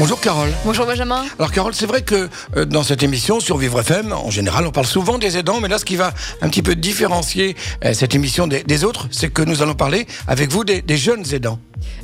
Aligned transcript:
Bonjour 0.00 0.18
Carole. 0.18 0.48
Bonjour 0.64 0.86
Benjamin. 0.86 1.26
Alors 1.38 1.52
Carole, 1.52 1.74
c'est 1.74 1.84
vrai 1.84 2.00
que 2.00 2.30
euh, 2.56 2.64
dans 2.64 2.82
cette 2.82 3.02
émission 3.02 3.38
sur 3.38 3.58
Vivre 3.58 3.80
FM, 3.80 4.14
en 4.14 4.30
général, 4.30 4.66
on 4.66 4.70
parle 4.70 4.86
souvent 4.86 5.18
des 5.18 5.36
aidants, 5.36 5.60
mais 5.60 5.68
là, 5.68 5.76
ce 5.76 5.84
qui 5.84 5.96
va 5.96 6.14
un 6.40 6.48
petit 6.48 6.62
peu 6.62 6.74
différencier 6.74 7.54
euh, 7.84 7.92
cette 7.92 8.14
émission 8.14 8.46
des, 8.46 8.62
des 8.62 8.84
autres, 8.84 9.08
c'est 9.10 9.28
que 9.28 9.42
nous 9.42 9.60
allons 9.60 9.74
parler 9.74 10.06
avec 10.26 10.50
vous 10.50 10.64
des, 10.64 10.80
des 10.80 10.96
jeunes 10.96 11.26
aidants. 11.34 11.58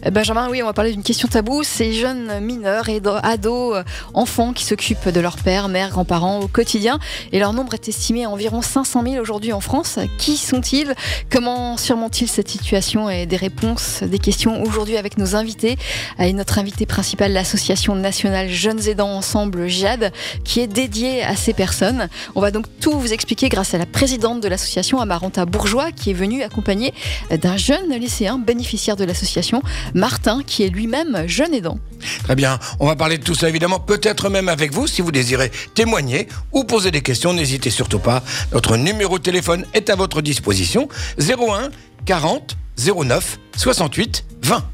Euh, 0.05 0.11
Benjamin, 0.11 0.51
oui, 0.51 0.63
on 0.63 0.67
va 0.67 0.75
parler 0.75 0.93
d'une 0.93 1.03
question 1.03 1.27
taboue. 1.27 1.63
Ces 1.63 1.95
jeunes 1.95 2.41
mineurs 2.41 2.91
et 2.91 3.01
ados, 3.23 3.83
enfants 4.13 4.53
qui 4.53 4.65
s'occupent 4.65 5.09
de 5.09 5.21
leur 5.21 5.37
père, 5.37 5.69
mère, 5.69 5.89
grands-parents 5.89 6.41
au 6.41 6.49
quotidien. 6.49 6.99
Et 7.33 7.39
leur 7.39 7.55
nombre 7.55 7.73
est 7.73 7.89
estimé 7.89 8.25
à 8.25 8.29
environ 8.29 8.61
500 8.61 9.05
000 9.05 9.23
aujourd'hui 9.23 9.55
en 9.55 9.61
France. 9.61 9.99
Qui 10.19 10.37
sont-ils? 10.37 10.95
Comment 11.31 11.79
surmontent-ils 11.79 12.29
cette 12.29 12.49
situation? 12.49 13.09
Et 13.09 13.25
des 13.25 13.37
réponses, 13.37 14.03
des 14.03 14.19
questions 14.19 14.63
aujourd'hui 14.63 14.99
avec 14.99 15.17
nos 15.17 15.35
invités. 15.35 15.79
Et 16.19 16.35
notre 16.35 16.59
invité 16.59 16.85
principal, 16.85 17.33
l'association 17.33 17.86
nationale 17.95 18.49
Jeunes 18.49 18.89
Aidants 18.89 19.17
Ensemble, 19.17 19.69
JAD, 19.69 20.13
qui 20.45 20.61
est 20.61 20.67
dédiée 20.67 21.23
à 21.23 21.37
ces 21.37 21.53
personnes. 21.53 22.09
On 22.35 22.41
va 22.41 22.51
donc 22.51 22.67
tout 22.81 22.99
vous 22.99 23.13
expliquer 23.13 23.49
grâce 23.49 23.75
à 23.75 23.79
la 23.79 23.87
présidente 23.87 24.43
de 24.43 24.49
l'association, 24.49 25.01
Amaranta 25.01 25.47
Bourgeois, 25.47 25.93
qui 25.93 26.11
est 26.11 26.15
venue 26.15 26.43
accompagnée 26.43 26.93
d'un 27.31 27.57
jeune 27.57 27.95
lycéen 27.99 28.39
bénéficiaire 28.39 28.97
de 28.97 29.05
l'association, 29.05 29.63
Martin, 29.95 30.43
qui 30.47 30.63
est 30.63 30.69
lui-même 30.69 31.25
jeune 31.27 31.55
aidant. 31.55 31.79
Très 32.25 32.35
bien, 32.35 32.59
on 32.81 32.87
va 32.87 32.97
parler 32.97 33.19
de 33.19 33.25
tout 33.25 33.35
ça 33.35 33.49
évidemment, 33.49 33.81
peut-être 33.81 34.29
même 34.29 34.49
avec 34.49 34.73
vous 34.73 34.87
si 34.87 35.03
vous 35.03 35.13
désirez 35.13 35.51
témoigner 35.75 36.29
ou 36.53 36.65
poser 36.65 36.91
des 36.91 37.03
questions, 37.03 37.33
n'hésitez 37.33 37.71
surtout 37.71 37.99
pas. 37.99 38.23
Notre 38.53 38.77
numéro 38.77 39.19
de 39.19 39.23
téléphone 39.23 39.65
est 39.75 39.91
à 39.91 39.97
votre 39.97 40.23
disposition 40.23 40.89
01 41.19 41.71
40 42.05 42.57
09 42.79 43.39
68 43.57 44.25
20. 44.43 44.65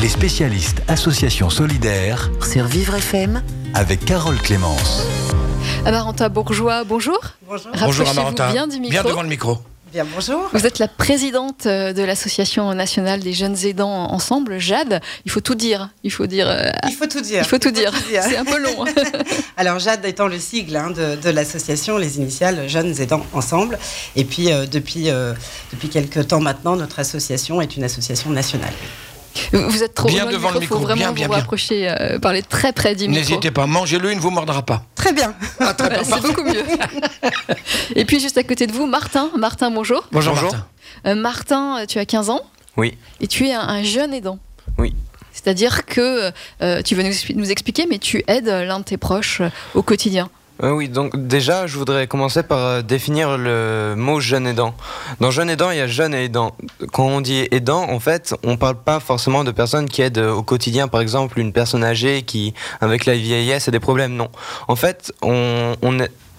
Les 0.00 0.08
spécialistes 0.08 0.82
Association 0.88 1.48
Solidaire 1.50 2.30
sur 2.42 2.64
Vivre 2.66 2.94
FM, 2.96 3.42
avec 3.74 4.04
Carole 4.04 4.38
Clémence. 4.40 5.06
Amaranta 5.84 6.28
Bourgeois, 6.28 6.84
bonjour. 6.84 7.18
Bonjour. 7.46 8.08
Amaranta. 8.08 8.50
bien 8.52 8.66
du 8.66 8.80
micro. 8.80 8.90
Bien 8.90 9.04
devant 9.04 9.22
le 9.22 9.28
micro. 9.28 9.58
Bien, 9.92 10.06
bonjour. 10.14 10.48
Vous 10.54 10.64
êtes 10.66 10.78
la 10.78 10.88
présidente 10.88 11.66
euh, 11.66 11.92
de 11.92 12.02
l'association 12.02 12.72
nationale 12.72 13.20
des 13.20 13.34
jeunes 13.34 13.58
aidants 13.66 14.10
ensemble, 14.10 14.58
JAD. 14.58 15.02
Il 15.26 15.30
faut 15.30 15.40
tout 15.42 15.54
dire. 15.54 15.90
Il 16.02 16.10
faut 16.10 16.26
dire. 16.26 16.46
euh, 16.48 16.70
Il 16.88 16.94
faut 16.94 17.06
tout 17.06 17.20
dire. 17.20 17.42
il 17.42 17.46
faut 17.46 17.58
tout 17.58 17.70
dire. 17.70 17.92
C'est 18.10 18.38
un 18.38 18.44
peu 18.46 18.58
long. 18.58 18.86
Alors, 19.58 19.78
JAD 19.80 20.02
étant 20.06 20.28
le 20.28 20.38
sigle 20.38 20.76
hein, 20.76 20.92
de, 20.92 21.16
de 21.16 21.28
l'association, 21.28 21.98
les 21.98 22.16
initiales 22.16 22.70
Jeunes 22.70 22.98
Aidants 23.02 23.26
Ensemble. 23.34 23.78
Et 24.16 24.24
puis, 24.24 24.50
euh, 24.50 24.64
depuis, 24.64 25.10
euh, 25.10 25.34
depuis 25.74 25.90
quelques 25.90 26.26
temps 26.28 26.40
maintenant, 26.40 26.74
notre 26.74 26.98
association 26.98 27.60
est 27.60 27.76
une 27.76 27.84
association 27.84 28.30
nationale. 28.30 28.72
Vous 29.52 29.82
êtes 29.82 29.94
trop 29.94 30.08
Bien 30.08 30.22
loin 30.22 30.30
du 30.30 30.36
devant 30.36 30.50
le 30.50 30.60
micro. 30.60 30.74
Faut 30.76 30.80
micro, 30.80 30.94
vraiment 30.94 31.12
bien, 31.12 31.12
bien, 31.12 31.26
vous 31.26 31.32
bien. 31.32 31.40
rapprocher, 31.40 31.88
euh, 31.90 32.18
parler 32.18 32.42
très 32.42 32.72
près 32.72 32.94
du 32.94 33.08
micro. 33.08 33.20
N'hésitez 33.20 33.50
pas, 33.50 33.66
mangez-le, 33.66 34.10
il 34.12 34.16
ne 34.16 34.20
vous 34.20 34.30
mordra 34.30 34.62
pas. 34.62 34.84
Très 34.94 35.12
bien. 35.12 35.34
Ah, 35.60 35.74
très 35.74 35.88
bien, 35.90 36.04
c'est 36.04 36.20
beaucoup 36.20 36.42
mieux. 36.44 36.62
Et 37.96 38.04
puis 38.04 38.20
juste 38.20 38.38
à 38.38 38.42
côté 38.44 38.66
de 38.66 38.72
vous, 38.72 38.86
Martin. 38.86 39.30
Martin, 39.38 39.70
bonjour. 39.70 40.06
Bonjour, 40.12 40.34
Bonjour. 40.34 40.52
Martin. 40.52 40.66
Euh, 41.06 41.14
Martin, 41.14 41.78
euh, 41.80 41.86
tu 41.86 41.98
as 41.98 42.06
15 42.06 42.30
ans 42.30 42.40
Oui. 42.76 42.96
et 43.20 43.26
tu 43.26 43.46
es 43.46 43.52
un, 43.54 43.60
un 43.60 43.82
jeune 43.82 44.12
aidant. 44.14 44.38
Oui. 44.78 44.94
C'est-à-dire 45.32 45.86
que 45.86 46.30
euh, 46.62 46.82
tu 46.82 46.94
veux 46.94 47.02
nous, 47.02 47.12
nous 47.36 47.50
expliquer, 47.50 47.86
mais 47.88 47.98
tu 47.98 48.22
aides 48.28 48.46
l'un 48.48 48.78
de 48.80 48.84
tes 48.84 48.96
proches 48.98 49.40
euh, 49.40 49.48
au 49.74 49.82
quotidien. 49.82 50.28
Euh, 50.62 50.70
oui, 50.70 50.88
donc 50.88 51.16
déjà, 51.16 51.66
je 51.66 51.76
voudrais 51.76 52.06
commencer 52.06 52.42
par 52.42 52.58
euh, 52.58 52.82
définir 52.82 53.36
le 53.36 53.94
mot 53.96 54.20
jeune 54.20 54.46
aidant. 54.46 54.74
Dans 55.18 55.30
jeune 55.30 55.50
aidant, 55.50 55.70
il 55.70 55.78
y 55.78 55.80
a 55.80 55.86
jeune 55.86 56.14
et 56.14 56.24
aidant. 56.24 56.54
Quand 56.92 57.06
on 57.06 57.20
dit 57.20 57.48
aidant, 57.50 57.88
en 57.88 57.98
fait, 57.98 58.34
on 58.44 58.56
parle 58.56 58.76
pas 58.76 59.00
forcément 59.00 59.44
de 59.44 59.50
personnes 59.50 59.88
qui 59.88 60.02
aident 60.02 60.18
euh, 60.18 60.32
au 60.32 60.42
quotidien, 60.42 60.88
par 60.88 61.00
exemple, 61.00 61.40
une 61.40 61.52
personne 61.52 61.82
âgée 61.82 62.22
qui, 62.22 62.54
avec 62.80 63.06
la 63.06 63.14
vieillesse, 63.14 63.66
a 63.68 63.70
des 63.70 63.80
problèmes. 63.80 64.14
Non. 64.14 64.28
En 64.68 64.76
fait, 64.76 65.12
on, 65.22 65.74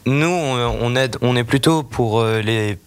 nous, 0.06 0.28
on, 0.28 0.78
on 0.82 0.96
aide, 0.96 1.18
on 1.22 1.36
est 1.36 1.44
plutôt 1.44 1.84
pour 1.84 2.22
euh, 2.22 2.42
les 2.42 2.78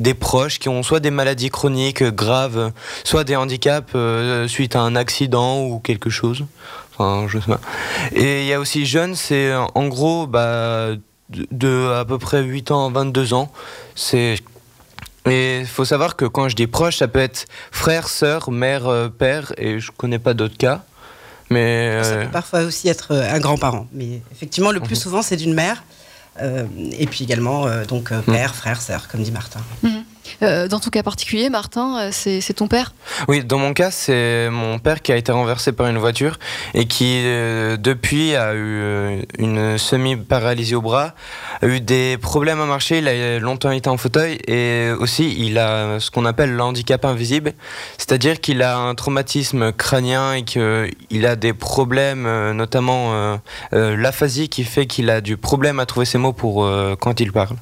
des 0.00 0.14
proches 0.14 0.58
qui 0.58 0.68
ont 0.68 0.82
soit 0.82 1.00
des 1.00 1.10
maladies 1.10 1.50
chroniques 1.50 2.02
euh, 2.02 2.10
graves, 2.10 2.72
soit 3.04 3.24
des 3.24 3.36
handicaps 3.36 3.92
euh, 3.94 4.48
suite 4.48 4.76
à 4.76 4.80
un 4.80 4.96
accident 4.96 5.62
ou 5.62 5.78
quelque 5.78 6.10
chose. 6.10 6.44
Enfin, 6.92 7.26
je 7.28 7.38
sais 7.38 7.46
pas. 7.46 7.60
Et 8.12 8.42
il 8.42 8.46
y 8.46 8.52
a 8.52 8.60
aussi 8.60 8.86
jeune, 8.86 9.14
c'est 9.14 9.50
euh, 9.50 9.64
en 9.74 9.88
gros 9.88 10.26
bah, 10.26 10.90
de, 11.30 11.46
de 11.50 11.92
à 11.92 12.04
peu 12.04 12.18
près 12.18 12.42
8 12.42 12.70
ans, 12.70 12.90
22 12.90 13.34
ans. 13.34 13.50
C'est 13.94 14.36
et 15.26 15.60
il 15.60 15.66
faut 15.66 15.86
savoir 15.86 16.16
que 16.16 16.26
quand 16.26 16.48
je 16.48 16.56
dis 16.56 16.66
proche, 16.66 16.98
ça 16.98 17.08
peut 17.08 17.18
être 17.18 17.46
frère, 17.72 18.08
sœur, 18.08 18.50
mère, 18.50 18.86
euh, 18.86 19.08
père, 19.08 19.54
et 19.56 19.80
je 19.80 19.90
connais 19.90 20.18
pas 20.18 20.34
d'autres 20.34 20.58
cas. 20.58 20.82
Mais 21.50 22.02
Ça 22.02 22.16
peut 22.16 22.30
parfois 22.30 22.60
aussi 22.62 22.88
être 22.88 23.12
un 23.14 23.38
grand-parent. 23.38 23.86
Mais 23.92 24.20
effectivement, 24.32 24.70
le 24.70 24.80
plus 24.80 24.96
souvent, 24.96 25.22
c'est 25.22 25.36
d'une 25.36 25.54
mère. 25.54 25.82
Euh, 26.42 26.66
et 26.98 27.06
puis 27.06 27.24
également, 27.24 27.66
euh, 27.66 27.84
donc, 27.84 28.12
euh, 28.12 28.20
père, 28.20 28.54
frère, 28.54 28.80
sœur, 28.80 29.08
comme 29.08 29.22
dit 29.22 29.32
Martin. 29.32 29.60
Euh, 30.42 30.68
dans 30.68 30.80
ton 30.80 30.90
cas 30.90 31.02
particulier, 31.02 31.50
Martin, 31.50 31.98
euh, 31.98 32.08
c'est 32.12 32.54
ton 32.54 32.68
père? 32.68 32.94
Oui, 33.28 33.44
dans 33.44 33.58
mon 33.58 33.72
cas, 33.72 33.90
c'est 33.90 34.48
mon 34.50 34.78
père 34.78 35.02
qui 35.02 35.12
a 35.12 35.16
été 35.16 35.32
renversé 35.32 35.72
par 35.72 35.86
une 35.86 35.98
voiture 35.98 36.38
et 36.74 36.86
qui, 36.86 37.22
euh, 37.24 37.76
depuis, 37.76 38.34
a 38.34 38.54
eu 38.54 39.24
une 39.38 39.78
semi-paralysie 39.78 40.74
au 40.74 40.82
bras, 40.82 41.14
a 41.62 41.66
eu 41.66 41.80
des 41.80 42.18
problèmes 42.18 42.60
à 42.60 42.66
marcher, 42.66 42.98
il 42.98 43.08
a 43.08 43.38
longtemps 43.38 43.70
été 43.70 43.88
en 43.88 43.96
fauteuil 43.96 44.38
et 44.46 44.90
aussi 44.98 45.34
il 45.38 45.58
a 45.58 46.00
ce 46.00 46.10
qu'on 46.10 46.24
appelle 46.24 46.54
le 46.54 46.62
handicap 46.62 47.04
invisible, 47.04 47.52
c'est-à-dire 47.98 48.40
qu'il 48.40 48.62
a 48.62 48.76
un 48.78 48.94
traumatisme 48.94 49.72
crânien 49.72 50.34
et 50.34 50.44
qu'il 50.44 51.26
a 51.26 51.36
des 51.36 51.52
problèmes, 51.52 52.52
notamment 52.52 53.38
l'aphasie 53.72 54.48
qui 54.48 54.64
fait 54.64 54.86
qu'il 54.86 55.10
a 55.10 55.20
du 55.20 55.36
problème 55.36 55.80
à 55.80 55.86
trouver 55.86 56.06
ses 56.06 56.18
mots 56.18 56.32
pour 56.32 56.68
quand 57.00 57.20
il 57.20 57.32
parle. 57.32 57.56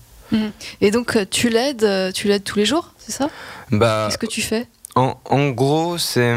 Et 0.81 0.91
donc 0.91 1.17
euh, 1.17 1.25
tu 1.31 1.49
l'aides, 1.49 1.85
euh, 1.85 2.11
tu 2.13 2.29
l'aides 2.29 2.45
tous 2.45 2.59
les 2.59 2.65
jours, 2.65 2.93
c'est 2.99 3.13
ça? 3.13 3.29
Bah, 3.71 4.07
Qu'est-ce 4.07 4.19
que 4.19 4.27
tu 4.27 4.43
fais? 4.43 4.67
En, 4.95 5.17
en 5.31 5.49
gros, 5.51 5.99
c'est 5.99 6.35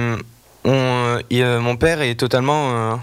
euh, 0.66 1.60
mon 1.60 1.76
père 1.78 2.02
est 2.02 2.16
totalement, 2.16 3.00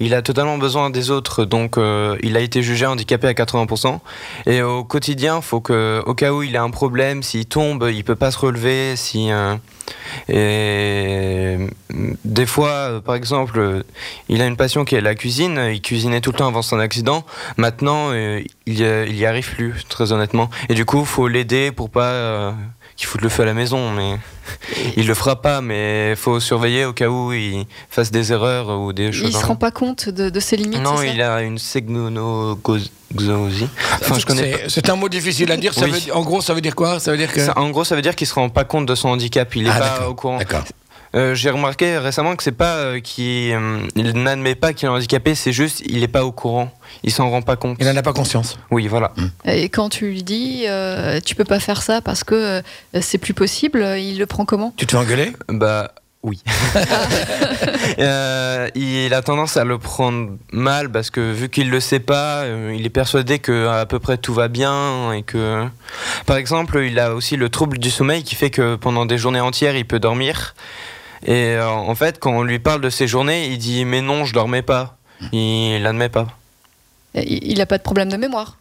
il 0.00 0.14
a 0.14 0.22
totalement 0.22 0.56
besoin 0.58 0.88
des 0.88 1.10
autres, 1.10 1.44
donc 1.44 1.76
euh, 1.76 2.16
il 2.22 2.36
a 2.36 2.40
été 2.40 2.62
jugé 2.62 2.86
handicapé 2.86 3.28
à 3.28 3.32
80%. 3.32 4.00
Et 4.46 4.62
au 4.62 4.82
quotidien, 4.82 5.42
faut 5.42 5.60
que, 5.60 6.02
au 6.06 6.14
cas 6.14 6.32
où 6.32 6.42
il 6.42 6.56
a 6.56 6.62
un 6.62 6.70
problème, 6.70 7.22
s'il 7.22 7.44
tombe, 7.46 7.88
il 7.92 8.02
peut 8.02 8.16
pas 8.16 8.30
se 8.30 8.38
relever. 8.38 8.96
Si 8.96 9.30
euh, 9.30 9.56
mm, 11.90 12.12
des 12.24 12.46
fois, 12.46 12.70
euh, 12.70 13.00
par 13.00 13.14
exemple, 13.14 13.84
il 14.30 14.40
a 14.40 14.46
une 14.46 14.56
passion 14.56 14.86
qui 14.86 14.94
est 14.94 15.02
la 15.02 15.14
cuisine. 15.14 15.60
Il 15.70 15.82
cuisinait 15.82 16.22
tout 16.22 16.32
le 16.32 16.38
temps 16.38 16.48
avant 16.48 16.62
son 16.62 16.78
accident. 16.78 17.24
Maintenant, 17.58 18.12
il, 18.12 18.46
y- 18.66 19.26
arrive 19.26 19.54
plus, 19.54 19.84
très 19.88 20.12
honnêtement. 20.12 20.48
Et 20.70 20.74
du 20.74 20.86
coup, 20.86 21.04
faut 21.04 21.28
l'aider 21.28 21.72
pour 21.72 21.90
pas 21.90 22.54
qu'il 23.00 23.08
foute 23.08 23.22
le 23.22 23.30
feu 23.30 23.44
à 23.44 23.46
la 23.46 23.54
maison, 23.54 23.90
mais 23.92 24.18
il 24.94 25.06
le 25.06 25.14
fera 25.14 25.40
pas, 25.40 25.62
mais 25.62 26.14
faut 26.16 26.38
surveiller 26.38 26.84
au 26.84 26.92
cas 26.92 27.08
où 27.08 27.32
il 27.32 27.64
fasse 27.88 28.10
des 28.10 28.30
erreurs 28.30 28.78
ou 28.78 28.92
des 28.92 29.10
choses. 29.10 29.30
Il 29.30 29.34
se 29.34 29.46
rend 29.46 29.56
pas 29.56 29.70
compte 29.70 30.10
de, 30.10 30.28
de 30.28 30.38
ses 30.40 30.58
limites 30.58 30.82
Non, 30.82 31.00
il 31.02 31.22
a 31.22 31.40
une 31.40 31.56
segnonogosie. 31.56 32.90
Enfin, 34.02 34.18
je 34.18 34.26
connais 34.26 34.50
pas. 34.50 34.58
C'est- 34.68 34.90
un 34.90 34.96
mot 34.96 35.08
difficile 35.08 35.50
à 35.50 35.56
dire. 35.56 35.72
Ça 35.72 35.86
Oui. 35.86 35.92
veut- 35.92 36.14
en 36.14 36.20
gros, 36.20 36.42
ça 36.42 36.52
veut 36.52 36.60
dire 36.60 36.74
quoi? 36.76 37.00
Ça 37.00 37.10
veut 37.10 37.16
dire 37.16 37.32
que. 37.32 37.40
Ça- 37.40 37.58
en 37.58 37.70
gros, 37.70 37.84
ça 37.84 37.96
veut 37.96 38.02
dire 38.02 38.14
qu'il 38.14 38.26
se 38.26 38.34
rend 38.34 38.50
pas 38.50 38.64
compte 38.64 38.84
de 38.84 38.94
son 38.94 39.08
handicap. 39.08 39.56
Il 39.56 39.66
est 39.66 39.70
Ah, 39.70 39.80
pas 40.00 40.08
au 40.10 40.14
courant. 40.14 40.38
Euh, 41.14 41.34
J'ai 41.34 41.50
remarqué 41.50 41.98
récemment 41.98 42.36
que 42.36 42.42
c'est 42.42 42.52
pas 42.52 42.76
euh, 42.76 43.00
qu'il 43.00 43.52
euh, 43.52 43.80
n'admet 43.96 44.54
pas 44.54 44.72
qu'il 44.72 44.86
est 44.86 44.90
handicapé, 44.90 45.34
c'est 45.34 45.52
juste 45.52 45.82
il 45.86 46.02
est 46.02 46.08
pas 46.08 46.24
au 46.24 46.32
courant. 46.32 46.70
Il 47.02 47.10
s'en 47.12 47.28
rend 47.30 47.42
pas 47.42 47.56
compte. 47.56 47.76
Il 47.80 47.86
n'en 47.86 47.96
a 47.96 48.02
pas 48.02 48.12
conscience. 48.12 48.58
Oui, 48.70 48.86
voilà. 48.86 49.12
Et 49.44 49.68
quand 49.68 49.88
tu 49.88 50.06
lui 50.06 50.22
dis, 50.22 50.64
euh, 50.68 51.20
tu 51.24 51.34
peux 51.34 51.44
pas 51.44 51.60
faire 51.60 51.82
ça 51.82 52.00
parce 52.00 52.22
que 52.24 52.34
euh, 52.34 52.62
c'est 53.00 53.18
plus 53.18 53.34
possible, 53.34 53.84
il 53.98 54.18
le 54.18 54.26
prend 54.26 54.44
comment? 54.44 54.72
Tu 54.76 54.86
te 54.86 54.92
fais 54.92 54.98
engueuler? 54.98 55.32
Bah 55.48 55.92
oui. 56.22 56.42
Euh, 57.98 58.68
il 58.74 59.12
a 59.12 59.20
tendance 59.20 59.56
à 59.56 59.64
le 59.64 59.76
prendre 59.76 60.30
mal 60.52 60.90
parce 60.90 61.10
que 61.10 61.32
vu 61.32 61.48
qu'il 61.48 61.70
le 61.70 61.80
sait 61.80 61.98
pas, 62.00 62.42
euh, 62.44 62.74
il 62.74 62.86
est 62.86 62.90
persuadé 62.90 63.38
que 63.38 63.66
à 63.68 63.84
peu 63.84 63.98
près 63.98 64.16
tout 64.16 64.32
va 64.32 64.48
bien 64.48 65.12
et 65.12 65.22
que, 65.22 65.66
par 66.24 66.36
exemple, 66.36 66.82
il 66.82 66.98
a 66.98 67.14
aussi 67.14 67.36
le 67.36 67.48
trouble 67.50 67.78
du 67.78 67.90
sommeil 67.90 68.22
qui 68.22 68.36
fait 68.36 68.48
que 68.50 68.76
pendant 68.76 69.04
des 69.06 69.18
journées 69.18 69.40
entières, 69.40 69.76
il 69.76 69.84
peut 69.84 69.98
dormir. 69.98 70.54
Et 71.26 71.54
euh, 71.56 71.68
en 71.68 71.94
fait, 71.94 72.18
quand 72.18 72.32
on 72.32 72.42
lui 72.42 72.58
parle 72.58 72.80
de 72.80 72.90
ces 72.90 73.06
journées, 73.06 73.48
il 73.48 73.58
dit 73.58 73.84
mais 73.84 74.00
non, 74.00 74.24
je 74.24 74.32
dormais 74.32 74.62
pas. 74.62 74.96
Il 75.32 75.82
l'admet 75.82 76.08
pas. 76.08 76.28
Il 77.14 77.38
il 77.52 77.60
a 77.60 77.66
pas 77.66 77.76
de 77.78 77.82
problème 77.82 78.08
de 78.10 78.16
mémoire. 78.16 78.56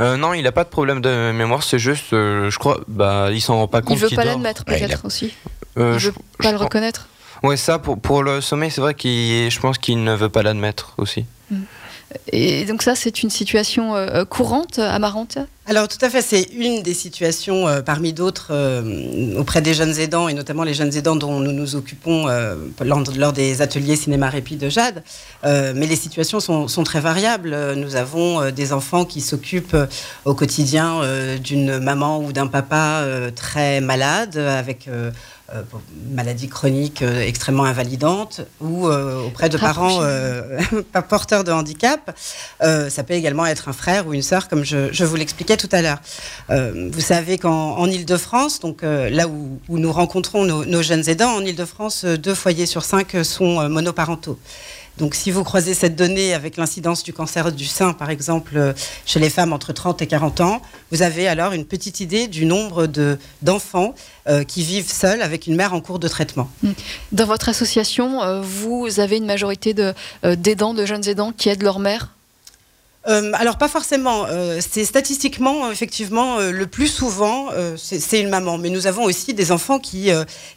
Euh, 0.00 0.16
non, 0.16 0.34
il 0.34 0.46
a 0.46 0.52
pas 0.52 0.64
de 0.64 0.68
problème 0.68 1.00
de 1.00 1.32
mémoire, 1.32 1.62
c'est 1.62 1.78
juste, 1.78 2.12
euh, 2.12 2.50
je 2.50 2.58
crois, 2.58 2.80
bah, 2.88 3.28
il 3.32 3.40
s'en 3.40 3.56
rend 3.56 3.68
pas 3.68 3.78
Il 3.78 3.84
compte. 3.84 3.98
veut 3.98 4.08
pas 4.10 4.24
l'admettre 4.24 4.64
Ouais, 4.68 4.78
peut-être 4.78 5.04
aussi. 5.04 5.32
Euh, 5.78 5.92
il 5.94 5.98
je- 5.98 6.08
veut 6.08 6.14
je 6.38 6.42
pas 6.44 6.50
le 6.52 6.58
reconnaître. 6.58 7.08
Ouais, 7.42 7.56
ça, 7.56 7.78
pour, 7.78 7.98
pour 7.98 8.22
le 8.22 8.40
sommeil, 8.42 8.70
c'est 8.70 8.80
vrai 8.82 8.94
qu'il, 8.94 9.50
je 9.50 9.60
pense 9.60 9.78
qu'il 9.78 10.02
ne 10.04 10.14
veut 10.14 10.28
pas 10.28 10.42
l'admettre 10.42 10.92
aussi. 10.98 11.24
Et 12.32 12.64
donc 12.64 12.82
ça, 12.82 12.94
c'est 12.94 13.22
une 13.22 13.30
situation 13.30 13.94
euh, 13.94 14.24
courante 14.24 14.78
à 14.78 14.98
Marante 14.98 15.38
Alors 15.66 15.86
tout 15.88 15.98
à 16.00 16.10
fait, 16.10 16.22
c'est 16.22 16.42
une 16.52 16.82
des 16.82 16.94
situations 16.94 17.68
euh, 17.68 17.82
parmi 17.82 18.12
d'autres 18.12 18.48
euh, 18.50 19.38
auprès 19.38 19.60
des 19.62 19.74
jeunes 19.74 19.96
aidants 19.98 20.28
et 20.28 20.34
notamment 20.34 20.64
les 20.64 20.74
jeunes 20.74 20.94
aidants 20.96 21.16
dont 21.16 21.38
nous 21.38 21.52
nous 21.52 21.76
occupons 21.76 22.28
euh, 22.28 22.56
lors, 22.84 23.32
des 23.32 23.62
ateliers 23.62 23.96
cinéma 23.96 24.28
répit 24.28 24.56
de 24.56 24.68
Jade. 24.68 25.02
Euh, 25.44 25.72
mais 25.74 25.86
les 25.86 25.96
situations 25.96 26.40
sont, 26.40 26.68
sont 26.68 26.84
très 26.84 27.00
variables. 27.00 27.52
Euh, 27.52 27.74
Nous 27.74 27.94
avons 27.96 28.40
euh, 28.40 28.50
des 28.50 28.72
enfants 28.72 29.04
qui 29.04 29.20
s'occupent 29.20 29.74
euh, 29.74 29.86
au 30.24 30.34
quotidien 30.34 31.02
euh, 31.02 31.38
d'une 31.38 31.78
maman 31.78 32.18
ou 32.18 32.32
d'un 32.32 32.48
papa 32.48 33.02
euh, 33.02 33.30
très 33.30 33.80
malade 33.80 34.36
avec 34.36 34.88
euh, 35.54 35.62
euh, 35.74 35.78
maladie 36.12 36.48
chronique 36.48 37.02
euh, 37.02 37.20
extrêmement 37.20 37.64
invalidante 37.64 38.42
ou 38.60 38.86
euh, 38.86 39.26
auprès 39.26 39.48
de 39.48 39.58
parents 39.58 39.98
euh, 40.02 40.58
porteurs 41.08 41.44
de 41.44 41.52
handicap. 41.52 42.16
Ça 42.60 43.02
peut 43.04 43.14
également 43.14 43.46
être 43.46 43.68
un 43.68 43.72
frère 43.72 44.06
ou 44.06 44.14
une 44.14 44.22
sœur, 44.22 44.48
comme 44.48 44.64
je, 44.64 44.92
je 44.92 45.04
vous 45.04 45.16
l'expliquais 45.16 45.56
tout 45.56 45.68
à 45.72 45.82
l'heure. 45.82 46.00
Vous 46.48 47.00
savez 47.00 47.38
qu'en 47.38 47.76
en 47.76 47.86
Ile-de-France, 47.86 48.60
donc 48.60 48.82
là 48.82 49.28
où, 49.28 49.58
où 49.68 49.78
nous 49.78 49.92
rencontrons 49.92 50.44
nos, 50.44 50.64
nos 50.64 50.82
jeunes 50.82 51.08
aidants, 51.08 51.34
en 51.36 51.44
Ile-de-France, 51.44 52.04
euh, 52.04 52.16
deux 52.16 52.34
foyers 52.34 52.66
sur 52.66 52.84
cinq 52.84 53.16
sont 53.24 53.68
monoparentaux. 53.68 54.38
Donc, 55.00 55.14
si 55.14 55.30
vous 55.30 55.42
croisez 55.44 55.72
cette 55.74 55.96
donnée 55.96 56.34
avec 56.34 56.58
l'incidence 56.58 57.02
du 57.02 57.12
cancer 57.14 57.50
du 57.52 57.64
sein, 57.64 57.94
par 57.94 58.10
exemple, 58.10 58.52
euh, 58.56 58.72
chez 59.06 59.18
les 59.18 59.30
femmes 59.30 59.52
entre 59.54 59.72
30 59.72 60.02
et 60.02 60.06
40 60.06 60.40
ans, 60.42 60.60
vous 60.92 61.00
avez 61.00 61.26
alors 61.26 61.52
une 61.52 61.64
petite 61.64 62.00
idée 62.00 62.28
du 62.28 62.44
nombre 62.44 62.86
de- 62.86 63.18
d'enfants 63.40 63.94
euh, 64.28 64.44
qui 64.44 64.62
vivent 64.62 64.90
seuls 64.92 65.22
avec 65.22 65.46
une 65.46 65.56
mère 65.56 65.72
en 65.72 65.80
cours 65.80 65.98
de 65.98 66.06
traitement. 66.06 66.50
Dans 67.12 67.24
votre 67.24 67.48
association, 67.48 68.22
euh, 68.22 68.42
vous 68.42 69.00
avez 69.00 69.16
une 69.16 69.26
majorité 69.26 69.72
de, 69.72 69.94
d'aidants, 70.22 70.74
de 70.74 70.84
jeunes 70.84 71.08
aidants 71.08 71.32
qui 71.32 71.48
aident 71.48 71.62
leur 71.62 71.78
mère? 71.78 72.14
Euh, 73.08 73.32
alors 73.34 73.56
pas 73.56 73.68
forcément. 73.68 74.26
Euh, 74.28 74.60
c'est 74.60 74.84
statistiquement 74.84 75.70
effectivement 75.70 76.38
euh, 76.38 76.50
le 76.50 76.66
plus 76.66 76.88
souvent 76.88 77.48
c'est 77.76 78.20
une 78.20 78.28
maman. 78.28 78.58
Mais 78.58 78.68
nous 78.68 78.86
avons 78.86 79.04
aussi 79.04 79.32
des 79.32 79.52
enfants 79.52 79.78
qui 79.78 80.10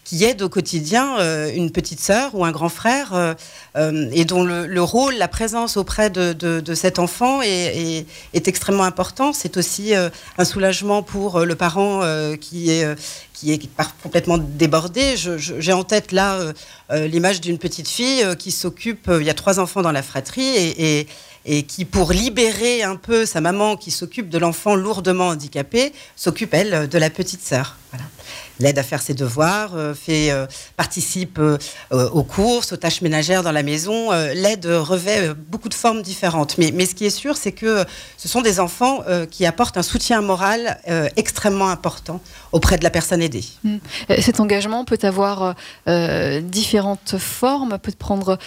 qui 0.03 0.23
aident 0.25 0.41
au 0.41 0.49
quotidien 0.49 1.17
une 1.53 1.71
petite 1.71 1.99
sœur 1.99 2.35
ou 2.35 2.43
un 2.43 2.51
grand 2.51 2.69
frère 2.69 3.35
et 3.75 4.25
dont 4.25 4.43
le, 4.43 4.67
le 4.67 4.81
rôle, 4.83 5.15
la 5.15 5.27
présence 5.27 5.77
auprès 5.77 6.09
de, 6.09 6.33
de, 6.33 6.75
cet 6.75 6.99
enfant 6.99 7.41
est, 7.41 8.05
extrêmement 8.33 8.83
important. 8.83 9.33
C'est 9.33 9.57
aussi 9.57 9.93
un 9.95 10.45
soulagement 10.45 11.03
pour 11.03 11.41
le 11.41 11.55
parent 11.55 12.01
qui 12.39 12.71
est 12.71 12.85
qui 13.33 13.53
est 13.53 13.69
complètement 14.01 14.37
débordé. 14.37 15.15
J'ai 15.17 15.73
en 15.73 15.83
tête 15.83 16.11
là 16.11 16.39
l'image 16.91 17.41
d'une 17.41 17.57
petite 17.57 17.87
fille 17.87 18.25
qui 18.37 18.51
s'occupe. 18.51 19.09
il 19.09 19.25
y 19.25 19.29
a 19.29 19.33
trois 19.33 19.59
enfants 19.59 19.81
dans 19.81 19.91
la 19.91 20.03
fratrie 20.03 20.55
et 20.55 21.07
et 21.45 21.63
qui, 21.63 21.85
pour 21.85 22.11
libérer 22.11 22.83
un 22.83 22.95
peu 22.95 23.25
sa 23.25 23.41
maman 23.41 23.75
qui 23.75 23.91
s'occupe 23.91 24.29
de 24.29 24.37
l'enfant 24.37 24.75
lourdement 24.75 25.29
handicapé, 25.29 25.93
s'occupe, 26.15 26.53
elle, 26.53 26.87
de 26.87 26.97
la 26.97 27.09
petite 27.09 27.41
sœur. 27.41 27.77
Voilà. 27.93 28.09
L'aide 28.59 28.77
à 28.77 28.83
faire 28.83 29.01
ses 29.01 29.13
devoirs, 29.13 29.71
euh, 29.75 29.93
fait, 29.93 30.31
euh, 30.31 30.45
participe 30.77 31.39
euh, 31.39 31.57
aux 31.89 32.23
courses, 32.23 32.71
aux 32.71 32.77
tâches 32.77 33.01
ménagères 33.01 33.43
dans 33.43 33.51
la 33.51 33.63
maison. 33.63 34.11
L'aide 34.11 34.65
revêt 34.65 35.33
beaucoup 35.33 35.69
de 35.69 35.73
formes 35.73 36.01
différentes. 36.01 36.57
Mais, 36.57 36.71
mais 36.73 36.85
ce 36.85 36.95
qui 36.95 37.05
est 37.05 37.09
sûr, 37.09 37.35
c'est 37.37 37.51
que 37.51 37.83
ce 38.17 38.27
sont 38.27 38.41
des 38.41 38.59
enfants 38.59 39.03
qui 39.29 39.45
apportent 39.45 39.77
un 39.77 39.83
soutien 39.83 40.21
moral 40.21 40.77
extrêmement 41.15 41.69
important 41.69 42.21
auprès 42.51 42.77
de 42.77 42.83
la 42.83 42.89
personne 42.89 43.21
aidée. 43.21 43.43
Euh, 43.65 44.17
Cet 44.21 44.39
engagement 44.39 44.85
peut 44.85 44.99
avoir 45.01 45.55
différentes 46.41 47.17
formes, 47.17 47.77
peut 47.79 47.93
prendre 47.97 48.37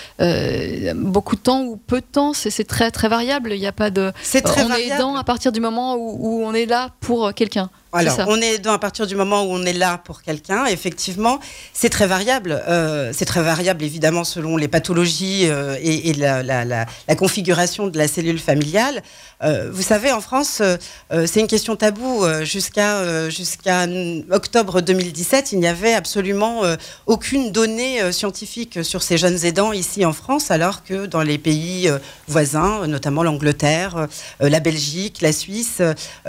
beaucoup 0.95 1.37
de 1.37 1.41
temps 1.41 1.63
ou 1.63 1.77
peu 1.77 2.01
de 2.01 2.07
temps. 2.07 2.33
C'est 2.33 2.67
très 2.67 2.91
très 2.91 3.09
variable. 3.09 3.53
Il 3.53 3.61
n'y 3.61 3.67
a 3.67 3.73
pas 3.73 3.91
de. 3.91 4.13
C'est 4.23 4.43
très 4.43 4.65
on 4.65 4.73
est 4.73 4.89
aidant 4.89 5.17
à 5.17 5.25
partir 5.25 5.53
du 5.53 5.61
moment 5.61 5.97
où, 5.97 6.17
où 6.21 6.45
on 6.45 6.55
est 6.55 6.67
là 6.67 6.91
pour 7.01 7.33
quelqu'un. 7.35 7.71
Alors, 7.97 8.15
on 8.29 8.41
est 8.41 8.59
dans 8.59 8.73
à 8.73 8.79
partir 8.79 9.07
du 9.07 9.17
moment 9.17 9.43
où 9.45 9.49
on 9.53 9.65
est 9.65 9.73
là 9.73 9.99
pour 9.99 10.23
quelqu'un. 10.23 10.67
Effectivement, 10.67 11.39
c'est 11.73 11.89
très 11.89 12.07
variable. 12.07 12.63
Euh, 12.69 13.13
c'est 13.13 13.25
très 13.25 13.43
variable, 13.43 13.83
évidemment, 13.85 14.25
selon 14.25 14.57
les 14.57 14.69
pathologies 14.69 15.49
euh, 15.49 15.77
et, 15.81 16.11
et 16.11 16.15
la, 16.15 16.43
la- 16.43 16.65
la- 16.65 16.87
la 17.09 17.15
configuration 17.17 17.87
de 17.89 17.99
la 17.99 18.09
cellule 18.09 18.39
familiale. 18.39 19.03
Euh, 19.43 19.71
vous 19.71 19.83
savez, 19.83 20.13
en 20.13 20.21
France, 20.21 20.59
euh, 20.61 20.77
euh, 21.13 21.27
c'est 21.27 21.41
une 21.41 21.47
question 21.47 21.77
taboue. 21.77 22.25
Jusqu'à 22.43 23.29
jusqu'à 23.29 23.87
octobre 24.31 24.81
2017, 24.81 25.53
il 25.53 25.61
n'y 25.61 25.67
avait 25.67 25.93
absolument 25.93 26.63
aucune 27.07 27.53
donnée 27.53 28.13
scientifique 28.13 28.85
sur 28.85 29.03
ces 29.03 29.19
jeunes 29.19 29.45
aidants 29.45 29.73
ici 29.73 30.05
en 30.05 30.13
France, 30.13 30.51
alors 30.51 30.85
que 30.85 31.07
dans 31.07 31.23
les 31.23 31.39
pays 31.39 31.91
voisins, 32.29 32.87
notamment 32.87 33.23
l'Angleterre, 33.23 34.09
la 34.41 34.61
Belgique, 34.61 35.21
la 35.21 35.33
Suisse, 35.33 35.83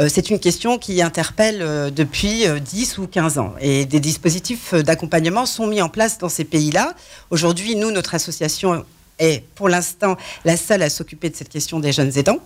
c'est 0.07 0.29
une 0.29 0.39
question 0.39 0.77
qui 0.77 1.01
interpelle 1.01 1.91
depuis 1.93 2.47
euh, 2.47 2.59
10 2.59 2.97
ou 2.97 3.07
15 3.07 3.37
ans. 3.37 3.53
Et 3.59 3.85
des 3.85 3.99
dispositifs 3.99 4.73
d'accompagnement 4.73 5.45
sont 5.45 5.67
mis 5.67 5.81
en 5.81 5.89
place 5.89 6.17
dans 6.17 6.29
ces 6.29 6.43
pays-là. 6.43 6.93
Aujourd'hui, 7.29 7.75
nous, 7.75 7.91
notre 7.91 8.15
association 8.15 8.85
est 9.19 9.43
pour 9.55 9.67
l'instant 9.69 10.15
la 10.45 10.57
seule 10.57 10.83
à 10.83 10.89
s'occuper 10.89 11.29
de 11.29 11.35
cette 11.35 11.49
question 11.49 11.79
des 11.79 11.91
jeunes 11.91 12.17
aidants. 12.17 12.39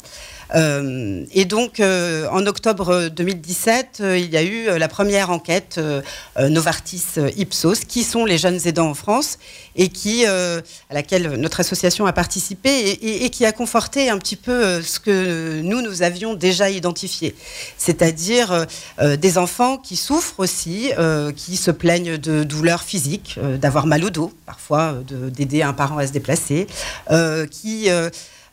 Euh, 0.53 1.23
et 1.33 1.45
donc, 1.45 1.79
euh, 1.79 2.27
en 2.31 2.45
octobre 2.45 3.07
2017, 3.09 3.99
euh, 4.01 4.17
il 4.17 4.29
y 4.29 4.37
a 4.37 4.43
eu 4.43 4.65
la 4.77 4.87
première 4.87 5.29
enquête 5.29 5.79
Novartis 6.39 7.03
Ipsos, 7.37 7.85
qui 7.87 8.03
sont 8.03 8.25
les 8.25 8.37
jeunes 8.37 8.59
aidants 8.65 8.89
en 8.89 8.93
France, 8.93 9.37
et 9.75 9.89
qui, 9.89 10.25
à 10.25 10.61
laquelle 10.91 11.35
notre 11.37 11.59
association 11.61 12.05
a 12.05 12.13
participé, 12.13 12.69
et, 12.69 13.25
et- 13.25 13.29
qui 13.29 13.45
a 13.45 13.51
conforté 13.53 14.09
un 14.09 14.17
petit 14.17 14.35
peu 14.35 14.81
ce 14.81 14.99
que 14.99 15.61
nous, 15.61 15.81
nous 15.81 16.01
avions 16.03 16.33
déjà 16.33 16.69
identifié. 16.69 17.33
C'est-à-dire 17.77 18.65
des 19.01 19.37
enfants 19.37 19.77
qui 19.77 19.95
souffrent 19.95 20.39
aussi, 20.39 20.91
qui 21.35 21.55
se 21.57 21.71
plaignent 21.71 22.17
de 22.17 22.43
douleurs 22.43 22.83
physiques, 22.83 23.39
d'avoir 23.59 23.87
mal 23.87 24.03
au 24.03 24.09
dos, 24.09 24.33
parfois 24.45 24.95
de- 25.07 25.29
d'aider 25.29 25.61
un 25.61 25.73
parent 25.73 25.97
à 25.97 26.07
se 26.07 26.11
déplacer, 26.11 26.67
qui... 27.51 27.87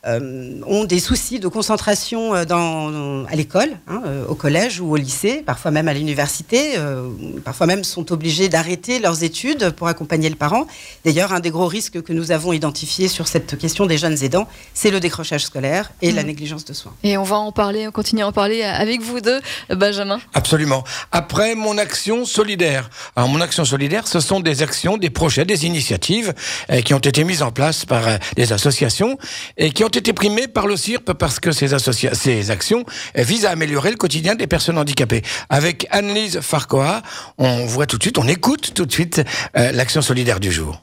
euh, 0.05 0.61
ont 0.65 0.85
des 0.85 0.99
soucis 0.99 1.39
de 1.39 1.47
concentration 1.47 2.33
euh, 2.33 2.45
dans, 2.45 3.25
à 3.25 3.35
l'école, 3.35 3.69
hein, 3.87 4.01
euh, 4.05 4.25
au 4.27 4.35
collège 4.35 4.79
ou 4.79 4.91
au 4.93 4.95
lycée, 4.95 5.43
parfois 5.45 5.71
même 5.71 5.87
à 5.87 5.93
l'université, 5.93 6.77
euh, 6.77 7.09
parfois 7.43 7.67
même 7.67 7.83
sont 7.83 8.11
obligés 8.11 8.47
d'arrêter 8.49 8.99
leurs 8.99 9.23
études 9.23 9.71
pour 9.71 9.87
accompagner 9.87 10.29
le 10.29 10.35
parent. 10.35 10.67
D'ailleurs, 11.05 11.33
un 11.33 11.39
des 11.41 11.49
gros 11.51 11.67
risques 11.67 12.01
que 12.01 12.13
nous 12.13 12.31
avons 12.31 12.53
identifié 12.53 13.07
sur 13.07 13.27
cette 13.27 13.57
question 13.57 13.85
des 13.85 13.97
jeunes 13.97 14.23
aidants, 14.23 14.47
c'est 14.73 14.91
le 14.91 14.99
décrochage 14.99 15.43
scolaire 15.45 15.91
et 16.01 16.11
la 16.11 16.21
Mhm. 16.21 16.27
négligence 16.27 16.65
de 16.65 16.73
soins. 16.73 16.93
Et 17.03 17.17
on 17.17 17.23
va 17.23 17.37
en 17.37 17.51
parler, 17.51 17.87
on 17.87 17.91
continue 17.91 18.21
à 18.21 18.27
en 18.27 18.31
parler 18.31 18.63
avec 18.63 19.01
vous 19.01 19.19
deux, 19.21 19.41
Benjamin. 19.69 20.19
Absolument. 20.33 20.83
Après, 21.11 21.55
mon 21.55 21.77
action 21.77 22.25
solidaire. 22.25 22.89
Alors, 23.15 23.29
mon 23.29 23.41
action 23.41 23.65
solidaire, 23.65 24.07
ce 24.07 24.19
sont 24.19 24.39
des 24.39 24.61
actions, 24.61 24.97
des 24.97 25.09
projets, 25.09 25.45
des 25.45 25.65
initiatives 25.65 26.33
euh, 26.71 26.81
qui 26.81 26.93
ont 26.93 26.99
été 26.99 27.23
mises 27.23 27.41
en 27.41 27.51
place 27.51 27.85
par 27.85 28.07
euh, 28.07 28.17
des 28.35 28.53
associations 28.53 29.17
et 29.57 29.71
qui 29.71 29.83
ont 29.83 29.88
été 29.97 30.13
primées 30.13 30.47
par 30.47 30.67
le 30.67 30.77
CIRP 30.77 31.13
parce 31.13 31.39
que 31.39 31.51
ces, 31.51 32.51
actions 32.51 32.85
visent 33.15 33.45
à 33.45 33.51
améliorer 33.51 33.91
le 33.91 33.97
quotidien 33.97 34.35
des 34.35 34.47
personnes 34.47 34.77
handicapées. 34.77 35.21
Avec 35.49 35.87
Annelise 35.91 36.39
Farcoa, 36.41 37.01
on 37.37 37.65
voit 37.65 37.85
tout 37.85 37.97
de 37.97 38.03
suite, 38.03 38.17
on 38.17 38.27
écoute 38.27 38.73
tout 38.73 38.85
de 38.85 38.91
suite 38.91 39.21
euh, 39.57 39.71
l'action 39.71 40.01
solidaire 40.01 40.39
du 40.39 40.51
jour. 40.51 40.81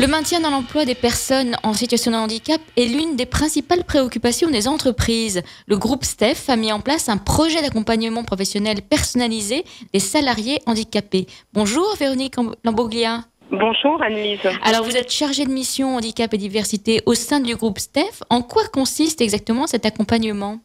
Le 0.00 0.06
maintien 0.06 0.38
dans 0.38 0.50
l'emploi 0.50 0.84
des 0.84 0.94
personnes 0.94 1.56
en 1.64 1.74
situation 1.74 2.12
de 2.12 2.16
handicap 2.16 2.60
est 2.76 2.84
l'une 2.84 3.16
des 3.16 3.26
principales 3.26 3.82
préoccupations 3.82 4.48
des 4.48 4.68
entreprises. 4.68 5.42
Le 5.66 5.76
groupe 5.76 6.04
STEF 6.04 6.48
a 6.48 6.54
mis 6.54 6.70
en 6.70 6.78
place 6.78 7.08
un 7.08 7.16
projet 7.16 7.60
d'accompagnement 7.62 8.22
professionnel 8.22 8.80
personnalisé 8.80 9.64
des 9.92 9.98
salariés 9.98 10.60
handicapés. 10.66 11.26
Bonjour 11.52 11.96
Véronique 11.98 12.36
Lamboglia. 12.62 13.24
Bonjour 13.50 14.02
Annelise. 14.02 14.40
Alors 14.62 14.84
vous 14.84 14.96
êtes 14.96 15.10
chargée 15.10 15.46
de 15.46 15.50
mission 15.50 15.96
handicap 15.96 16.34
et 16.34 16.38
diversité 16.38 17.00
au 17.06 17.14
sein 17.14 17.40
du 17.40 17.56
groupe 17.56 17.78
STEF. 17.78 18.22
En 18.28 18.42
quoi 18.42 18.64
consiste 18.68 19.22
exactement 19.22 19.66
cet 19.66 19.86
accompagnement? 19.86 20.58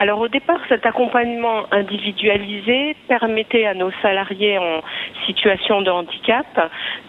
Alors 0.00 0.20
au 0.20 0.28
départ, 0.28 0.60
cet 0.68 0.86
accompagnement 0.86 1.64
individualisé 1.72 2.94
permettait 3.08 3.66
à 3.66 3.74
nos 3.74 3.90
salariés 4.00 4.56
en 4.56 4.80
situation 5.26 5.82
de 5.82 5.90
handicap 5.90 6.46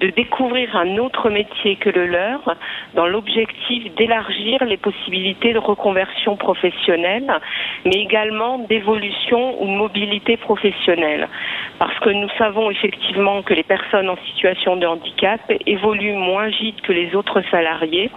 de 0.02 0.10
découvrir 0.10 0.76
un 0.76 0.98
autre 0.98 1.30
métier 1.30 1.76
que 1.76 1.92
le 1.92 2.08
leur 2.08 2.56
dans 2.96 3.06
l'objectif 3.06 3.94
d'élargir 3.94 4.66
les 4.66 4.78
possibilités 4.78 5.54
de 5.54 5.60
reconversion 5.60 6.36
professionnelle, 6.36 7.32
mais 7.86 7.98
également 7.98 8.58
d'évolution 8.58 9.62
ou 9.62 9.68
mobilité 9.68 10.36
professionnelle. 10.38 11.28
Parce 11.78 11.98
que 12.00 12.10
nous 12.10 12.30
savons 12.40 12.72
effectivement 12.72 13.44
que 13.44 13.54
les 13.54 13.64
personnes 13.64 14.10
en 14.10 14.18
situation 14.34 14.78
de 14.78 14.88
handicap 14.88 15.42
évoluent 15.68 16.18
moins 16.18 16.48
vite 16.48 16.82
que 16.82 16.92
les 16.92 17.14
autres 17.16 17.44
salariés. 17.52 18.10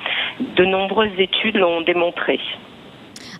De 0.56 0.64
nombreuses 0.64 1.18
études 1.18 1.56
l'ont 1.56 1.82
démontré. 1.82 2.40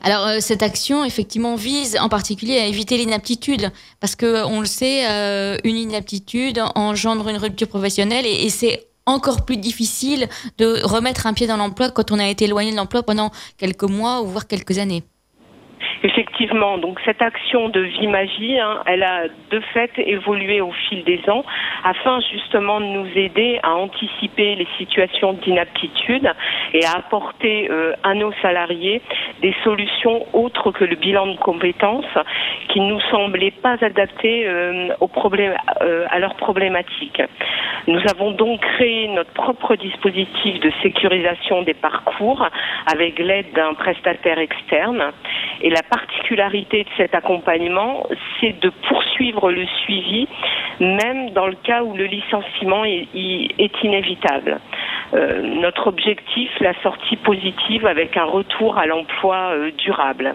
Alors 0.03 0.27
euh, 0.27 0.39
cette 0.41 0.63
action 0.63 1.05
effectivement 1.05 1.55
vise 1.55 1.97
en 1.99 2.09
particulier 2.09 2.59
à 2.59 2.67
éviter 2.67 2.97
l'inaptitude 2.97 3.71
parce 4.01 4.17
que 4.17 4.45
on 4.45 4.61
le 4.61 4.67
sait, 4.67 5.09
euh, 5.09 5.57
une 5.65 5.77
inaptitude 5.77 6.61
engendre 6.75 7.29
une 7.29 7.37
rupture 7.37 7.69
professionnelle 7.69 8.27
et, 8.27 8.45
et 8.45 8.51
c'est 8.51 8.89
encore 9.07 9.45
plus 9.45 9.57
difficile 9.57 10.29
de 10.59 10.85
remettre 10.85 11.27
un 11.27 11.33
pied 11.35 11.47
dans 11.47 11.57
l'emploi 11.57 11.91
quand 11.91 12.11
on 12.13 12.19
a 12.19 12.29
été 12.29 12.45
éloigné 12.45 12.73
de 12.73 12.77
l'emploi 12.77 13.03
pendant 13.03 13.31
quelques 13.57 13.85
mois 13.85 14.23
ou 14.23 14.27
voire 14.27 14.47
quelques 14.47 14.79
années. 14.79 15.05
Effectivement, 16.05 16.79
donc 16.79 16.99
cette 17.05 17.23
action 17.23 17.69
de 17.69 17.81
vie 17.81 18.09
magie, 18.09 18.59
hein, 18.59 18.83
elle 18.87 19.05
a 19.05 19.29
de 19.51 19.61
fait 19.73 19.91
évolué 19.99 20.61
au 20.61 20.73
fil 20.73 21.05
des 21.05 21.21
ans 21.29 21.45
afin 21.85 22.19
justement 22.33 22.81
de 22.81 22.87
nous 22.87 23.07
aider 23.15 23.61
à 23.63 23.75
anticiper 23.75 24.57
les 24.57 24.67
situations 24.79 25.35
d'inaptitude 25.35 26.29
et 26.73 26.85
à 26.85 26.99
apporter 26.99 27.71
euh, 27.71 27.93
à 28.03 28.15
nos 28.15 28.33
salariés 28.43 29.01
des 29.43 29.55
solutions 29.63 30.27
autres 30.33 30.73
que 30.73 30.85
le 30.85 30.97
bilan 30.97 31.29
de 31.29 31.37
compétences 31.37 32.05
qui 32.69 32.81
ne 32.81 32.95
nous 32.95 33.01
semblaient 33.11 33.53
pas 33.53 33.77
adaptées 33.81 34.45
euh, 34.49 34.89
aux 34.99 35.09
problèmes, 35.09 35.55
euh, 35.83 36.07
à 36.11 36.19
leurs 36.19 36.35
problématiques. 36.35 37.23
Nous 37.87 38.01
avons 38.11 38.33
donc 38.33 38.61
créé 38.61 39.09
notre 39.09 39.33
propre 39.33 39.77
dispositif 39.77 40.61
de 40.61 40.73
sécurisation 40.83 41.63
des 41.63 41.75
parcours 41.75 42.49
avec 42.93 43.19
l'aide 43.19 43.53
d'un 43.55 43.75
prestataire 43.75 44.39
externe 44.39 45.13
et 45.61 45.71
la 45.71 45.83
particularité 45.93 46.85
de 46.85 46.89
cet 46.97 47.15
accompagnement, 47.15 48.07
c'est 48.41 48.59
de 48.61 48.73
poursuivre 48.89 49.53
le 49.53 49.67
suivi, 49.85 50.27
même 50.81 51.31
dans 51.31 51.47
le 51.47 51.57
cas 51.63 51.83
où 51.83 51.95
le 51.95 52.07
licenciement 52.07 52.85
est, 52.85 53.85
inévitable. 53.85 54.59
Euh, 55.13 55.43
notre 55.61 55.89
objectif, 55.89 56.51
la 56.61 56.73
sortie 56.83 57.17
positive 57.17 57.85
avec 57.85 58.17
un 58.17 58.25
retour 58.25 58.79
à 58.79 58.87
l'emploi 58.87 59.53
euh, 59.53 59.71
durable. 59.73 60.35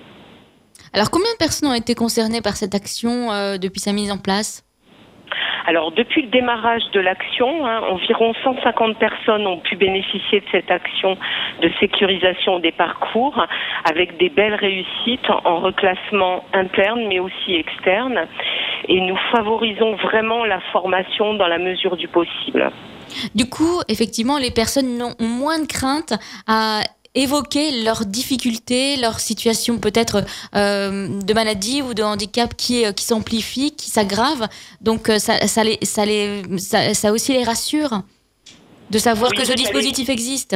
Alors 0.94 1.10
combien 1.10 1.32
de 1.32 1.38
personnes 1.38 1.70
ont 1.70 1.74
été 1.74 1.96
concernées 1.96 2.42
par 2.42 2.56
cette 2.56 2.76
action 2.76 3.32
euh, 3.32 3.58
depuis 3.58 3.80
sa 3.80 3.94
mise 3.94 4.12
en 4.12 4.20
place? 4.20 4.67
Alors 5.66 5.92
depuis 5.92 6.22
le 6.22 6.30
démarrage 6.30 6.84
de 6.94 7.00
l'action, 7.00 7.66
hein, 7.66 7.82
environ 7.90 8.34
150 8.44 8.98
personnes 8.98 9.46
ont 9.48 9.60
pu 9.60 9.76
bénéficier 9.76 10.40
de 10.40 10.46
cette 10.52 10.72
action 10.72 11.18
de 11.62 11.70
sécurisation 11.80 12.60
des 12.60 12.72
parcours 12.72 13.46
avec 13.84 14.18
des 14.18 14.30
belles 14.30 14.56
réussites 14.56 15.30
en 15.44 15.60
reclassement 15.60 16.44
interne 16.54 17.08
mais 17.08 17.20
aussi 17.20 17.56
externe. 17.56 18.28
Et 18.88 19.02
nous 19.02 19.18
favorisons 19.32 19.96
vraiment 19.96 20.46
la 20.46 20.62
formation 20.72 21.34
dans 21.34 21.48
la 21.48 21.58
mesure 21.58 21.98
du 21.98 22.08
possible. 22.08 22.72
Du 23.36 23.50
coup, 23.50 23.82
effectivement, 23.88 24.38
les 24.38 24.52
personnes 24.52 25.02
ont 25.02 25.16
moins 25.20 25.60
de 25.60 25.66
crainte 25.66 26.14
à 26.48 26.82
évoquer 27.18 27.84
leurs 27.84 28.06
difficultés, 28.06 28.96
leur 28.98 29.20
situation 29.20 29.80
peut-être 29.80 30.24
euh, 30.56 31.10
de 31.22 31.34
maladie 31.34 31.82
ou 31.82 31.94
de 31.94 32.04
handicap 32.04 32.56
qui, 32.56 32.86
qui 32.94 33.04
s'amplifie, 33.04 33.72
qui 33.72 33.90
s'aggrave. 33.90 34.48
Donc 34.82 35.10
euh, 35.10 35.20
ça, 35.20 35.48
ça, 35.48 35.64
les, 35.64 35.80
ça, 35.84 36.06
les, 36.06 36.44
ça, 36.60 36.94
ça, 36.94 37.12
aussi 37.12 37.34
les 37.34 37.44
rassure 37.44 38.04
de 38.92 39.00
savoir 39.00 39.32
Oui, 39.32 39.38
que 39.38 39.46
ce 39.46 39.54
dispositif 39.54 40.10
existe. 40.10 40.56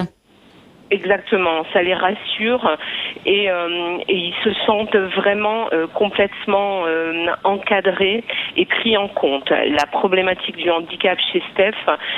Exactement, 0.92 1.64
ça 1.72 1.82
les 1.82 1.94
rassure 1.94 2.78
et, 3.26 3.50
euh, 3.50 3.98
ils 4.10 4.34
se 4.44 4.54
sentent 4.66 4.96
vraiment 5.16 5.70
euh, 5.72 5.88
complètement 5.88 6.84
euh, 6.86 7.28
encadrés 7.46 8.26
et 8.58 8.66
pris 8.66 8.98
en 8.98 9.08
compte. 9.08 9.50
La 9.50 9.86
problématique 9.86 10.58
du 10.58 10.70
handicap 10.70 11.18
chez 11.32 11.42
Steph, 11.54 11.78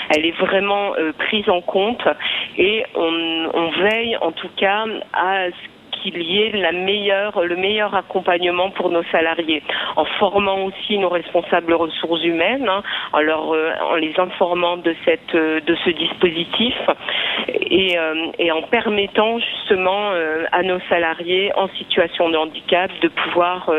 elle 0.10 0.26
est 0.26 0.36
vraiment 0.40 0.96
euh, 0.98 1.12
prise 1.14 1.48
en 1.50 1.62
compte 1.62 2.04
et 2.58 2.84
on, 2.96 3.50
on 3.54 3.70
veille 3.84 4.18
en 4.18 4.32
tout 4.32 4.50
cas 4.58 4.86
à 5.14 5.50
ce 5.52 5.73
qu'il 6.04 6.22
y 6.22 6.42
ait 6.42 6.52
le 6.52 7.56
meilleur 7.56 7.96
accompagnement 7.96 8.70
pour 8.72 8.90
nos 8.90 9.04
salariés, 9.12 9.64
en 9.96 10.06
formant 10.20 10.66
aussi 10.66 10.98
nos 10.98 11.10
responsables 11.10 11.74
ressources 11.74 12.24
humaines, 12.24 12.68
hein, 12.68 12.84
euh, 13.16 13.72
en 13.90 13.96
les 13.96 14.14
informant 14.18 14.78
de, 14.78 14.96
euh, 15.36 15.60
ce 15.86 15.90
dispositif 15.92 16.76
et, 17.48 17.98
euh, 17.98 18.32
et 18.38 18.52
en 18.52 18.62
permettant 18.64 19.40
justement 19.40 20.12
à 20.52 20.64
nos 20.64 20.80
salariés 20.90 21.52
en 21.56 21.68
situation 21.70 22.30
de 22.30 22.38
handicap 22.38 22.92
de 23.02 23.08
pouvoir 23.08 23.70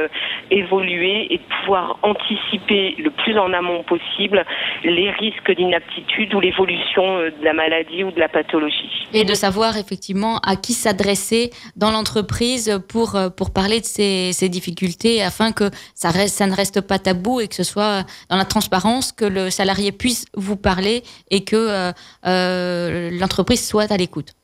évoluer 0.50 1.32
et 1.32 1.38
de 1.38 1.42
pouvoir 1.60 1.98
anticiper 2.02 2.94
le 2.98 3.10
plus 3.10 3.38
en 3.38 3.52
amont 3.52 3.82
possible 3.82 4.44
les 4.82 5.10
risques 5.10 5.54
d'inaptitude 5.54 6.34
ou 6.34 6.40
l'évolution 6.40 7.18
de 7.18 7.44
la 7.44 7.52
maladie 7.52 8.04
ou 8.04 8.10
de 8.10 8.20
la 8.20 8.28
pathologie. 8.28 9.06
Et 9.12 9.24
de 9.24 9.34
savoir 9.34 9.76
effectivement 9.76 10.38
à 10.46 10.56
qui 10.56 10.72
s'adresser 10.72 11.50
dans 11.76 11.90
l'entreprise 11.90 12.13
pour, 12.22 13.16
euh, 13.16 13.28
pour 13.30 13.50
parler 13.50 13.80
de 13.80 13.86
ces, 13.86 14.48
difficultés 14.48 15.22
afin 15.22 15.52
que 15.52 15.70
ça 15.94 16.12
ne 16.12 16.54
reste 16.54 16.80
pas 16.80 16.98
tabou 16.98 17.40
et 17.40 17.48
que 17.48 17.54
ce 17.54 17.64
soit 17.64 18.04
dans 18.28 18.36
la 18.36 18.44
transparence, 18.44 19.12
que 19.12 19.24
le 19.24 19.50
salarié 19.50 19.92
puisse 19.92 20.26
vous 20.34 20.56
parler 20.56 21.02
et 21.30 21.44
que 21.44 21.56
euh, 21.56 21.92
euh, 22.26 23.10
l'entreprise 23.18 23.66
soit 23.66 23.90
à 23.90 23.96
l'écoute. 23.96 24.34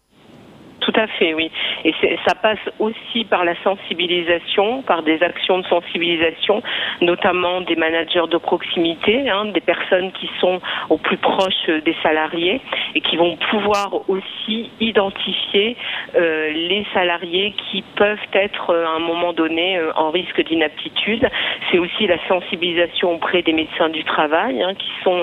Tout 0.91 1.01
à 1.01 1.07
fait, 1.07 1.35
oui. 1.35 1.51
Et 1.85 1.95
ça 2.27 2.35
passe 2.35 2.59
aussi 2.81 3.25
par 3.25 3.45
la 3.45 3.55
sensibilisation, 3.63 4.83
par 4.83 5.03
des 5.03 5.23
actions 5.23 5.59
de 5.59 5.67
sensibilisation, 5.67 6.63
notamment 7.01 7.61
des 7.61 7.77
managers 7.77 8.27
de 8.29 8.39
proximité, 8.39 9.31
hein, 9.31 9.47
des 9.47 9.61
personnes 9.61 10.11
qui 10.13 10.29
sont 10.41 10.61
au 10.89 10.99
plus 10.99 11.17
proche 11.17 11.69
des 11.85 11.95
salariés 12.03 12.61
et 12.95 13.01
qui 13.01 13.17
vont 13.17 13.37
pouvoir 13.51 14.09
aussi 14.09 14.71
identifier 14.81 15.77
euh, 16.17 16.51
les 16.51 16.85
salariés 16.93 17.55
qui 17.71 17.83
peuvent 17.95 18.19
être 18.33 18.71
euh, 18.71 18.87
à 18.87 18.91
un 18.91 18.99
moment 18.99 19.33
donné 19.33 19.79
euh, 19.79 19.93
en 19.95 20.11
risque 20.11 20.43
d'inaptitude. 20.45 21.29
C'est 21.71 21.79
aussi 21.79 22.07
la 22.07 22.19
sensibilisation 22.27 23.15
auprès 23.15 23.43
des 23.43 23.53
médecins 23.53 23.91
du 23.91 24.03
travail, 24.05 24.63
hein, 24.63 24.75
qui 24.75 24.91
sont 25.05 25.23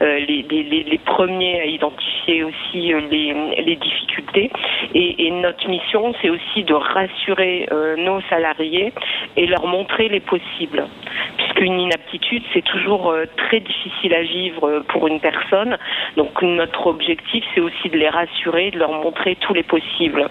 les, 0.00 1.00
premiers 1.04 1.60
à 1.60 1.64
identifier 1.64 2.44
aussi 2.44 2.92
les, 3.10 3.76
difficultés. 3.76 4.50
Et 5.18 5.30
notre 5.30 5.68
mission, 5.68 6.14
c'est 6.20 6.30
aussi 6.30 6.64
de 6.64 6.74
rassurer 6.74 7.68
euh, 7.72 7.96
nos 7.96 8.20
salariés 8.22 8.92
et 9.36 9.46
leur 9.46 9.66
montrer 9.66 10.08
les 10.08 10.20
possibles. 10.20 10.86
Puisqu'une 11.36 11.78
inaptitude, 11.80 12.42
c'est 12.52 12.64
toujours 12.64 13.10
euh, 13.10 13.24
très 13.36 13.60
difficile 13.60 14.14
à 14.14 14.22
vivre 14.22 14.68
euh, 14.68 14.80
pour 14.88 15.06
une 15.06 15.20
personne. 15.20 15.76
Donc 16.16 16.42
notre 16.42 16.86
objectif, 16.86 17.44
c'est 17.54 17.60
aussi 17.60 17.88
de 17.88 17.96
les 17.96 18.08
rassurer, 18.08 18.70
de 18.70 18.78
leur 18.78 18.92
montrer 18.92 19.36
tous 19.40 19.54
les 19.54 19.62
possibles, 19.62 20.28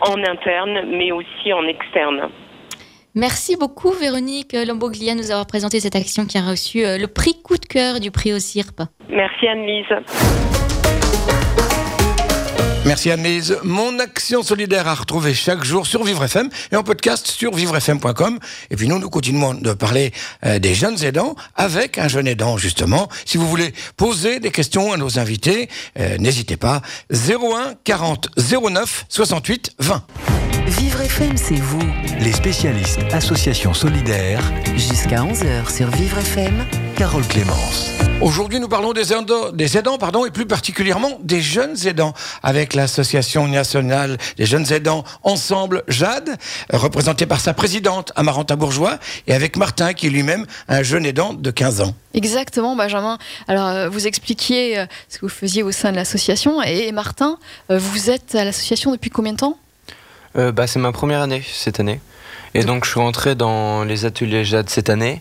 en 0.00 0.22
interne, 0.24 0.86
mais 0.90 1.12
aussi 1.12 1.52
en 1.52 1.66
externe. 1.66 2.28
Merci 3.14 3.56
beaucoup 3.56 3.92
Véronique 3.92 4.52
Lamboglia 4.52 5.14
de 5.14 5.20
nous 5.20 5.30
avoir 5.30 5.46
présenté 5.46 5.80
cette 5.80 5.96
action 5.96 6.26
qui 6.26 6.36
a 6.36 6.42
reçu 6.42 6.80
le 6.82 7.06
prix 7.06 7.40
coup 7.42 7.56
de 7.56 7.64
cœur 7.64 7.98
du 7.98 8.10
prix 8.10 8.34
au 8.34 8.38
CIRP. 8.38 8.82
Merci 9.08 9.48
Anne-Lise. 9.48 10.55
Merci 12.86 13.10
Anne-Lise. 13.10 13.58
Mon 13.64 13.98
action 13.98 14.44
solidaire 14.44 14.86
à 14.86 14.94
retrouver 14.94 15.34
chaque 15.34 15.64
jour 15.64 15.88
sur 15.88 16.04
Vivre 16.04 16.22
FM 16.22 16.48
et 16.70 16.76
en 16.76 16.84
podcast 16.84 17.26
sur 17.26 17.52
vivrefm.com. 17.52 18.38
Et 18.70 18.76
puis 18.76 18.86
nous, 18.86 19.00
nous 19.00 19.10
continuons 19.10 19.54
de 19.54 19.72
parler 19.72 20.12
euh, 20.44 20.60
des 20.60 20.72
jeunes 20.72 21.02
aidants 21.02 21.34
avec 21.56 21.98
un 21.98 22.06
jeune 22.06 22.28
aidant 22.28 22.56
justement. 22.58 23.08
Si 23.24 23.38
vous 23.38 23.48
voulez 23.48 23.74
poser 23.96 24.38
des 24.38 24.52
questions 24.52 24.92
à 24.92 24.96
nos 24.98 25.18
invités, 25.18 25.68
euh, 25.98 26.16
n'hésitez 26.18 26.56
pas. 26.56 26.80
01 27.12 27.74
40 27.82 28.28
09 28.36 29.06
68 29.08 29.72
20. 29.80 30.06
Vivre 30.66 31.00
FM, 31.00 31.36
c'est 31.36 31.54
vous. 31.54 31.82
Les 32.20 32.32
spécialistes 32.32 33.00
Association 33.12 33.74
Solidaire, 33.74 34.40
Jusqu'à 34.76 35.22
11h 35.22 35.74
sur 35.74 35.90
Vivre 35.90 36.18
FM. 36.18 36.85
Carole 36.96 37.26
Clémence. 37.28 37.92
Aujourd'hui, 38.22 38.58
nous 38.58 38.68
parlons 38.68 38.94
des 38.94 39.12
aidants, 39.12 39.52
des 39.52 39.76
aidants 39.76 39.98
pardon, 39.98 40.24
et 40.24 40.30
plus 40.30 40.46
particulièrement 40.46 41.18
des 41.22 41.42
jeunes 41.42 41.76
aidants, 41.86 42.14
avec 42.42 42.72
l'Association 42.72 43.46
nationale 43.46 44.16
des 44.38 44.46
jeunes 44.46 44.72
aidants 44.72 45.04
Ensemble 45.22 45.82
Jade, 45.88 46.38
représentée 46.72 47.26
par 47.26 47.40
sa 47.40 47.52
présidente 47.52 48.12
Amaranta 48.16 48.56
Bourgeois, 48.56 48.98
et 49.26 49.34
avec 49.34 49.58
Martin, 49.58 49.92
qui 49.92 50.06
est 50.06 50.10
lui-même 50.10 50.46
un 50.68 50.82
jeune 50.82 51.04
aidant 51.04 51.34
de 51.34 51.50
15 51.50 51.82
ans. 51.82 51.94
Exactement, 52.14 52.74
Benjamin. 52.74 53.18
Alors, 53.46 53.66
euh, 53.66 53.88
vous 53.90 54.06
expliquiez 54.06 54.78
euh, 54.78 54.86
ce 55.10 55.18
que 55.18 55.26
vous 55.26 55.30
faisiez 55.30 55.62
au 55.62 55.72
sein 55.72 55.90
de 55.90 55.96
l'association. 55.96 56.62
Et, 56.62 56.90
Martin, 56.92 57.38
euh, 57.70 57.78
vous 57.78 58.08
êtes 58.08 58.34
à 58.34 58.44
l'association 58.44 58.92
depuis 58.92 59.10
combien 59.10 59.34
de 59.34 59.38
temps? 59.38 59.58
Euh, 60.36 60.50
bah, 60.50 60.66
c'est 60.66 60.78
ma 60.78 60.92
première 60.92 61.20
année 61.20 61.42
cette 61.52 61.78
année. 61.78 62.00
Et 62.54 62.64
donc 62.64 62.86
je 62.86 62.90
suis 62.90 63.00
rentré 63.00 63.34
dans 63.34 63.84
les 63.84 64.06
ateliers 64.06 64.44
Jade 64.44 64.70
cette 64.70 64.88
année. 64.88 65.20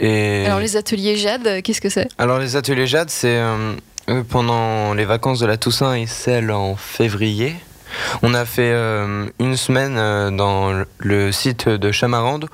Et 0.00 0.44
Alors, 0.46 0.60
les 0.60 0.76
ateliers 0.76 1.16
Jade, 1.16 1.46
euh, 1.46 1.60
qu'est-ce 1.62 1.80
que 1.80 1.88
c'est? 1.88 2.08
Alors, 2.18 2.38
les 2.38 2.56
ateliers 2.56 2.86
Jade, 2.86 3.10
c'est 3.10 3.36
euh, 3.36 3.72
euh, 4.08 4.22
pendant 4.28 4.94
les 4.94 5.04
vacances 5.04 5.40
de 5.40 5.46
la 5.46 5.56
Toussaint 5.56 5.94
et 5.94 6.06
celles 6.06 6.50
en 6.50 6.76
février. 6.76 7.54
On 8.22 8.34
a 8.34 8.44
fait 8.44 8.70
euh, 8.70 9.26
une 9.40 9.56
semaine 9.56 9.96
euh, 9.96 10.30
dans 10.30 10.84
le- 10.98 11.32
site 11.32 11.68
de 11.68 11.90
Chamarande 11.90 12.46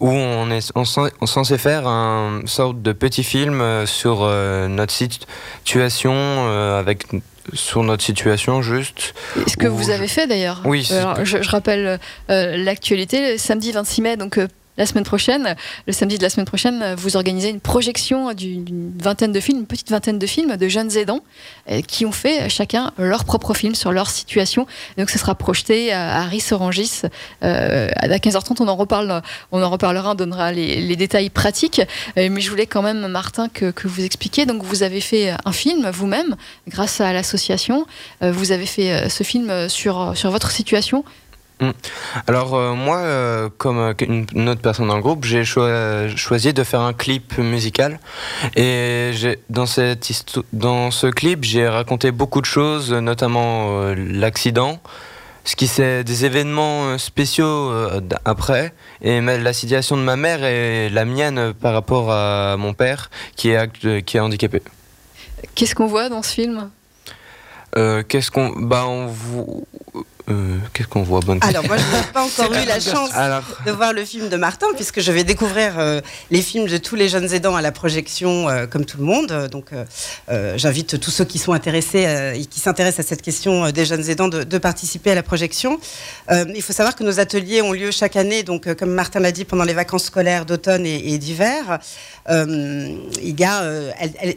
où 0.00 0.10
on 0.10 0.50
est 0.50 0.70
on 0.74 0.84
censé 0.84 1.56
faire 1.58 1.86
un 1.88 2.42
sorte 2.46 2.82
de 2.82 2.92
petit 2.92 3.24
film 3.24 3.62
sur 3.86 4.20
notre 4.68 4.92
situation 4.92 6.46
avec 6.78 7.06
sur 7.54 7.82
notre 7.84 8.02
situation 8.04 8.60
juste. 8.60 9.14
Et 9.46 9.48
Ce 9.48 9.56
que 9.56 9.66
Ou 9.66 9.76
vous 9.76 9.84
je- 9.86 9.92
avez 9.92 10.08
fait 10.08 10.26
d'ailleurs? 10.26 10.60
Oui, 10.64 10.86
Alors, 10.92 11.24
je, 11.24 11.40
je 11.42 11.48
rappelle 11.48 11.98
l'actualité. 12.28 13.38
Samedi 13.38 13.72
26 13.72 14.02
mai, 14.02 14.16
donc 14.16 14.38
la 14.76 14.86
semaine 14.86 15.04
prochaine, 15.04 15.56
le 15.86 15.92
samedi 15.92 16.18
de 16.18 16.22
la 16.22 16.30
semaine 16.30 16.46
prochaine, 16.46 16.82
euh, 16.82 16.94
vous 16.96 17.16
organisez 17.16 17.48
une 17.48 17.60
projection 17.60 18.32
d'une 18.32 18.92
vingtaine 18.98 19.32
de 19.32 19.40
films, 19.40 19.60
une 19.60 19.66
petite 19.66 19.90
vingtaine 19.90 20.18
de 20.18 20.26
films 20.26 20.56
de 20.56 20.68
jeunes 20.68 20.96
aidants 20.96 21.20
euh, 21.70 21.80
qui 21.82 22.06
ont 22.06 22.12
fait 22.12 22.42
euh, 22.42 22.48
chacun 22.48 22.92
leur 22.98 23.24
propre 23.24 23.54
film 23.54 23.74
sur 23.74 23.92
leur 23.92 24.10
situation. 24.10 24.66
Donc, 24.98 25.10
ce 25.10 25.18
sera 25.18 25.34
projeté 25.34 25.92
à, 25.92 26.24
euh, 26.24 27.88
à 27.96 28.18
15h30. 28.18 28.56
On 28.60 28.68
en 28.68 28.76
reparle, 28.76 29.22
on 29.52 29.62
en 29.62 29.70
reparlera, 29.70 30.12
on 30.12 30.14
donnera 30.14 30.52
les, 30.52 30.96
détails 30.96 31.30
pratiques. 31.30 31.82
Euh, 32.16 32.28
mais 32.30 32.40
je 32.40 32.50
voulais 32.50 32.66
quand 32.66 32.82
même, 32.82 33.06
Martin, 33.08 33.48
que, 33.48 33.70
que 33.70 33.88
vous 33.88 34.04
expliquiez. 34.04 34.46
Donc, 34.46 34.62
vous 34.62 34.82
avez 34.82 35.00
fait 35.00 35.34
un 35.44 35.52
film 35.52 35.90
vous-même 35.90 36.36
grâce 36.68 37.00
à 37.00 37.12
l'association. 37.12 37.86
Euh, 38.22 38.32
vous 38.32 38.52
avez 38.52 38.66
fait 38.66 38.92
euh, 38.92 39.08
ce 39.08 39.22
film 39.22 39.50
euh, 39.50 39.68
sur, 39.68 40.16
sur 40.16 40.30
votre 40.30 40.50
situation. 40.50 41.04
Alors 42.26 42.54
euh, 42.54 42.74
moi, 42.74 42.98
euh, 42.98 43.48
comme 43.56 43.78
euh, 43.78 43.94
une, 44.00 44.48
autre 44.48 44.60
personne 44.60 44.88
dans 44.88 44.96
le 44.96 45.02
groupe, 45.02 45.24
j'ai 45.24 45.44
choi- 45.44 46.08
choisi 46.14 46.52
de 46.52 46.62
faire 46.64 46.80
un 46.82 46.92
clip 46.92 47.38
musical. 47.38 47.98
Et 48.56 49.12
dans, 49.48 49.64
cette 49.64 50.06
dans 50.52 50.90
ce 50.90 51.06
clip, 51.06 51.44
j'ai 51.44 51.66
raconté 51.66 52.10
beaucoup 52.10 52.40
de 52.42 52.46
choses, 52.46 52.92
notamment 52.92 53.80
euh, 53.80 53.94
l'accident, 53.96 54.80
ce 55.44 55.56
qui 55.56 55.66
c'est 55.66 56.04
des 56.04 56.24
événements 56.26 56.98
spéciaux 56.98 57.72
après, 58.24 58.74
et 59.00 59.20
la 59.22 59.52
situation 59.52 59.96
de 59.96 60.02
ma 60.02 60.16
mère 60.16 60.44
et 60.44 60.90
la 60.90 61.04
mienne 61.04 61.54
par 61.54 61.72
rapport 61.72 62.10
à 62.10 62.56
mon 62.58 62.74
père 62.74 63.10
qui 63.36 63.50
est, 63.50 63.56
act- 63.56 64.02
qui 64.04 64.16
est 64.16 64.20
handicapé. 64.20 64.60
Qu'est-ce 65.54 65.74
qu'on 65.74 65.86
voit 65.86 66.08
dans 66.08 66.22
ce 66.22 66.32
film? 66.34 66.70
Qu'est-ce 67.74 68.30
qu'on... 68.30 68.48
Bah 68.56 68.86
on 68.86 69.06
vous... 69.06 69.66
euh, 70.28 70.58
Qu'est-ce 70.72 70.88
qu'on 70.88 71.02
voit 71.02 71.20
Bonne 71.20 71.38
Alors 71.42 71.64
moi, 71.64 71.76
je 71.76 71.84
n'ai 71.84 72.12
pas 72.12 72.22
encore 72.24 72.52
eu 72.52 72.64
la 72.66 72.80
chance 72.80 73.10
Alors, 73.14 73.44
de 73.64 73.70
voir 73.70 73.92
le 73.92 74.04
film 74.04 74.28
de 74.28 74.36
Martin, 74.36 74.66
puisque 74.74 75.00
je 75.00 75.12
vais 75.12 75.22
découvrir 75.22 75.78
euh, 75.78 76.00
les 76.30 76.42
films 76.42 76.66
de 76.66 76.76
tous 76.78 76.96
les 76.96 77.08
jeunes 77.08 77.32
aidants 77.32 77.54
à 77.54 77.62
la 77.62 77.70
projection, 77.70 78.48
euh, 78.48 78.66
comme 78.66 78.84
tout 78.84 78.98
le 78.98 79.04
monde. 79.04 79.48
Donc, 79.50 79.66
j'invite 80.56 80.98
tous 80.98 81.10
ceux 81.10 81.24
qui 81.24 81.38
sont 81.38 81.52
intéressés 81.52 82.34
et 82.34 82.44
qui 82.46 82.60
s'intéressent 82.60 83.06
à 83.06 83.08
cette 83.08 83.22
question 83.22 83.70
des 83.70 83.84
jeunes 83.84 84.08
aidants 84.08 84.28
de, 84.28 84.42
de 84.42 84.58
participer 84.58 85.12
à 85.12 85.14
la 85.14 85.22
projection. 85.22 85.78
Il 86.30 86.62
faut 86.62 86.72
savoir 86.72 86.96
que 86.96 87.04
nos 87.04 87.20
ateliers 87.20 87.62
ont 87.62 87.72
lieu 87.72 87.90
chaque 87.90 88.16
année, 88.16 88.42
donc 88.42 88.72
comme 88.74 88.90
Martin 88.90 89.20
l'a 89.20 89.32
dit, 89.32 89.44
pendant 89.44 89.64
les 89.64 89.74
vacances 89.74 90.04
scolaires 90.04 90.46
d'automne 90.46 90.86
et, 90.86 91.12
et 91.12 91.18
d'hiver. 91.18 91.78
Il 92.28 93.40
y 93.40 93.44
a, 93.44 93.62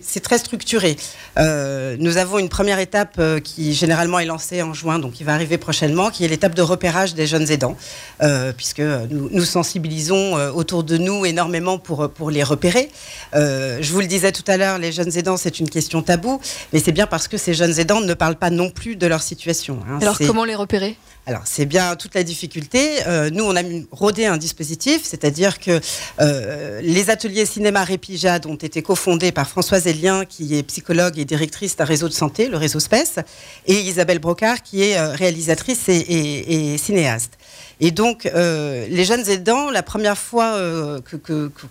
c'est 0.01 0.21
très 0.21 0.37
structuré. 0.37 0.95
Nous 1.37 2.17
avons 2.17 2.39
une 2.39 2.49
première 2.49 2.79
étape 2.79 3.19
qui 3.43 3.73
généralement 3.73 4.19
est 4.19 4.25
lancée 4.25 4.61
en 4.61 4.73
juin, 4.73 4.99
donc 4.99 5.13
qui 5.13 5.23
va 5.23 5.33
arriver 5.33 5.57
prochainement, 5.57 5.78
qui 6.11 6.25
est 6.25 6.27
l'étape 6.27 6.55
de 6.55 6.61
repérage 6.61 7.13
des 7.15 7.27
jeunes 7.27 7.49
aidants, 7.51 7.75
euh, 8.21 8.51
puisque 8.55 8.79
nous, 8.81 9.29
nous 9.31 9.45
sensibilisons 9.45 10.37
euh, 10.37 10.51
autour 10.51 10.83
de 10.83 10.97
nous 10.97 11.25
énormément 11.25 11.77
pour, 11.77 12.09
pour 12.09 12.31
les 12.31 12.43
repérer. 12.43 12.89
Euh, 13.33 13.77
je 13.81 13.91
vous 13.93 14.01
le 14.01 14.07
disais 14.07 14.31
tout 14.31 14.43
à 14.47 14.57
l'heure, 14.57 14.77
les 14.77 14.91
jeunes 14.91 15.15
aidants, 15.17 15.37
c'est 15.37 15.59
une 15.59 15.69
question 15.69 16.01
taboue, 16.01 16.39
mais 16.73 16.79
c'est 16.79 16.91
bien 16.91 17.07
parce 17.07 17.27
que 17.27 17.37
ces 17.37 17.53
jeunes 17.53 17.79
aidants 17.79 18.01
ne 18.01 18.13
parlent 18.13 18.35
pas 18.35 18.49
non 18.49 18.69
plus 18.69 18.95
de 18.95 19.07
leur 19.07 19.21
situation. 19.21 19.79
hein. 19.89 19.99
Alors, 20.01 20.17
comment 20.17 20.45
les 20.45 20.55
repérer? 20.55 20.97
Alors, 21.29 21.43
c'est 21.45 21.67
bien 21.67 21.95
toute 21.95 22.15
la 22.15 22.23
difficulté. 22.23 23.05
Euh, 23.05 23.29
nous, 23.29 23.43
on 23.43 23.55
a 23.55 23.61
rodé 23.91 24.25
un 24.25 24.37
dispositif, 24.37 25.01
c'est-à-dire 25.03 25.59
que 25.59 25.79
euh, 26.19 26.81
les 26.81 27.11
ateliers 27.11 27.45
cinéma 27.45 27.83
Répijade 27.83 28.47
ont 28.47 28.55
été 28.55 28.81
cofondés 28.81 29.31
par 29.31 29.47
Françoise 29.47 29.85
Elien, 29.85 30.25
qui 30.25 30.57
est 30.57 30.63
psychologue 30.63 31.19
et 31.19 31.25
directrice 31.25 31.75
d'un 31.75 31.85
réseau 31.85 32.07
de 32.07 32.13
santé, 32.13 32.47
le 32.47 32.57
réseau 32.57 32.79
SPECE, 32.79 33.19
et 33.67 33.75
Isabelle 33.75 34.17
Brocard, 34.17 34.63
qui 34.63 34.81
est 34.81 34.97
euh, 34.97 35.11
réalisatrice 35.11 35.87
et 35.87 36.77
cinéaste. 36.79 37.38
Et 37.81 37.91
donc, 37.91 38.25
euh, 38.25 38.85
les 38.89 39.05
jeunes 39.05 39.29
aidants, 39.29 39.69
la 39.69 39.83
première 39.83 40.17
fois 40.17 40.55
euh, 40.55 40.99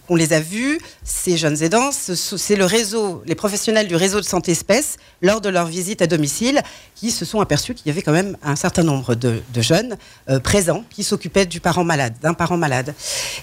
qu'on 0.06 0.16
les 0.16 0.32
a 0.32 0.40
vus, 0.40 0.80
ces 1.04 1.36
jeunes 1.36 1.62
aidants, 1.62 1.90
c'est 1.92 2.56
le 2.56 2.64
réseau, 2.64 3.22
les 3.26 3.34
professionnels 3.34 3.88
du 3.88 3.96
réseau 3.96 4.18
de 4.18 4.24
santé 4.24 4.52
espèce, 4.52 4.96
lors 5.20 5.42
de 5.42 5.50
leur 5.50 5.66
visite 5.66 6.00
à 6.00 6.06
domicile, 6.06 6.62
qui 6.94 7.10
se 7.10 7.26
sont 7.26 7.40
aperçus 7.40 7.74
qu'il 7.74 7.88
y 7.88 7.90
avait 7.90 8.00
quand 8.00 8.12
même 8.12 8.38
un 8.42 8.56
certain 8.56 8.84
nombre 8.84 9.14
de, 9.14 9.42
jeunes 9.58 9.98
euh, 10.30 10.40
présents 10.40 10.84
qui 10.88 11.04
s'occupaient 11.04 11.44
du 11.44 11.60
parent 11.60 11.84
malade, 11.84 12.14
d'un 12.22 12.32
parent 12.32 12.56
malade. 12.56 12.94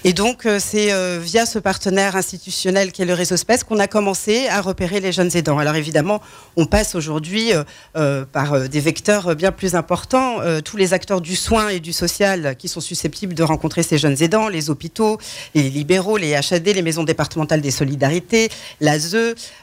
Et 0.02 0.12
donc, 0.12 0.44
euh, 0.44 0.58
c'est 0.58 0.90
via 1.20 1.46
ce 1.46 1.58
partenaire 1.58 2.16
institutionnel 2.16 2.90
qui 2.90 3.02
est 3.02 3.04
le 3.04 3.14
réseau 3.14 3.34
espèce 3.36 3.62
qu'on 3.62 3.78
a 3.78 3.86
commencé 3.86 4.48
à 4.48 4.60
repérer 4.60 4.98
les 5.00 5.12
jeunes 5.12 5.30
aidants. 5.36 5.58
Alors 5.58 5.76
évidemment, 5.76 6.20
on 6.56 6.66
passe 6.66 6.94
aujourd'hui 6.94 7.52
par 8.32 8.68
des 8.68 8.80
vecteurs 8.80 9.34
bien 9.36 9.52
plus 9.52 9.74
importants. 9.74 10.38
Tous 10.64 10.76
les 10.76 10.94
acteurs 10.94 11.20
du 11.20 11.36
soin 11.36 11.68
et 11.68 11.80
du 11.80 11.92
social 11.92 12.55
qui 12.56 12.68
sont 12.68 12.80
susceptibles 12.80 13.34
de 13.34 13.42
rencontrer 13.42 13.82
ces 13.82 13.98
jeunes 13.98 14.20
aidants, 14.22 14.48
les 14.48 14.70
hôpitaux, 14.70 15.18
les 15.54 15.70
libéraux, 15.70 16.16
les 16.16 16.34
HAD, 16.34 16.66
les 16.66 16.82
maisons 16.82 17.04
départementales 17.04 17.60
des 17.60 17.70
solidarités, 17.70 18.48
l'ASE, 18.80 19.16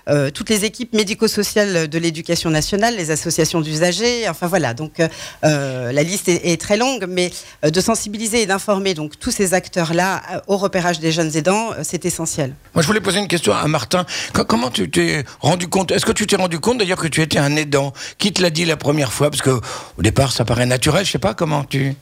euh, 0.10 0.30
toutes 0.32 0.50
les 0.50 0.66
équipes 0.66 0.94
médico-sociales 0.94 1.88
de 1.88 1.98
l'éducation 2.00 2.50
nationale, 2.50 2.96
les 2.96 3.12
associations 3.12 3.62
d'usagers, 3.62 4.28
enfin 4.30 4.48
voilà. 4.48 4.74
Donc 4.74 5.00
euh, 5.00 5.92
la 5.92 6.04
liste 6.04 6.28
est, 6.30 6.52
est 6.52 6.60
très 6.60 6.78
longue, 6.78 7.06
mais 7.08 7.32
euh, 7.66 7.70
de 7.70 7.82
sensibiliser 7.82 8.42
et 8.42 8.46
d'informer 8.46 8.94
donc 8.94 9.20
tous 9.20 9.32
ces 9.32 9.54
acteurs-là 9.54 10.22
euh, 10.34 10.40
au 10.48 10.58
repérage 10.58 11.00
des 11.00 11.12
jeunes 11.12 11.36
aidants, 11.36 11.72
c'est 11.84 12.06
essentiel. 12.06 12.54
Moi, 12.74 12.82
je 12.82 12.88
voulais 12.88 13.02
poser 13.02 13.20
une 13.20 13.28
question 13.28 13.54
à 13.54 13.68
Martin. 13.68 14.06
Co- 14.34 14.46
comment 14.46 14.70
tu 14.70 14.90
t'es 14.90 15.24
rendu 15.40 15.68
compte? 15.68 15.92
Est-ce 15.92 16.06
que 16.06 16.12
tu 16.12 16.28
t'es 16.28 16.36
rendu 16.36 16.60
compte 16.60 16.78
d'ailleurs 16.80 16.98
que 17.00 17.08
tu 17.08 17.22
étais 17.22 17.40
un 17.40 17.56
aidant? 17.56 17.94
Qui 18.18 18.32
te 18.34 18.42
l'a 18.42 18.50
dit 18.50 18.66
la 18.66 18.78
première 18.78 19.14
fois? 19.14 19.30
Parce 19.30 19.42
que 19.42 19.52
au 19.98 20.02
départ, 20.02 20.32
ça 20.32 20.46
paraît 20.46 20.66
naturel. 20.66 21.06
Je 21.06 21.12
sais 21.12 21.20
pas 21.20 21.34
comment 21.34 21.64
tu. 21.64 21.96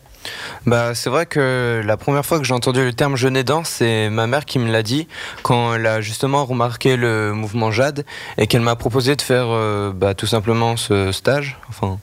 Bah, 0.66 0.94
c'est 0.96 1.10
vrai 1.10 1.26
que 1.26 1.82
la 1.86 1.98
première 1.98 2.26
fois 2.26 2.38
que 2.40 2.46
j'ai 2.46 2.54
entendu 2.54 2.84
le 2.84 2.94
terme 2.94 3.16
jeune 3.16 3.36
aidant, 3.36 3.64
c'est 3.64 4.10
ma 4.10 4.28
mère 4.28 4.46
qui 4.46 4.60
me 4.60 4.72
l'a 4.72 4.84
dit 4.84 5.08
quand 5.44 5.74
elle 5.76 5.86
a 5.88 6.02
justement 6.02 6.46
remarqué 6.46 6.96
le 6.98 7.34
mouvement 7.34 7.72
JAD 7.72 8.06
et 8.38 8.48
qu'elle 8.48 8.62
m'a 8.62 8.76
proposé 8.76 9.16
de 9.16 9.22
faire 9.22 9.48
euh, 9.50 9.92
bah, 9.94 10.14
tout 10.14 10.28
simplement 10.28 10.78
ce 10.78 11.12
stage, 11.12 11.58
enfin 11.70 11.98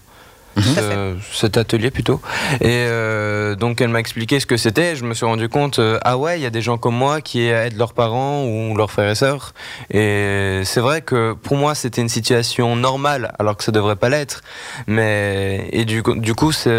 ce- 0.57 1.17
cet 1.33 1.57
atelier 1.57 1.93
plutôt. 1.93 2.21
Et 2.61 2.65
euh, 2.67 3.55
donc 3.55 3.81
elle 3.81 3.91
m'a 3.91 4.01
expliqué 4.01 4.41
ce 4.41 4.47
que 4.47 4.57
c'était. 4.57 4.97
Je 4.97 5.05
me 5.05 5.15
suis 5.15 5.25
rendu 5.27 5.49
compte, 5.49 5.79
euh, 5.79 6.01
ah 6.03 6.19
ouais, 6.19 6.41
il 6.41 6.43
y 6.43 6.47
a 6.47 6.51
des 6.51 6.63
gens 6.63 6.79
comme 6.79 6.97
moi 6.97 7.21
qui 7.21 7.47
aident 7.47 7.77
leurs 7.77 7.93
parents 7.93 8.45
ou 8.45 8.77
leurs 8.77 8.91
frères 8.91 9.09
et 9.09 9.15
sœurs. 9.15 9.55
Et 9.93 10.63
c'est 10.65 10.81
vrai 10.81 11.03
que 11.03 11.35
pour 11.35 11.57
moi 11.57 11.77
c'était 11.77 12.01
une 12.01 12.09
situation 12.09 12.75
normale 12.75 13.33
alors 13.39 13.57
que 13.57 13.63
ça 13.63 13.71
devrait 13.71 13.95
pas 13.95 14.09
l'être. 14.09 14.43
Mais 14.89 15.69
et 15.71 15.85
du 15.85 16.03
coup, 16.03 16.17
du 16.17 16.35
coup 16.35 16.51
c'est 16.51 16.71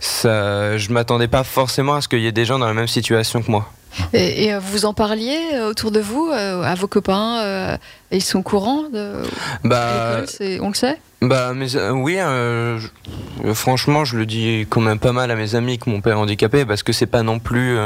ça, 0.00 0.76
je 0.78 0.90
m'attendais 0.90 1.28
pas 1.28 1.44
forcément 1.44 1.94
à 1.94 2.00
ce 2.00 2.08
qu'il 2.08 2.20
y 2.20 2.26
ait 2.26 2.32
des 2.32 2.44
gens 2.44 2.58
dans 2.58 2.66
la 2.66 2.74
même 2.74 2.88
situation 2.88 3.42
que 3.42 3.50
moi. 3.50 3.70
et, 4.12 4.44
et, 4.44 4.54
euh, 4.54 4.58
vous 4.60 4.84
en 4.86 4.94
parliez 4.94 5.36
euh, 5.54 5.68
autour 5.70 5.90
de 5.90 6.00
vous, 6.00 6.30
euh, 6.32 6.62
à 6.62 6.74
vos 6.74 6.86
copains 6.86 7.40
euh, 7.42 7.76
Ils 8.10 8.22
sont 8.22 8.38
au 8.38 8.42
courant 8.42 8.84
de 8.92 9.14
Bah, 9.64 10.22
On 10.60 10.68
le 10.68 10.74
sait 10.74 10.98
bah 11.22 11.52
mais, 11.54 11.76
euh, 11.76 11.90
oui, 11.90 12.18
euh, 12.18 12.78
je- 12.78 13.52
franchement, 13.52 14.06
je 14.06 14.16
le 14.16 14.24
dis 14.24 14.66
quand 14.70 14.80
même 14.80 14.98
pas 14.98 15.12
mal 15.12 15.30
à 15.30 15.36
mes 15.36 15.54
amis 15.54 15.78
que 15.78 15.90
mon 15.90 16.00
père 16.00 16.14
est 16.16 16.20
handicapé 16.20 16.64
parce 16.64 16.82
que 16.82 16.92
c'est 16.94 17.04
pas 17.06 17.22
non 17.22 17.38
plus. 17.38 17.76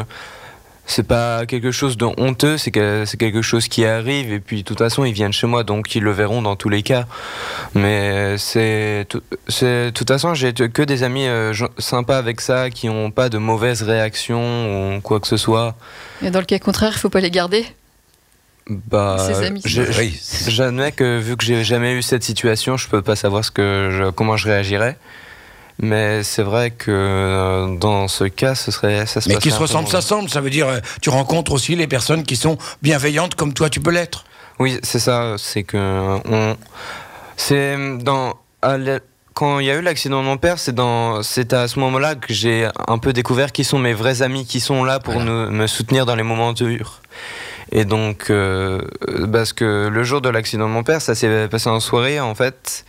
C'est 0.86 1.06
pas 1.06 1.46
quelque 1.46 1.70
chose 1.70 1.96
de 1.96 2.04
honteux, 2.18 2.58
c'est 2.58 2.70
que 2.70 3.04
c'est 3.06 3.16
quelque 3.16 3.40
chose 3.42 3.68
qui 3.68 3.84
arrive 3.86 4.32
et 4.32 4.40
puis 4.40 4.58
de 4.58 4.62
toute 4.68 4.78
façon 4.78 5.04
ils 5.04 5.12
viennent 5.14 5.32
chez 5.32 5.46
moi 5.46 5.64
donc 5.64 5.94
ils 5.94 6.02
le 6.02 6.12
verront 6.12 6.42
dans 6.42 6.56
tous 6.56 6.68
les 6.68 6.82
cas. 6.82 7.06
Mais 7.74 8.36
c'est 8.38 9.06
tout- 9.08 9.22
c'est 9.48 9.86
de 9.86 9.90
toute 9.90 10.08
façon 10.08 10.34
j'ai 10.34 10.52
que 10.52 10.82
des 10.82 11.02
amis 11.02 11.26
euh, 11.26 11.52
sympas 11.78 12.18
avec 12.18 12.40
ça 12.40 12.68
qui 12.70 12.88
ont 12.88 13.10
pas 13.10 13.28
de 13.28 13.38
mauvaises 13.38 13.82
réactions 13.82 14.96
ou 14.96 15.00
quoi 15.00 15.20
que 15.20 15.26
ce 15.26 15.36
soit. 15.36 15.74
Et 16.22 16.30
dans 16.30 16.40
le 16.40 16.44
cas 16.46 16.58
contraire, 16.58 16.92
il 16.94 16.98
faut 16.98 17.08
pas 17.10 17.20
les 17.20 17.30
garder. 17.30 17.64
Bah, 18.68 19.16
Oui. 19.98 20.18
J'admets 20.48 20.92
que 20.92 21.18
vu 21.18 21.36
que 21.36 21.44
j'ai 21.44 21.64
jamais 21.64 21.92
eu 21.92 22.02
cette 22.02 22.22
situation, 22.24 22.76
je 22.78 22.88
peux 22.88 23.02
pas 23.02 23.14
savoir 23.16 23.44
ce 23.44 23.50
que 23.50 23.90
je- 23.92 24.10
comment 24.10 24.36
je 24.38 24.46
réagirais. 24.48 24.96
Mais 25.80 26.22
c'est 26.22 26.42
vrai 26.42 26.70
que 26.70 26.90
euh, 26.90 27.76
dans 27.76 28.06
ce 28.08 28.24
cas, 28.24 28.54
ce 28.54 28.70
serait 28.70 29.06
ça 29.06 29.20
se 29.20 29.28
Mais 29.28 29.36
qui 29.36 29.50
se 29.50 29.54
un 29.56 29.58
peu 29.58 29.62
ressemble, 29.64 29.84
moins 29.84 29.92
ça 29.92 30.02
semble. 30.02 30.30
Ça 30.30 30.40
veut 30.40 30.50
dire, 30.50 30.68
euh, 30.68 30.78
tu 31.02 31.10
rencontres 31.10 31.52
aussi 31.52 31.74
les 31.74 31.88
personnes 31.88 32.22
qui 32.22 32.36
sont 32.36 32.58
bienveillantes 32.82 33.34
comme 33.34 33.52
toi, 33.52 33.68
tu 33.68 33.80
peux 33.80 33.90
l'être. 33.90 34.24
Oui, 34.60 34.78
c'est 34.82 35.00
ça. 35.00 35.34
C'est 35.36 35.64
que 35.64 36.18
on, 36.26 36.56
c'est 37.36 37.76
dans 37.98 38.34
quand 39.34 39.58
il 39.58 39.66
y 39.66 39.70
a 39.70 39.74
eu 39.74 39.82
l'accident 39.82 40.20
de 40.20 40.26
mon 40.26 40.36
père, 40.36 40.60
c'est 40.60 40.74
dans 40.74 41.22
c'est 41.24 41.52
à 41.52 41.66
ce 41.66 41.80
moment-là 41.80 42.14
que 42.14 42.32
j'ai 42.32 42.68
un 42.86 42.98
peu 42.98 43.12
découvert 43.12 43.50
qui 43.50 43.64
sont 43.64 43.78
mes 43.78 43.92
vrais 43.92 44.22
amis, 44.22 44.46
qui 44.46 44.60
sont 44.60 44.84
là 44.84 45.00
pour 45.00 45.14
Voilà. 45.14 45.28
nous, 45.30 45.50
me 45.50 45.66
soutenir 45.66 46.06
dans 46.06 46.14
les 46.14 46.22
moments 46.22 46.52
durs. 46.52 47.00
Et 47.72 47.84
donc, 47.84 48.30
euh, 48.30 48.80
parce 49.32 49.52
que 49.52 49.88
le 49.88 50.04
jour 50.04 50.20
de 50.20 50.28
l'accident 50.28 50.68
de 50.68 50.72
mon 50.72 50.84
père, 50.84 51.00
ça 51.02 51.16
s'est 51.16 51.48
passé 51.48 51.68
en 51.68 51.80
soirée 51.80 52.20
en 52.20 52.34
fait. 52.36 52.84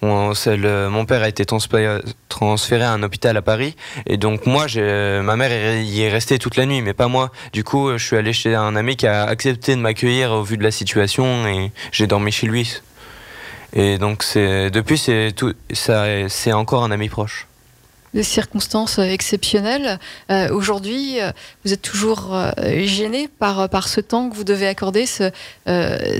Mon 0.00 1.04
père 1.06 1.22
a 1.22 1.28
été 1.28 1.44
transféré 1.44 2.82
à 2.82 2.92
un 2.92 3.02
hôpital 3.02 3.36
à 3.36 3.42
Paris 3.42 3.74
et 4.06 4.16
donc 4.16 4.46
moi, 4.46 4.66
ma 4.76 5.36
mère 5.36 5.80
y 5.82 6.02
est 6.02 6.08
restée 6.08 6.38
toute 6.38 6.56
la 6.56 6.66
nuit, 6.66 6.82
mais 6.82 6.94
pas 6.94 7.08
moi. 7.08 7.32
Du 7.52 7.64
coup, 7.64 7.90
je 7.96 8.04
suis 8.04 8.16
allé 8.16 8.32
chez 8.32 8.54
un 8.54 8.76
ami 8.76 8.96
qui 8.96 9.06
a 9.06 9.24
accepté 9.24 9.74
de 9.74 9.80
m'accueillir 9.80 10.32
au 10.32 10.42
vu 10.42 10.56
de 10.56 10.62
la 10.62 10.70
situation 10.70 11.46
et 11.48 11.72
j'ai 11.90 12.06
dormi 12.06 12.30
chez 12.30 12.46
lui. 12.46 12.80
Et 13.74 13.98
donc 13.98 14.24
depuis 14.34 14.98
c'est 14.98 16.52
encore 16.52 16.84
un 16.84 16.90
ami 16.90 17.08
proche. 17.08 17.46
Des 18.14 18.22
circonstances 18.22 18.98
euh, 18.98 19.02
exceptionnelles. 19.02 19.98
Euh, 20.30 20.48
Aujourd'hui, 20.50 21.20
euh, 21.20 21.30
vous 21.64 21.72
êtes 21.72 21.82
toujours 21.82 22.36
gêné 22.84 23.28
par, 23.28 23.68
par 23.68 23.88
ce 23.88 24.00
temps 24.00 24.30
que 24.30 24.34
vous 24.36 24.44
devez 24.44 24.66
accorder, 24.66 25.06
ce- 25.06 25.30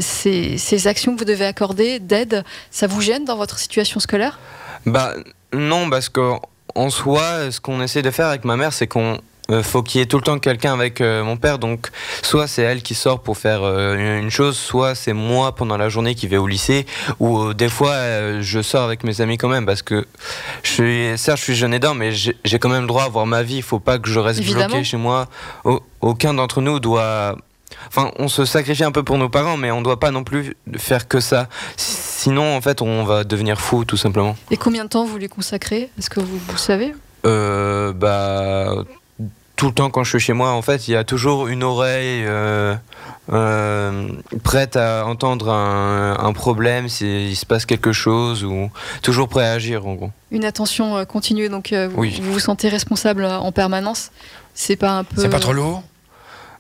ces, 0.01 0.59
ces 0.59 0.87
actions 0.87 1.15
que 1.15 1.19
vous 1.19 1.25
devez 1.25 1.47
accorder 1.47 1.99
d'aide. 1.99 2.45
Ça 2.71 2.87
vous 2.87 3.01
gêne 3.01 3.25
dans 3.25 3.37
votre 3.37 3.59
situation 3.59 4.01
scolaire? 4.01 4.39
Bah 4.87 5.15
non, 5.53 5.89
parce 5.91 6.09
que 6.09 6.33
en 6.75 6.91
soi, 6.91 7.51
ce 7.51 7.61
qu'on 7.61 7.81
essaie 7.83 8.03
de 8.03 8.11
faire 8.11 8.27
avec 8.27 8.45
ma 8.45 8.57
mère, 8.57 8.73
c'est 8.73 8.87
qu'on 8.87 9.19
euh, 9.51 9.63
faut 9.63 9.83
qu'il 9.83 9.99
y 10.01 10.03
ait 10.03 10.07
tout 10.07 10.17
le 10.19 10.23
temps 10.23 10.39
quelqu'un 10.39 10.73
avec 10.75 11.01
euh, 11.01 11.23
mon 11.25 11.37
père. 11.37 11.59
Donc, 11.59 11.89
soit 12.23 12.47
c'est 12.47 12.63
elle 12.63 12.83
qui 12.83 12.95
sort 12.95 13.21
pour 13.21 13.39
faire 13.39 13.61
euh, 13.63 14.19
une 14.21 14.31
chose, 14.31 14.57
soit 14.57 14.95
c'est 14.95 15.13
moi 15.15 15.55
pendant 15.55 15.77
la 15.77 15.89
journée 15.89 16.15
qui 16.15 16.27
vais 16.27 16.37
au 16.37 16.47
lycée. 16.47 16.87
Ou 17.19 17.39
euh, 17.39 17.55
des 17.55 17.69
fois, 17.69 17.95
je 18.41 18.61
sors 18.63 18.83
avec 18.85 19.05
mes 19.05 19.21
amis 19.21 19.39
quand 19.39 19.49
même, 19.49 19.67
parce 19.67 19.83
que 19.83 20.07
je 20.63 20.71
suis, 20.71 21.19
certes, 21.19 21.39
je 21.39 21.45
suis 21.45 21.55
jeune 21.55 21.73
aidant, 21.75 21.95
mais 21.95 22.13
j'ai 22.13 22.59
quand 22.59 22.69
même 22.69 22.83
le 22.83 22.87
droit 22.89 23.05
à 23.05 23.09
voir 23.09 23.27
ma 23.27 23.43
vie. 23.43 23.57
Il 23.57 23.63
faut 23.63 23.81
pas 23.81 23.99
que 23.99 24.11
je 24.11 24.19
reste 24.19 24.41
Évidemment. 24.41 24.67
bloqué 24.69 24.85
chez 24.85 24.97
moi. 24.97 25.29
Au- 25.65 25.81
aucun 26.01 26.35
d'entre 26.35 26.61
nous 26.61 26.79
doit. 26.81 27.37
Enfin, 27.89 28.11
on 28.19 28.29
se 28.29 28.45
sacrifie 28.45 28.85
un 28.85 28.93
peu 28.93 29.03
pour 29.03 29.19
nos 29.19 29.29
parents, 29.29 29.57
mais 29.57 29.71
on 29.71 29.81
doit 29.83 30.01
pas 30.01 30.11
non 30.11 30.25
plus 30.25 30.57
faire 30.77 31.07
que 31.09 31.21
ça. 31.21 31.49
Sinon, 31.77 32.57
en 32.57 32.61
fait, 32.61 32.83
on 32.83 33.05
va 33.05 33.25
devenir 33.25 33.61
fou, 33.61 33.85
tout 33.85 33.97
simplement. 33.97 34.37
Et 34.51 34.57
combien 34.57 34.85
de 34.85 34.89
temps 34.91 35.05
vous 35.07 35.17
lui 35.17 35.29
consacrez? 35.29 35.89
Est-ce 35.99 36.11
que 36.11 36.21
vous, 36.21 36.39
vous 36.49 36.57
savez? 36.59 36.93
Euh, 37.27 37.93
bah, 37.93 38.85
tout 39.59 39.67
le 39.67 39.73
temps 39.75 39.91
quand 39.91 40.05
je 40.05 40.11
suis 40.11 40.21
chez 40.21 40.33
moi, 40.33 40.53
en 40.53 40.63
fait, 40.63 40.87
il 40.89 40.93
y 40.93 40.97
a 40.97 41.03
toujours 41.03 41.49
une 41.49 41.65
oreille 41.65 42.23
euh, 42.25 42.77
euh, 43.33 44.09
prête 44.45 44.77
à 44.77 45.05
entendre 45.05 45.51
un, 45.51 46.17
un 46.19 46.33
problème 46.33 46.89
s'il 46.89 47.37
se 47.37 47.45
passe 47.45 47.67
quelque 47.67 47.93
chose 47.93 48.45
ou 48.45 48.71
toujours 49.03 49.29
prêt 49.29 49.45
à 49.47 49.53
agir, 49.53 49.85
en 49.87 49.95
gros. 49.95 50.11
Une 50.31 50.45
attention 50.45 50.97
euh, 50.97 51.05
continue, 51.05 51.49
donc 51.49 51.73
euh, 51.73 51.89
vous, 51.89 51.99
Oui. 52.01 52.21
vous 52.23 52.33
vous 52.35 52.39
sentez 52.39 52.69
responsable 52.69 53.25
en 53.25 53.51
permanence 53.51 54.13
C'est 54.55 54.77
pas 54.77 54.93
un 54.99 55.05
peu. 55.05 55.21
C'est 55.21 55.29
pas 55.29 55.41
trop 55.41 55.53
lourd? 55.53 55.83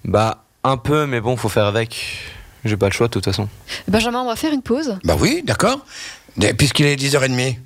Bah, 0.04 0.44
un 0.64 0.76
peu, 0.76 1.06
mais 1.06 1.20
bon, 1.20 1.36
faut 1.36 1.48
faire 1.48 1.66
avec. 1.66 2.18
J'ai 2.64 2.76
pas 2.76 2.86
le 2.86 2.92
choix 2.92 3.06
de 3.06 3.12
toute 3.12 3.24
façon. 3.24 3.48
Benjamin, 3.86 4.22
on 4.22 4.26
va 4.26 4.34
faire 4.34 4.52
une 4.52 4.62
pause. 4.62 4.98
Bah 5.04 5.14
oui, 5.20 5.42
d'accord. 5.46 5.86
Puisqu'il 6.58 6.86
est 6.86 6.96
10h30. 6.96 7.56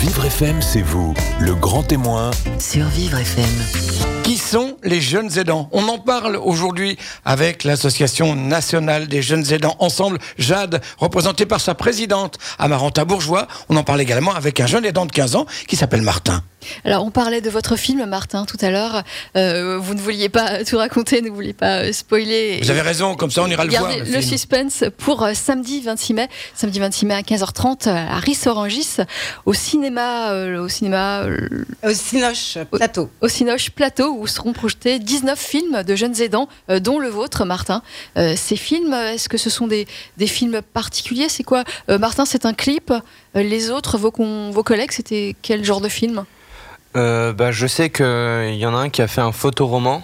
Vivre 0.00 0.24
FM, 0.24 0.62
c'est 0.62 0.82
vous, 0.82 1.14
le 1.40 1.54
grand 1.56 1.82
témoin 1.82 2.30
Sur 2.60 2.84
Vivre 2.86 3.18
FM. 3.18 4.15
Sont 4.46 4.76
les 4.84 5.00
jeunes 5.00 5.36
aidants 5.38 5.68
On 5.72 5.88
en 5.88 5.98
parle 5.98 6.36
aujourd'hui 6.36 6.96
avec 7.24 7.64
l'Association 7.64 8.36
nationale 8.36 9.08
des 9.08 9.20
jeunes 9.20 9.52
aidants 9.52 9.74
Ensemble, 9.80 10.18
Jade, 10.38 10.80
représentée 10.98 11.46
par 11.46 11.60
sa 11.60 11.74
présidente 11.74 12.38
Amaranta 12.60 13.04
Bourgeois. 13.04 13.48
On 13.68 13.76
en 13.76 13.82
parle 13.82 14.00
également 14.00 14.32
avec 14.36 14.60
un 14.60 14.66
jeune 14.66 14.84
aidant 14.84 15.04
de 15.04 15.10
15 15.10 15.34
ans 15.34 15.46
qui 15.66 15.74
s'appelle 15.74 16.02
Martin. 16.02 16.44
Alors, 16.84 17.04
on 17.04 17.10
parlait 17.10 17.40
de 17.40 17.50
votre 17.50 17.76
film, 17.76 18.04
Martin, 18.06 18.44
tout 18.44 18.56
à 18.60 18.70
l'heure. 18.70 19.02
Euh, 19.36 19.78
vous 19.78 19.94
ne 19.94 20.00
vouliez 20.00 20.28
pas 20.28 20.64
tout 20.64 20.76
raconter, 20.78 21.20
ne 21.22 21.30
vouliez 21.30 21.52
pas 21.52 21.82
euh, 21.82 21.92
spoiler. 21.92 22.60
Vous 22.62 22.70
avez 22.70 22.80
raison, 22.80 23.14
comme 23.16 23.30
ça 23.30 23.42
on 23.42 23.48
ira 23.48 23.64
le 23.64 23.70
voir. 23.70 23.90
Le 23.92 23.98
le, 24.00 24.04
film. 24.04 24.22
suspense 24.22 24.84
pour 24.98 25.22
euh, 25.22 25.32
samedi 25.34 25.80
26 25.80 26.14
mai, 26.14 26.28
samedi 26.54 26.78
26 26.80 27.06
mai 27.06 27.14
à 27.14 27.20
15h30 27.22 27.88
à 27.88 28.18
Ris-Orangis, 28.18 28.96
au 29.44 29.54
cinéma, 29.54 30.30
euh, 30.32 30.62
au 30.64 30.68
cinéma, 30.68 31.22
euh, 31.22 31.64
Au 31.84 31.92
Cinoche 31.92 32.58
Plateau. 32.70 33.10
au 33.20 33.28
Cinoche 33.28 33.70
Plateau, 33.70 34.14
où 34.18 34.26
seront 34.26 34.52
projetés 34.52 34.98
19 34.98 35.38
films 35.38 35.82
de 35.82 35.96
jeunes 35.96 36.20
aidants, 36.20 36.48
euh, 36.70 36.80
dont 36.80 36.98
le 36.98 37.08
vôtre, 37.08 37.44
Martin. 37.44 37.82
Euh, 38.16 38.34
ces 38.36 38.56
films, 38.56 38.94
est-ce 38.94 39.28
que 39.28 39.38
ce 39.38 39.50
sont 39.50 39.66
des, 39.66 39.86
des 40.16 40.26
films 40.26 40.60
particuliers? 40.72 41.28
C'est 41.28 41.44
quoi? 41.44 41.64
Euh, 41.90 41.98
Martin, 41.98 42.24
c'est 42.24 42.46
un 42.46 42.54
clip. 42.54 42.92
Les 43.34 43.70
autres, 43.70 43.98
vos, 43.98 44.10
con- 44.10 44.50
vos 44.50 44.62
collègues, 44.62 44.92
c'était 44.92 45.34
quel 45.42 45.64
genre 45.64 45.80
de 45.80 45.88
film? 45.88 46.24
Euh, 46.96 47.32
bah, 47.32 47.52
je 47.52 47.66
sais 47.66 47.90
qu'il 47.90 48.54
y 48.54 48.66
en 48.66 48.74
a 48.74 48.78
un 48.78 48.88
qui 48.88 49.02
a 49.02 49.08
fait 49.08 49.20
un 49.20 49.32
photoroman. 49.32 50.02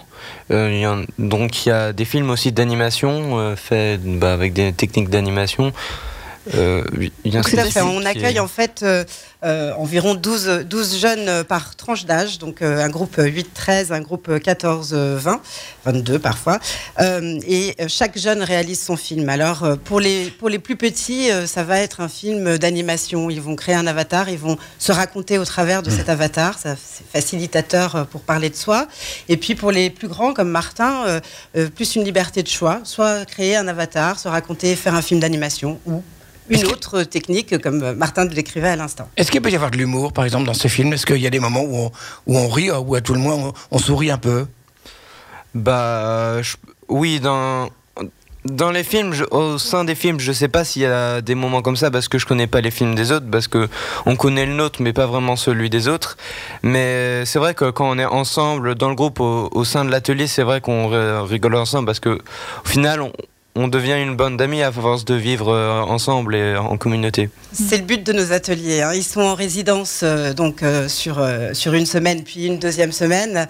Euh, 0.51 1.03
donc 1.17 1.65
il 1.65 1.69
y 1.69 1.71
a 1.71 1.91
des 1.91 2.05
films 2.05 2.29
aussi 2.29 2.51
d'animation 2.51 3.39
euh, 3.39 3.55
faits 3.55 4.01
bah, 4.03 4.33
avec 4.33 4.53
des 4.53 4.71
techniques 4.71 5.09
d'animation. 5.09 5.73
Euh, 6.53 6.83
a 7.25 7.41
Tout 7.41 7.57
à 7.57 7.61
un 7.61 7.65
fait. 7.69 7.81
On 7.81 8.01
est- 8.01 8.05
accueille 8.05 8.39
en 8.39 8.47
fait 8.47 8.81
euh, 8.83 9.03
euh, 9.45 9.73
environ 9.75 10.13
12, 10.13 10.65
12 10.69 10.97
jeunes 10.99 11.27
euh, 11.29 11.43
par 11.43 11.75
tranche 11.75 12.05
d'âge, 12.05 12.37
donc 12.37 12.61
un 12.61 12.89
groupe 12.89 13.17
8-13, 13.17 13.91
un 13.93 14.01
groupe 14.01 14.29
14-20, 14.29 15.39
22 15.85 16.19
parfois. 16.19 16.59
Et 16.99 17.75
chaque 17.87 18.17
jeune 18.17 18.41
réalise 18.43 18.81
son 18.81 18.97
film. 18.97 19.29
Alors 19.29 19.65
pour, 19.85 19.99
les, 19.99 20.25
pour 20.31 20.49
les 20.49 20.59
plus 20.59 20.75
petits, 20.75 21.29
ça 21.45 21.63
va 21.63 21.79
être 21.79 22.01
un 22.01 22.09
film 22.09 22.57
d'animation. 22.57 23.29
Ils 23.29 23.41
vont 23.41 23.55
créer 23.55 23.75
un 23.75 23.87
avatar, 23.87 24.29
ils 24.29 24.37
vont 24.37 24.57
se 24.79 24.91
raconter 24.91 25.37
au 25.37 25.45
travers 25.45 25.81
de 25.81 25.89
cet 25.89 26.09
avatar. 26.09 26.57
C'est 26.61 26.77
facilitateur 27.11 28.05
pour 28.07 28.21
parler 28.21 28.49
de 28.49 28.55
soi. 28.55 28.87
Et 29.29 29.37
puis 29.37 29.55
pour 29.55 29.71
les 29.71 29.89
plus 29.89 30.07
grands 30.07 30.33
comme 30.33 30.49
Martin, 30.49 31.19
plus 31.75 31.95
une 31.95 32.03
liberté 32.03 32.43
de 32.43 32.47
choix, 32.49 32.81
soit 32.83 33.25
créer 33.25 33.55
un 33.55 33.67
avatar, 33.67 34.19
se 34.19 34.27
raconter, 34.27 34.75
faire 34.75 34.95
un 34.95 35.01
film 35.01 35.19
d'animation 35.19 35.79
ou 35.85 36.03
une 36.49 36.65
autre 36.67 37.03
technique, 37.03 37.59
comme 37.61 37.93
Martin 37.93 38.25
le 38.25 38.31
décrivait 38.31 38.69
à 38.69 38.75
l'instant. 38.75 39.07
Est-ce 39.17 39.31
qu'il 39.31 39.41
peut 39.41 39.49
y 39.51 39.55
avoir 39.55 39.71
de 39.71 39.77
l'humour, 39.77 40.13
par 40.13 40.25
exemple, 40.25 40.45
dans 40.45 40.53
ce 40.53 40.67
film? 40.67 40.93
Est-ce 40.93 41.05
qu'il 41.05 41.17
y 41.21 41.27
a 41.27 41.29
des 41.29 41.39
moments 41.39 41.63
où 41.63 41.75
on, 41.75 41.91
où 42.27 42.37
on 42.37 42.47
rit, 42.49 42.71
ou 42.71 42.95
à 42.95 43.01
tout 43.01 43.13
le 43.13 43.19
moins 43.19 43.35
on, 43.35 43.53
on 43.71 43.77
sourit 43.77 44.11
un 44.11 44.17
peu? 44.17 44.45
Bah, 45.55 46.41
je- 46.41 46.55
oui, 46.89 47.19
dans, 47.19 47.69
dans 48.45 48.71
les 48.71 48.83
films, 48.83 49.13
je- 49.13 49.23
au 49.31 49.57
sein 49.57 49.85
des 49.85 49.95
films, 49.95 50.19
je 50.19 50.31
sais 50.31 50.47
pas 50.47 50.63
s'il 50.63 50.81
y 50.81 50.85
a 50.85 51.21
des 51.21 51.35
moments 51.35 51.61
comme 51.61 51.75
ça 51.77 51.91
parce 51.91 52.07
que 52.07 52.17
je 52.17 52.25
connais 52.25 52.47
pas 52.47 52.59
les 52.61 52.71
films 52.71 52.95
des 52.95 53.11
autres, 53.11 53.27
parce 53.31 53.47
que 53.47 53.69
on 54.05 54.15
connaît 54.15 54.45
le 54.45 54.53
nôtre, 54.53 54.81
mais 54.81 54.93
pas 54.93 55.05
vraiment 55.05 55.35
celui 55.35 55.69
des 55.69 55.87
autres. 55.87 56.17
Mais 56.63 57.23
c'est 57.25 57.39
vrai 57.39 57.53
que 57.53 57.69
quand 57.69 57.87
on 57.89 57.99
est 57.99 58.05
ensemble 58.05 58.75
dans 58.75 58.89
le 58.89 58.95
groupe, 58.95 59.19
au, 59.19 59.49
au 59.51 59.63
sein 59.63 59.85
de 59.85 59.91
l'atelier, 59.91 60.27
c'est 60.27 60.43
vrai 60.43 60.59
qu'on 60.59 60.87
ri- 60.89 61.27
rigole 61.29 61.55
ensemble 61.55 61.85
parce 61.85 61.99
que 61.99 62.09
au 62.65 62.67
final, 62.67 63.01
on, 63.01 63.13
on 63.55 63.67
devient 63.67 64.01
une 64.01 64.15
bande 64.15 64.37
d'amis 64.37 64.63
à 64.63 64.71
force 64.71 65.05
de 65.05 65.13
vivre 65.13 65.49
euh, 65.49 65.81
ensemble 65.81 66.35
et 66.35 66.55
en 66.55 66.75
communauté. 66.77 67.29
C'est 67.51 67.77
le 67.77 67.83
but 67.83 68.03
de 68.03 68.11
nos 68.11 68.31
ateliers. 68.31 68.81
hein. 68.81 68.93
Ils 68.93 69.03
sont 69.03 69.21
en 69.21 69.35
résidence 69.35 70.01
euh, 70.03 70.33
donc 70.33 70.63
euh, 70.63 70.87
sur 70.87 71.23
sur 71.53 71.73
une 71.73 71.85
semaine 71.85 72.23
puis 72.23 72.47
une 72.47 72.57
deuxième 72.57 72.91
semaine 72.91 73.47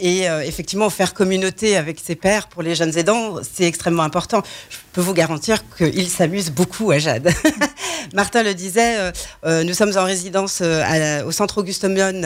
et 0.00 0.24
effectivement 0.44 0.90
faire 0.90 1.14
communauté 1.14 1.76
avec 1.76 1.98
ses 2.00 2.14
pairs 2.14 2.46
pour 2.48 2.62
les 2.62 2.74
jeunes 2.74 2.96
aidants 2.98 3.36
c'est 3.42 3.64
extrêmement 3.64 4.02
important. 4.02 4.42
Je 4.70 4.76
peux 4.92 5.00
vous 5.00 5.14
garantir 5.14 5.58
qu'ils 5.76 6.08
s'amusent 6.08 6.50
beaucoup 6.50 6.90
à 6.90 6.98
Jade. 6.98 7.30
Martin 8.12 8.42
le 8.42 8.54
disait, 8.54 8.98
euh, 8.98 9.12
euh, 9.46 9.64
nous 9.64 9.74
sommes 9.74 9.96
en 9.96 10.04
résidence 10.04 10.58
euh, 10.62 11.24
au 11.24 11.32
centre 11.32 11.58
Auguste 11.58 11.84
Mion 11.84 12.20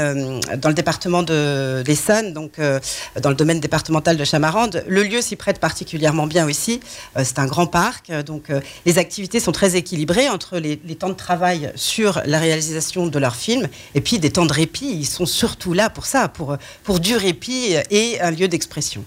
dans 0.57 0.69
le 0.69 0.75
département 0.75 1.23
de 1.23 1.83
l'Essonne, 1.87 2.33
donc 2.33 2.61
dans 3.21 3.31
le 3.31 3.37
domaine 3.37 3.61
départemental 3.61 4.17
de 4.17 4.25
Chamarande. 4.25 4.85
Le 4.89 5.03
lieu 5.03 5.21
s'y 5.21 5.37
prête 5.37 5.61
particulièrement 5.61 6.27
bien 6.27 6.47
aussi. 6.47 6.81
C'est 7.23 7.39
un 7.39 7.47
grand 7.47 7.67
parc, 7.67 8.11
donc 8.25 8.49
les 8.87 8.99
activités 8.99 9.41
sont 9.41 9.53
très 9.53 9.77
équilibrées 9.77 10.29
entre 10.29 10.59
les, 10.59 10.77
temps 10.99 11.09
de 11.09 11.15
travail 11.15 11.73
sur 11.77 12.23
la 12.25 12.39
réalisation 12.39 13.07
de 13.07 13.19
leurs 13.19 13.37
films 13.37 13.69
et 13.95 14.01
puis 14.01 14.19
des 14.19 14.31
temps 14.31 14.47
de 14.47 14.53
répit. 14.53 14.91
Ils 14.91 15.07
sont 15.07 15.27
surtout 15.27 15.73
là 15.73 15.91
pour 15.91 16.07
ça, 16.07 16.29
pour 16.29 17.01
du 17.01 17.17
répit 17.17 17.77
et 17.91 18.21
un 18.21 18.31
lieu 18.31 18.49
d'expression. 18.49 19.05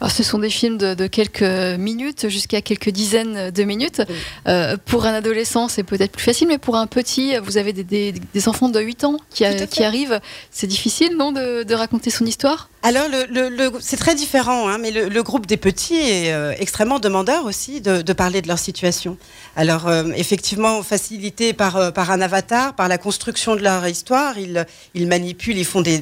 Alors, 0.00 0.10
ce 0.10 0.22
sont 0.22 0.38
des 0.38 0.50
films 0.50 0.78
de, 0.78 0.94
de 0.94 1.06
quelques 1.06 1.42
minutes 1.78 2.28
jusqu'à 2.28 2.60
quelques 2.62 2.90
dizaines 2.90 3.50
de 3.50 3.62
minutes. 3.64 4.02
Oui. 4.08 4.14
Euh, 4.48 4.76
pour 4.84 5.06
un 5.06 5.14
adolescent, 5.14 5.68
c'est 5.68 5.82
peut-être 5.82 6.12
plus 6.12 6.22
facile, 6.24 6.48
mais 6.48 6.58
pour 6.58 6.76
un 6.76 6.86
petit, 6.86 7.36
vous 7.42 7.56
avez 7.58 7.72
des, 7.72 7.84
des- 7.84 8.12
des 8.12 8.48
enfants 8.48 8.68
de 8.68 8.80
8 8.80 9.04
ans 9.04 9.16
qui, 9.30 9.44
a- 9.44 9.66
arrivent. 9.84 10.20
C'est 10.50 10.66
difficile, 10.66 11.16
non, 11.16 11.32
de, 11.32 11.62
de 11.62 11.74
raconter 11.74 12.10
son 12.10 12.24
histoire? 12.26 12.68
Alors, 12.84 13.06
le, 13.08 13.26
le- 13.32 13.48
le- 13.48 13.70
c'est 13.80 13.96
très 13.96 14.14
différent, 14.16 14.68
hein, 14.68 14.78
mais 14.78 14.90
le, 14.90 15.08
groupe 15.22 15.46
des 15.46 15.56
petits 15.56 15.94
est 16.00 16.32
euh, 16.32 16.52
extrêmement 16.58 16.98
demandeur 16.98 17.44
aussi 17.44 17.80
de, 17.80 18.02
de 18.02 18.12
parler 18.12 18.42
de 18.42 18.48
leur 18.48 18.58
situation. 18.58 19.16
Alors, 19.54 19.86
euh, 19.86 20.04
effectivement, 20.16 20.82
facilité 20.82 21.52
par, 21.52 21.92
par 21.92 22.10
un 22.10 22.20
avatar, 22.20 22.74
par 22.74 22.88
la 22.88 22.98
construction 22.98 23.54
de 23.54 23.60
leur 23.62 23.86
histoire, 23.86 24.36
ils, 24.38 24.66
ils 24.94 25.06
manipulent, 25.06 25.58
ils 25.58 25.64
font 25.64 25.80
des, 25.80 26.00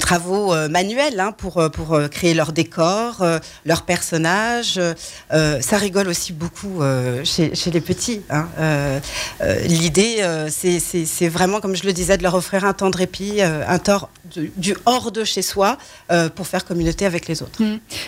travaux 0.00 0.54
manuels 0.68 1.18
hein, 1.20 1.32
pour, 1.32 1.62
pour 1.72 1.94
euh, 1.94 2.08
créer 2.18 2.34
leur 2.34 2.50
décor, 2.52 3.22
euh, 3.22 3.38
leurs 3.64 3.82
personnages. 3.82 4.78
Euh, 4.78 5.60
ça 5.60 5.76
rigole 5.78 6.08
aussi 6.08 6.32
beaucoup 6.32 6.82
euh, 6.82 7.24
chez, 7.24 7.54
chez 7.54 7.70
les 7.70 7.80
petits. 7.80 8.22
hein. 8.28 8.48
Euh, 8.58 8.98
euh, 9.40 9.60
L'idée, 9.66 10.16
euh, 10.20 10.48
c'est- 10.50 11.28
vraiment, 11.28 11.60
comme 11.60 11.76
je 11.76 11.84
le 11.84 11.92
disais, 11.92 12.16
de 12.16 12.22
leur 12.24 12.34
offrir 12.34 12.64
un 12.64 12.72
temps 12.72 12.90
de 12.90 12.96
répit, 12.96 13.36
euh, 13.40 13.62
un 13.68 13.78
temps 13.78 14.08
du, 14.34 14.50
du 14.56 14.74
hors 14.86 15.12
de 15.12 15.22
chez 15.24 15.42
soi 15.42 15.78
euh, 16.10 16.28
pour 16.28 16.46
faire 16.48 16.64
communauté 16.64 17.06
avec 17.06 17.28
les 17.28 17.42
autres. 17.42 17.60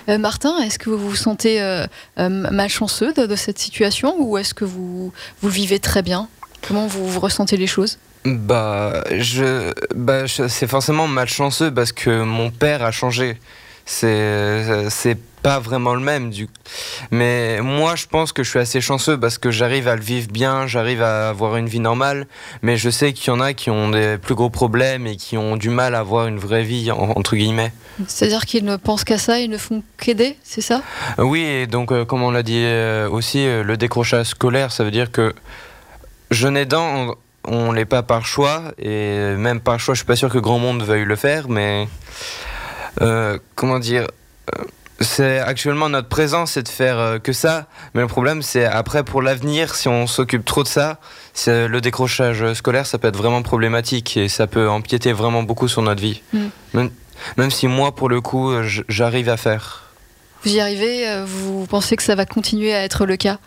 Euh, 0.08 0.18
Martin, 0.18 0.58
est-ce 0.64 0.78
que 0.78 0.90
vous 0.90 0.98
vous 1.10 1.16
sentez 1.16 1.60
euh, 1.62 1.86
euh, 2.18 2.28
malchanceux 2.28 3.12
de, 3.12 3.26
de 3.26 3.36
cette 3.36 3.58
situation 3.58 4.16
ou 4.18 4.38
est-ce 4.38 4.54
que 4.54 4.64
vous, 4.64 5.12
vous 5.40 5.48
le 5.48 5.54
vivez 5.54 5.78
très 5.78 6.02
bien? 6.02 6.28
Comment 6.66 6.86
vous, 6.88 7.06
vous 7.06 7.20
ressentez 7.20 7.56
les 7.56 7.66
choses? 7.68 7.98
Bah, 8.24 9.04
je, 9.16 9.72
bah, 9.94 10.26
je- 10.26 10.48
c'est 10.48 10.66
forcément 10.66 11.06
malchanceux 11.06 11.70
parce 11.72 11.92
que 11.92 12.22
mon 12.24 12.50
père 12.50 12.82
a 12.82 12.90
changé. 12.90 13.38
C'est, 13.86 14.88
c'est 14.90 15.18
pas 15.42 15.58
vraiment 15.58 15.94
le 15.94 16.00
même. 16.00 16.30
Du... 16.30 16.48
Mais 17.10 17.60
moi, 17.62 17.96
je 17.96 18.06
pense 18.06 18.32
que 18.32 18.42
je 18.44 18.50
suis 18.50 18.58
assez 18.58 18.80
chanceux 18.80 19.18
parce 19.18 19.38
que 19.38 19.50
j'arrive 19.50 19.88
à 19.88 19.96
le 19.96 20.02
vivre 20.02 20.28
bien, 20.30 20.66
j'arrive 20.66 21.02
à 21.02 21.30
avoir 21.30 21.56
une 21.56 21.66
vie 21.66 21.80
normale. 21.80 22.26
Mais 22.62 22.76
je 22.76 22.90
sais 22.90 23.12
qu'il 23.12 23.28
y 23.32 23.36
en 23.36 23.40
a 23.40 23.52
qui 23.54 23.70
ont 23.70 23.88
des 23.90 24.18
plus 24.18 24.34
gros 24.34 24.50
problèmes 24.50 25.06
et 25.06 25.16
qui 25.16 25.36
ont 25.38 25.56
du 25.56 25.70
mal 25.70 25.94
à 25.94 26.00
avoir 26.00 26.26
une 26.26 26.38
vraie 26.38 26.62
vie, 26.62 26.90
en- 26.92 26.98
entre 27.16 27.36
guillemets. 27.36 27.72
C'est-à-dire 28.06 28.44
qu'ils 28.46 28.64
ne 28.64 28.76
pensent 28.76 29.04
qu'à 29.04 29.18
ça, 29.18 29.40
ils 29.40 29.50
ne 29.50 29.58
font 29.58 29.82
qu'aider, 29.98 30.36
c'est 30.42 30.60
ça? 30.60 30.82
Oui, 31.18 31.40
et 31.42 31.66
donc, 31.66 31.90
euh, 31.90 32.04
comme 32.04 32.22
on 32.22 32.30
l'a 32.30 32.42
dit 32.42 32.62
euh, 32.62 33.08
aussi, 33.08 33.46
euh, 33.46 33.62
le 33.64 33.76
décrochage 33.76 34.26
scolaire, 34.26 34.72
ça 34.72 34.84
veut 34.84 34.90
dire 34.90 35.10
que 35.10 35.34
jeune 36.30 36.56
aidant, 36.56 37.16
on, 37.46 37.66
on 37.68 37.72
l'est 37.72 37.84
pas 37.86 38.02
par 38.02 38.24
choix, 38.26 38.72
et 38.78 39.34
même 39.36 39.60
par 39.60 39.80
choix, 39.80 39.94
je 39.94 40.00
suis 40.00 40.06
pas 40.06 40.16
sûr 40.16 40.28
que 40.30 40.38
grand 40.38 40.58
monde 40.58 40.82
veuille 40.82 41.04
le 41.06 41.16
faire, 41.16 41.48
mais 41.48 41.88
euh, 43.00 43.38
comment 43.54 43.78
dire 43.78 44.06
euh, 44.54 44.64
c'est 45.00 45.38
actuellement 45.38 45.88
notre 45.88 46.08
présence, 46.08 46.52
c'est 46.52 46.62
de 46.62 46.68
faire 46.68 46.98
euh, 46.98 47.18
que 47.18 47.32
ça, 47.32 47.66
mais 47.94 48.02
le 48.02 48.06
problème, 48.06 48.42
c'est 48.42 48.64
après 48.64 49.02
pour 49.02 49.22
l'avenir, 49.22 49.74
si 49.74 49.88
on 49.88 50.06
s'occupe 50.06 50.44
trop 50.44 50.62
de 50.62 50.68
ça, 50.68 50.98
c'est 51.32 51.68
le 51.68 51.80
décrochage 51.80 52.52
scolaire, 52.52 52.86
ça 52.86 52.98
peut 52.98 53.08
être 53.08 53.16
vraiment 53.16 53.42
problématique 53.42 54.16
et 54.16 54.28
ça 54.28 54.46
peut 54.46 54.68
empiéter 54.68 55.12
vraiment 55.12 55.42
beaucoup 55.42 55.68
sur 55.68 55.80
notre 55.80 56.02
vie. 56.02 56.20
Mm. 56.32 56.46
Même, 56.74 56.90
même 57.38 57.50
si 57.50 57.66
moi, 57.66 57.94
pour 57.94 58.08
le 58.08 58.20
coup, 58.20 58.52
j'arrive 58.88 59.28
à 59.28 59.36
faire. 59.36 59.84
Vous 60.44 60.54
y 60.54 60.60
arrivez 60.60 61.22
Vous 61.26 61.66
pensez 61.66 61.96
que 61.96 62.02
ça 62.02 62.14
va 62.14 62.26
continuer 62.26 62.74
à 62.74 62.82
être 62.84 63.06
le 63.06 63.16
cas? 63.16 63.38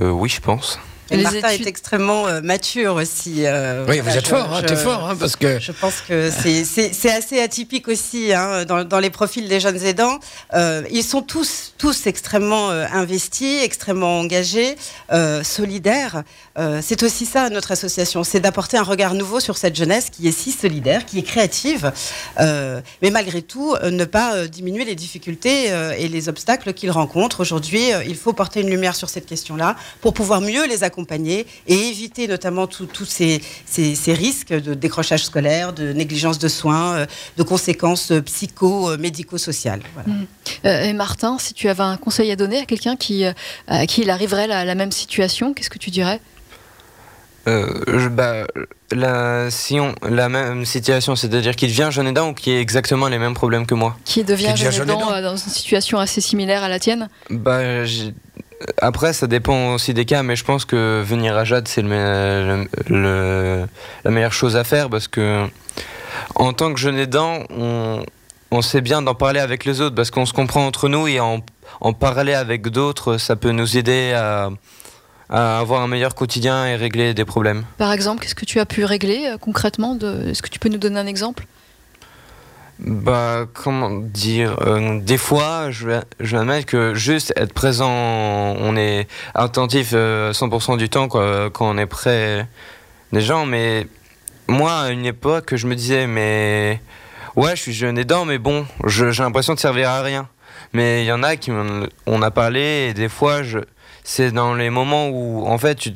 Euh, 0.00 0.10
oui, 0.10 0.28
je 0.28 0.40
pense. 0.40 0.78
Et 1.10 1.18
Les 1.18 1.22
Martin 1.22 1.50
études- 1.50 1.66
est 1.66 1.68
extrêmement 1.68 2.26
euh, 2.26 2.40
mature 2.40 2.94
aussi. 2.94 3.44
euh, 3.46 3.84
Oui, 3.88 4.00
vous 4.00 4.08
êtes 4.08 4.24
je- 4.24 4.30
fort, 4.30 4.52
hein, 4.54 4.60
je- 4.62 4.66
t'es 4.66 4.76
fort, 4.76 5.08
hein, 5.10 5.16
parce 5.18 5.36
que 5.36 5.58
Je 5.60 5.72
pense 5.72 6.00
que 6.08 6.30
c'est- 6.30 7.10
assez 7.10 7.40
atypique 7.40 7.88
aussi 7.88 8.32
hein, 8.32 8.64
dans, 8.64 8.84
dans 8.84 9.00
les 9.00 9.10
profils 9.10 9.46
des 9.46 9.60
jeunes 9.60 9.82
aidants. 9.84 10.18
Euh, 10.54 10.82
ils 10.90 11.04
sont 11.04 11.20
tous, 11.22 11.74
tous 11.76 12.06
extrêmement 12.06 12.70
euh, 12.70 12.86
investis, 12.92 13.62
extrêmement 13.62 14.18
engagés, 14.20 14.76
euh, 15.12 15.42
solidaires. 15.44 16.22
Euh, 16.56 16.80
c'est 16.82 17.02
aussi 17.02 17.26
ça 17.26 17.50
notre 17.50 17.72
association, 17.72 18.22
c'est 18.22 18.40
d'apporter 18.40 18.76
un 18.76 18.82
regard 18.82 19.14
nouveau 19.14 19.40
sur 19.40 19.56
cette 19.56 19.74
jeunesse 19.74 20.08
qui 20.10 20.28
est 20.28 20.32
si 20.32 20.52
solidaire, 20.52 21.04
qui 21.04 21.18
est 21.18 21.22
créative, 21.22 21.92
euh, 22.38 22.80
mais 23.02 23.10
malgré 23.10 23.42
tout 23.42 23.74
euh, 23.74 23.90
ne 23.90 24.04
pas 24.04 24.46
diminuer 24.46 24.84
les 24.84 24.94
difficultés 24.94 25.70
et 25.98 26.08
les 26.08 26.28
obstacles 26.28 26.72
qu'ils 26.72 26.90
rencontrent. 26.90 27.40
Aujourd'hui, 27.40 27.82
il 28.06 28.16
faut 28.16 28.32
porter 28.32 28.60
une 28.60 28.70
lumière 28.70 28.94
sur 28.94 29.08
cette 29.08 29.26
question-là 29.26 29.76
pour 30.00 30.14
pouvoir 30.14 30.40
mieux 30.40 30.66
les 30.66 30.84
accompagner 30.84 31.46
et 31.66 31.74
éviter 31.74 32.28
notamment 32.28 32.66
tous 32.66 33.04
ces, 33.04 33.40
risques 34.08 34.52
de 34.52 34.74
décrochage 34.74 35.24
scolaire, 35.24 35.72
de 35.72 35.92
négligence 35.92 36.38
de 36.38 36.48
soins, 36.48 37.06
de 37.36 37.42
conséquences 37.42 38.12
psycho-médico-sociales. 38.24 39.82
Euh, 40.64 40.84
Et 40.84 40.92
Martin, 40.92 41.38
si 41.38 41.54
tu 41.54 41.68
avais 41.68 41.82
un 41.82 41.96
conseil 41.96 42.30
à 42.30 42.36
donner 42.36 42.58
à 42.58 42.64
quelqu'un 42.64 42.96
qui, 42.96 43.24
à 43.66 43.86
qui 43.86 44.02
il 44.02 44.10
arriverait 44.10 44.46
la, 44.46 44.64
la 44.64 44.74
même 44.74 44.92
situation, 44.92 45.54
qu'est-ce 45.54 45.70
que 45.70 45.78
tu 45.78 45.90
dirais? 45.90 46.20
Euh, 47.46 47.82
je- 47.98 48.08
bah, 48.08 48.46
la, 48.92 49.50
si 49.50 49.78
on, 49.80 49.94
la 50.08 50.28
même 50.28 50.64
situation, 50.64 51.14
c'est-à-dire 51.16 51.56
qu'il 51.56 51.68
devient 51.68 51.88
jeune 51.90 52.06
aidant 52.06 52.30
ou 52.30 52.34
qui 52.34 52.50
a 52.54 52.60
exactement 52.60 53.08
les 53.08 53.18
mêmes 53.18 53.34
problèmes 53.34 53.66
que 53.66 53.74
moi? 53.74 53.96
Qui 54.04 54.24
devient 54.24 54.46
Qui 54.46 54.52
devient 54.52 54.62
jeune 54.64 54.72
jeune 54.72 54.90
aidant 54.90 55.00
aidant. 55.00 55.12
euh, 55.12 55.22
dans 55.22 55.36
une 55.36 55.50
situation 55.50 55.98
assez 55.98 56.20
similaire 56.20 56.62
à 56.62 56.68
la 56.68 56.78
tienne? 56.78 57.08
Bah, 57.30 57.84
j'ai- 57.84 58.14
Après, 58.80 59.12
ça 59.12 59.26
dépend 59.26 59.74
aussi 59.74 59.92
des 59.92 60.06
cas, 60.06 60.22
mais 60.22 60.36
je 60.36 60.44
pense 60.44 60.64
que 60.64 61.02
venir 61.04 61.36
à 61.36 61.44
Jade, 61.44 61.68
c'est 61.68 61.82
le, 61.82 61.88
me- 61.88 62.66
le- 62.88 63.00
le- 63.02 63.66
la 64.04 64.10
meilleure 64.10 64.32
chose 64.32 64.56
à 64.56 64.64
faire 64.64 64.88
parce 64.88 65.06
que, 65.08 65.46
en 66.36 66.52
tant 66.54 66.72
que 66.72 66.78
jeune 66.80 66.96
aidant, 66.98 67.40
on, 67.50 68.02
on 68.52 68.62
sait 68.62 68.80
bien 68.80 69.02
d'en 69.02 69.14
parler 69.14 69.40
avec 69.40 69.66
les 69.66 69.82
autres 69.82 69.94
parce 69.96 70.10
qu'on 70.10 70.24
se 70.24 70.32
comprend 70.32 70.64
entre 70.66 70.88
nous 70.88 71.06
et 71.08 71.20
en, 71.20 71.40
en 71.82 71.92
parler 71.92 72.32
avec 72.32 72.68
d'autres, 72.68 73.18
ça 73.18 73.36
peut 73.36 73.50
nous 73.50 73.76
aider 73.76 74.12
à, 74.16 74.48
à 75.28 75.58
avoir 75.58 75.82
un 75.82 75.88
meilleur 75.88 76.14
quotidien 76.14 76.66
et 76.66 76.76
régler 76.76 77.14
des 77.14 77.24
problèmes. 77.24 77.64
Par 77.78 77.92
exemple, 77.92 78.22
qu'est-ce 78.22 78.34
que 78.34 78.44
tu 78.44 78.60
as 78.60 78.66
pu 78.66 78.84
régler 78.84 79.26
euh, 79.26 79.38
concrètement 79.38 79.94
de... 79.94 80.28
Est-ce 80.28 80.42
que 80.42 80.48
tu 80.48 80.58
peux 80.58 80.68
nous 80.68 80.78
donner 80.78 81.00
un 81.00 81.06
exemple? 81.06 81.46
Bah, 82.78 83.46
comment 83.52 83.90
dire 83.90 84.56
euh, 84.66 85.00
Des 85.00 85.16
fois, 85.16 85.70
je 85.70 85.86
vais, 85.86 86.00
je 86.20 86.32
vais 86.32 86.42
admettre 86.42 86.66
que 86.66 86.94
juste 86.94 87.32
être 87.36 87.52
présent, 87.52 87.88
on 87.88 88.76
est 88.76 89.06
attentif 89.34 89.90
euh, 89.94 90.32
100% 90.32 90.76
du 90.76 90.88
temps 90.88 91.08
quoi, 91.08 91.50
quand 91.50 91.70
on 91.70 91.78
est 91.78 91.86
près 91.86 92.46
des 93.12 93.20
gens. 93.20 93.46
Mais 93.46 93.86
moi, 94.48 94.80
à 94.80 94.90
une 94.90 95.06
époque, 95.06 95.54
je 95.54 95.66
me 95.68 95.76
disais, 95.76 96.08
mais 96.08 96.80
ouais, 97.36 97.54
je 97.54 97.62
suis 97.62 97.72
jeune 97.72 97.96
aidant, 97.96 98.24
mais 98.24 98.38
bon, 98.38 98.66
j'ai 98.86 99.10
l'impression 99.10 99.54
de 99.54 99.60
servir 99.60 99.88
à 99.88 100.02
rien. 100.02 100.28
Mais 100.72 101.04
il 101.04 101.06
y 101.06 101.12
en 101.12 101.22
a 101.22 101.36
qui 101.36 101.52
on 102.06 102.22
a 102.22 102.30
parlé 102.32 102.88
et 102.90 102.94
des 102.94 103.08
fois, 103.08 103.44
je, 103.44 103.60
c'est 104.04 104.32
dans 104.32 104.54
les 104.54 104.68
moments 104.68 105.08
où 105.08 105.46
en 105.46 105.56
fait 105.56 105.76
tu 105.76 105.92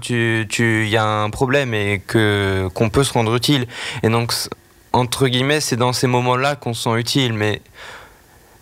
tu 0.00 0.46
tu 0.48 0.84
il 0.84 0.88
y 0.88 0.96
a 0.96 1.04
un 1.04 1.30
problème 1.30 1.74
et 1.74 2.00
que 2.06 2.68
qu'on 2.74 2.90
peut 2.90 3.04
se 3.04 3.12
rendre 3.12 3.34
utile. 3.34 3.66
Et 4.04 4.08
donc 4.08 4.32
entre 4.92 5.26
guillemets 5.26 5.60
c'est 5.60 5.76
dans 5.76 5.92
ces 5.92 6.06
moments-là 6.06 6.54
qu'on 6.54 6.74
se 6.74 6.84
sent 6.84 6.96
utile. 6.96 7.32
Mais 7.34 7.60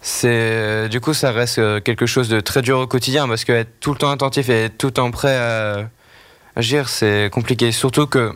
c'est 0.01 0.89
du 0.89 1.01
coup 1.01 1.13
ça 1.13 1.33
reste 1.33 1.59
euh, 1.59 1.81
quelque 1.81 2.07
chose 2.07 2.31
de 2.31 2.41
très 2.41 2.63
dur 2.63 2.79
au 2.79 2.87
quotidien 2.87 3.29
parce 3.29 3.45
que 3.45 3.53
être 3.53 3.79
tout 3.81 3.93
le 3.93 3.99
temps 3.99 4.11
attentif 4.11 4.49
et 4.49 4.65
être 4.65 4.79
tout 4.79 4.87
le 4.87 4.93
temps 4.95 5.11
prêt 5.11 5.37
à 5.37 5.91
agir 6.57 6.89
c'est 6.89 7.31
compliqué. 7.31 7.73
Surtout 7.73 8.07
que 8.07 8.33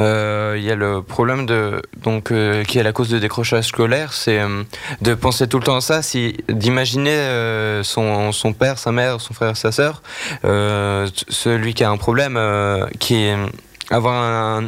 euh, 0.00 0.54
il 0.58 0.64
y 0.64 0.70
a 0.72 0.74
le 0.74 1.02
problème 1.02 1.46
de 1.46 1.80
donc 2.02 2.32
euh, 2.32 2.64
qui 2.64 2.78
est 2.78 2.82
la 2.82 2.92
cause 2.92 3.08
de 3.08 3.18
décrochage 3.18 3.68
scolaire, 3.68 4.12
c'est 4.12 4.40
euh, 4.40 4.64
de 5.02 5.14
penser 5.14 5.46
tout 5.46 5.58
le 5.58 5.64
temps 5.64 5.76
à 5.76 5.80
ça, 5.80 6.02
si 6.02 6.36
d'imaginer 6.48 7.14
son, 7.84 8.32
son 8.32 8.52
père, 8.52 8.78
sa 8.78 8.90
mère, 8.90 9.20
son 9.20 9.34
frère, 9.34 9.56
sa 9.56 9.70
sœur, 9.70 10.02
celui 10.42 11.74
qui 11.74 11.84
a 11.84 11.90
un 11.90 11.96
problème, 11.96 12.38
qui 12.98 13.16
est 13.16 13.36
avoir 13.90 14.62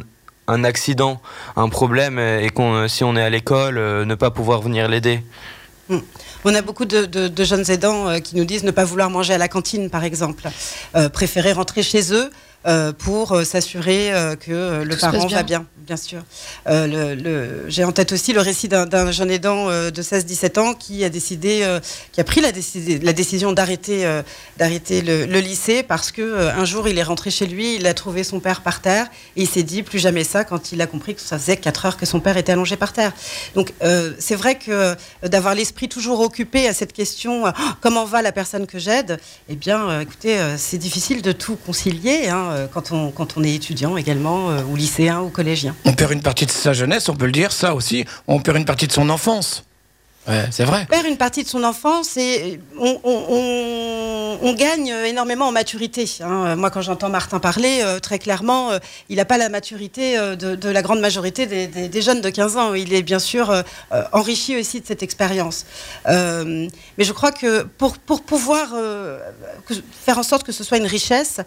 un, 0.46 0.64
accident, 0.64 1.20
un 1.56 1.68
problème 1.68 2.18
et 2.18 2.50
qu'on 2.50 2.86
si 2.88 3.02
on 3.02 3.16
est 3.16 3.22
à 3.22 3.30
l'école, 3.30 3.76
ne 4.04 4.14
pas 4.14 4.30
pouvoir 4.30 4.60
venir 4.60 4.88
l'aider. 4.88 5.22
On 6.44 6.54
a 6.54 6.62
beaucoup 6.62 6.84
de, 6.84 7.44
jeunes 7.44 7.70
aidants 7.70 8.20
qui 8.20 8.36
nous 8.36 8.44
disent 8.44 8.64
ne 8.64 8.70
pas 8.70 8.84
vouloir 8.84 9.10
manger 9.10 9.34
à 9.34 9.38
la 9.38 9.48
cantine, 9.48 9.90
par 9.90 10.04
exemple, 10.04 10.48
préférer 11.12 11.52
rentrer 11.52 11.82
chez 11.82 12.12
eux. 12.12 12.30
Euh, 12.66 12.92
pour 12.92 13.32
euh, 13.32 13.44
s'assurer 13.44 14.12
euh, 14.12 14.34
que 14.36 14.82
le 14.82 14.94
Tout 14.94 15.00
parent 15.00 15.26
bien. 15.26 15.36
va 15.38 15.42
bien, 15.42 15.66
bien 15.78 15.96
sûr. 15.96 16.22
Le- 16.66 17.14
le- 17.14 17.64
J'ai 17.68 17.84
en 17.84 17.92
tête 17.92 18.12
aussi 18.12 18.32
le 18.32 18.40
récit 18.40 18.68
d'un- 18.68 19.10
jeune 19.12 19.30
aidant 19.30 19.66
de 19.68 20.02
16-17 20.02 20.58
ans 20.58 20.74
qui 20.74 21.04
a 21.04 21.08
décidé, 21.08 21.64
qui 22.12 22.20
a 22.20 22.24
pris 22.24 22.40
la, 22.40 22.50
décision 22.52 23.52
d'arrêter 23.52 24.04
d'arrêter 24.58 25.00
le, 25.02 25.26
le 25.26 25.38
lycée 25.40 25.82
parce 25.82 26.10
que 26.12 26.48
un 26.48 26.64
jour 26.64 26.88
il 26.88 26.98
est 26.98 27.02
rentré 27.02 27.30
chez 27.30 27.46
lui, 27.46 27.76
il 27.76 27.86
a 27.86 27.94
trouvé 27.94 28.24
son 28.24 28.40
père 28.40 28.62
par 28.62 28.80
terre 28.80 29.06
et 29.36 29.42
il 29.42 29.48
s'est 29.48 29.62
dit 29.62 29.82
plus 29.82 29.98
jamais 29.98 30.24
ça 30.24 30.44
quand 30.44 30.72
il 30.72 30.80
a 30.82 30.86
compris 30.86 31.14
que 31.14 31.20
ça 31.20 31.38
faisait 31.38 31.56
4 31.56 31.86
heures 31.86 31.96
que 31.96 32.06
son 32.06 32.20
père 32.20 32.36
était 32.36 32.52
allongé 32.52 32.76
par 32.76 32.92
terre. 32.92 33.12
Donc 33.54 33.72
c'est 34.18 34.34
vrai 34.36 34.56
que 34.58 34.94
d'avoir 35.24 35.54
l'esprit 35.54 35.88
toujours 35.88 36.20
occupé 36.20 36.66
à 36.68 36.74
cette 36.74 36.92
question 36.92 37.44
Oh, 37.46 37.50
comment 37.80 38.04
va 38.04 38.22
la 38.22 38.32
personne 38.32 38.66
que 38.66 38.78
j'aide? 38.78 39.18
Eh 39.48 39.56
bien, 39.56 40.00
écoutez, 40.00 40.36
c'est 40.56 40.78
difficile 40.78 41.22
de 41.22 41.32
tout 41.32 41.56
concilier 41.56 42.28
hein, 42.28 42.55
quand 42.72 42.92
on 42.92 43.10
quand 43.10 43.36
on 43.36 43.44
est 43.44 43.54
étudiant 43.54 43.96
également 43.96 44.50
euh, 44.50 44.62
ou 44.70 44.76
lycéen 44.76 45.20
ou 45.20 45.28
collégien. 45.28 45.74
on 45.84 45.92
perd 45.92 46.12
une 46.12 46.22
partie 46.22 46.46
de 46.46 46.50
sa 46.50 46.72
jeunesse, 46.72 47.08
on 47.08 47.16
peut 47.16 47.26
le 47.26 47.32
dire, 47.32 47.52
ça 47.52 47.74
aussi. 47.74 48.04
On 48.26 48.40
perd 48.40 48.56
une 48.56 48.64
partie 48.64 48.86
de 48.86 48.92
son 48.92 49.10
enfance. 49.10 49.64
Ouais, 50.28 50.46
c'est 50.50 50.64
vrai. 50.64 50.86
perd 50.86 51.06
une 51.06 51.16
partie 51.16 51.44
de 51.44 51.48
son 51.48 51.62
enfance 51.62 52.16
et 52.16 52.60
on, 52.78 54.54
gagne 54.54 54.88
énormément 55.06 55.46
en 55.46 55.52
maturité. 55.52 56.08
hein. 56.20 56.56
Moi, 56.56 56.70
quand 56.70 56.80
j'entends 56.80 57.10
Martin 57.10 57.38
parler, 57.38 57.80
euh, 57.82 58.00
très 58.00 58.18
clairement, 58.18 58.70
euh, 58.70 58.78
il 59.08 59.16
n'a 59.16 59.24
pas 59.24 59.38
la 59.38 59.48
maturité 59.48 60.18
euh, 60.18 60.34
de, 60.34 60.68
la 60.68 60.82
grande 60.82 61.00
majorité 61.00 61.46
des, 61.46 62.02
jeunes 62.02 62.20
de 62.20 62.30
15 62.30 62.56
ans. 62.56 62.74
Il 62.74 62.92
est 62.92 63.02
bien 63.02 63.18
sûr 63.18 63.54
enrichi 64.12 64.56
aussi 64.58 64.80
de 64.80 64.86
cette 64.86 65.02
expérience. 65.02 65.64
Mais 66.06 66.70
je 66.98 67.12
crois 67.12 67.30
que 67.32 67.62
pour, 67.62 67.98
pouvoir 67.98 68.74
faire 70.04 70.18
en 70.18 70.22
sorte 70.22 70.44
que 70.44 70.52
ce 70.52 70.64
soit 70.64 70.78
une 70.78 70.86
richesse, 70.86 71.40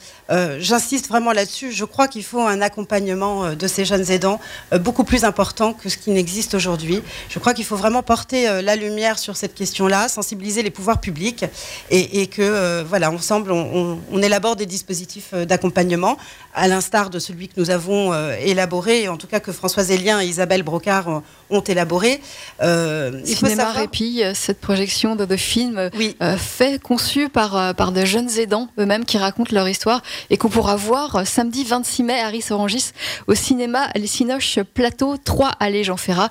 j'insiste 0.59 1.07
vraiment 1.07 1.31
là-dessus, 1.31 1.71
je 1.71 1.85
crois 1.85 2.07
qu'il 2.07 2.23
faut 2.23 2.41
un 2.41 2.61
accompagnement 2.61 3.53
de 3.53 3.67
ces 3.67 3.85
jeunes 3.85 4.09
aidants 4.11 4.39
beaucoup 4.79 5.03
plus 5.03 5.23
important 5.23 5.73
que 5.73 5.89
ce 5.89 5.97
qui 5.97 6.11
n'existe 6.11 6.53
aujourd'hui. 6.53 7.01
Je 7.29 7.39
crois 7.39 7.53
qu'il 7.53 7.65
faut 7.65 7.75
vraiment 7.75 8.03
porter 8.03 8.47
la 8.69 8.75
lumière 8.75 9.17
sur 9.17 9.35
cette 9.35 9.55
question-là, 9.55 10.07
sensibiliser 10.07 10.61
les 10.61 10.69
pouvoirs 10.69 11.01
publics 11.01 11.43
et, 11.89 12.27
que, 12.27 12.43
euh, 12.43 12.83
voilà, 12.87 13.09
ensemble, 13.09 13.51
on, 13.51 14.21
élabore 14.21 14.55
des 14.55 14.67
dispositifs 14.67 15.29
euh, 15.33 15.45
d'accompagnement, 15.45 16.17
à 16.53 16.67
l'instar 16.67 17.09
de 17.09 17.17
celui 17.17 17.47
que 17.47 17.53
nous 17.57 17.71
avons 17.71 18.13
euh, 18.13 18.35
élaboré, 18.39 19.07
en 19.07 19.17
tout 19.17 19.25
cas 19.25 19.39
que 19.39 19.51
Françoise 19.51 19.89
Elien 19.89 20.21
et 20.21 20.27
Isabelle 20.27 20.61
Brocard 20.61 21.07
ont, 21.07 21.23
ont 21.49 21.61
élaboré. 21.61 22.21
Euh, 22.61 23.23
Cinéma 23.25 23.63
savoir... 23.63 23.75
Répit, 23.75 24.23
cette 24.33 24.59
projection 24.59 25.15
de, 25.15 25.25
de 25.25 25.35
film 25.35 25.89
oui. 25.97 26.15
fait, 26.37 26.81
conçu 26.81 27.29
par, 27.29 27.73
par 27.75 27.91
de 27.91 28.05
jeunes 28.05 28.29
aidants 28.37 28.69
eux-mêmes 28.77 29.05
qui 29.05 29.17
racontent 29.17 29.53
leur 29.53 29.67
histoire 29.67 30.01
et 30.29 30.37
qu'on 30.37 30.49
pourra 30.49 30.75
voir 30.75 31.25
samedi 31.25 31.63
26 31.63 32.03
mai 32.03 32.19
à 32.19 32.31
Orangis 32.53 32.91
au 33.27 33.35
cinéma 33.35 33.87
Les 33.95 34.07
Cinoches 34.07 34.59
Plateau 34.73 35.17
3 35.17 35.49
allées 35.59 35.83
Jean 35.83 35.97
Ferrat. 35.97 36.29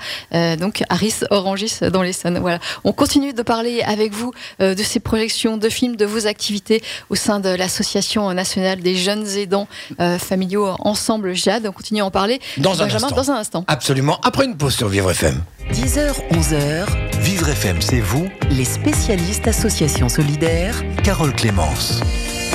donc 0.58 0.82
Harris 0.88 1.20
Orangis 1.30 1.78
dans 1.92 2.02
les 2.02 2.12
Sons. 2.12 2.38
Voilà. 2.40 2.58
On 2.84 2.92
continue 2.92 3.32
de 3.32 3.42
parler 3.42 3.82
avec 3.82 4.12
vous 4.12 4.32
de 4.60 4.82
ces 4.82 5.00
projections 5.00 5.56
de 5.56 5.68
films, 5.68 5.96
de 5.96 6.04
vos 6.04 6.26
activités 6.26 6.82
au 7.10 7.14
sein 7.14 7.40
de 7.40 7.50
l'Association 7.50 8.32
nationale 8.32 8.80
des 8.80 8.96
jeunes 8.96 9.26
aidants 9.36 9.68
familiaux 10.18 10.74
Ensemble 10.80 11.34
Jade. 11.34 11.66
On 11.66 11.72
continue 11.72 12.00
à 12.00 12.06
en 12.06 12.10
parler. 12.10 12.40
Dans 12.58 12.82
un, 12.82 12.86
instant. 12.86 13.10
dans 13.10 13.30
un 13.30 13.36
instant. 13.36 13.64
Absolument. 13.66 14.18
Après 14.22 14.44
une 14.44 14.56
pause 14.56 14.74
sur 14.74 14.88
Vivre 14.88 15.07
FM. 15.10 15.42
10h, 15.72 16.12
11h. 16.32 16.86
Vivre 17.20 17.48
FM, 17.48 17.80
c'est 17.80 18.00
vous. 18.00 18.28
Les 18.50 18.64
spécialistes 18.64 19.48
Association 19.48 20.08
Solidaire. 20.08 20.74
Carole 21.02 21.32
Clémence. 21.34 22.00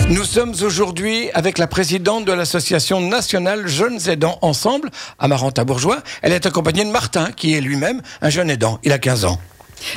Nous 0.10 0.24
sommes 0.24 0.54
aujourd'hui 0.62 1.32
avec 1.34 1.58
la 1.58 1.68
présidente 1.68 2.26
de 2.26 2.32
l'Association 2.32 3.02
nationale 3.02 3.68
Jeunes 3.68 4.00
aidants 4.08 4.38
Ensemble, 4.42 4.92
Amaranta 5.18 5.64
Bourgeois. 5.64 6.04
Elle 6.22 6.34
est 6.34 6.46
accompagnée 6.46 6.86
de 6.86 6.92
Martin, 6.92 7.32
qui 7.32 7.56
est 7.56 7.62
lui-même 7.62 8.02
un 8.22 8.30
jeune 8.30 8.50
aidant. 8.50 8.80
Il 8.84 8.92
a 8.92 9.00
15 9.00 9.26
ans. 9.26 9.40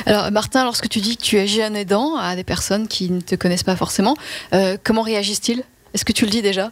Alors 0.05 0.31
Martin, 0.31 0.63
lorsque 0.63 0.89
tu 0.89 0.99
dis 0.99 1.17
que 1.17 1.23
tu 1.23 1.37
es 1.37 1.47
jeune 1.47 1.75
aidant 1.75 2.15
à 2.17 2.35
des 2.35 2.43
personnes 2.43 2.87
qui 2.87 3.09
ne 3.11 3.21
te 3.21 3.35
connaissent 3.35 3.63
pas 3.63 3.75
forcément, 3.75 4.15
euh, 4.53 4.77
comment 4.83 5.03
réagissent-ils? 5.03 5.63
Est-ce 5.93 6.05
que 6.05 6.13
tu 6.13 6.25
le 6.25 6.31
dis 6.31 6.41
déjà? 6.41 6.71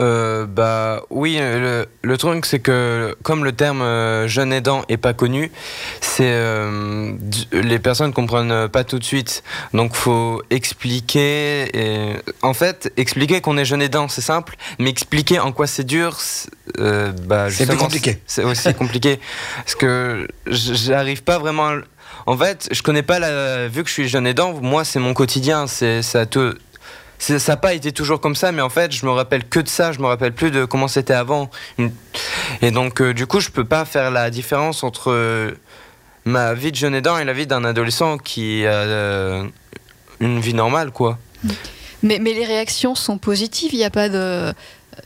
Euh, 0.00 0.46
bah 0.46 1.02
oui, 1.10 1.36
le, 1.38 1.86
le 2.02 2.18
truc 2.18 2.46
c'est 2.46 2.58
que 2.58 3.16
comme 3.22 3.44
le 3.44 3.52
terme 3.52 3.82
euh, 3.82 4.26
jeune 4.26 4.52
aidant 4.52 4.82
est 4.88 4.96
pas 4.96 5.12
connu, 5.12 5.52
c'est 6.00 6.24
euh, 6.26 7.12
les 7.52 7.78
personnes 7.78 8.12
comprennent 8.12 8.68
pas 8.68 8.84
tout 8.84 8.98
de 8.98 9.04
suite. 9.04 9.42
Donc 9.72 9.94
faut 9.94 10.42
expliquer. 10.50 11.76
Et, 11.76 12.12
en 12.42 12.54
fait, 12.54 12.92
expliquer 12.96 13.40
qu'on 13.40 13.56
est 13.56 13.64
jeune 13.64 13.82
aidant, 13.82 14.08
c'est 14.08 14.20
simple, 14.20 14.56
mais 14.78 14.90
expliquer 14.90 15.38
en 15.38 15.52
quoi 15.52 15.66
c'est 15.66 15.84
dur, 15.84 16.18
bah, 16.78 17.50
c'est 17.50 17.66
plus 17.66 17.76
compliqué. 17.76 18.18
C'est 18.26 18.44
aussi 18.44 18.74
compliqué 18.78 19.20
parce 19.56 19.74
que 19.74 20.26
j'arrive 20.46 21.22
pas 21.22 21.38
vraiment. 21.38 21.68
À... 21.68 21.76
En 22.26 22.36
fait, 22.36 22.68
je 22.72 22.82
connais 22.82 23.02
pas 23.02 23.18
la. 23.18 23.68
Vu 23.68 23.82
que 23.82 23.88
je 23.88 23.94
suis 23.94 24.08
jeune 24.08 24.26
aidant, 24.26 24.54
moi 24.60 24.84
c'est 24.84 24.98
mon 24.98 25.14
quotidien, 25.14 25.66
c'est 25.66 26.02
ça 26.02 26.26
te 26.26 26.56
ça 27.18 27.52
n'a 27.52 27.56
pas 27.56 27.74
été 27.74 27.92
toujours 27.92 28.20
comme 28.20 28.34
ça, 28.34 28.52
mais 28.52 28.62
en 28.62 28.68
fait, 28.68 28.92
je 28.92 29.06
me 29.06 29.10
rappelle 29.10 29.44
que 29.44 29.60
de 29.60 29.68
ça, 29.68 29.92
je 29.92 30.00
me 30.00 30.06
rappelle 30.06 30.32
plus 30.32 30.50
de 30.50 30.64
comment 30.64 30.88
c'était 30.88 31.14
avant. 31.14 31.50
Et 32.62 32.70
donc, 32.70 33.00
euh, 33.00 33.14
du 33.14 33.26
coup, 33.26 33.40
je 33.40 33.50
peux 33.50 33.64
pas 33.64 33.84
faire 33.84 34.10
la 34.10 34.30
différence 34.30 34.84
entre 34.84 35.10
euh, 35.10 35.52
ma 36.24 36.54
vie 36.54 36.70
de 36.70 36.76
jeune 36.76 36.94
aidant 36.94 37.18
et 37.18 37.24
la 37.24 37.32
vie 37.32 37.46
d'un 37.46 37.64
adolescent 37.64 38.18
qui 38.18 38.66
a 38.66 38.72
euh, 38.72 39.44
une 40.20 40.40
vie 40.40 40.54
normale, 40.54 40.90
quoi. 40.90 41.18
Mais, 42.02 42.18
mais 42.18 42.34
les 42.34 42.44
réactions 42.44 42.94
sont 42.94 43.18
positives, 43.18 43.72
il 43.72 43.78
n'y 43.78 43.84
a 43.84 43.90
pas 43.90 44.08
de. 44.08 44.52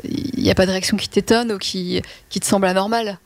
Il 0.04 0.48
a 0.50 0.54
pas 0.54 0.66
de 0.66 0.70
réaction 0.70 0.98
qui 0.98 1.08
t'étonne 1.08 1.52
ou 1.52 1.58
qui, 1.58 2.02
qui 2.28 2.40
te 2.40 2.46
semble 2.46 2.66
anormale 2.66 3.18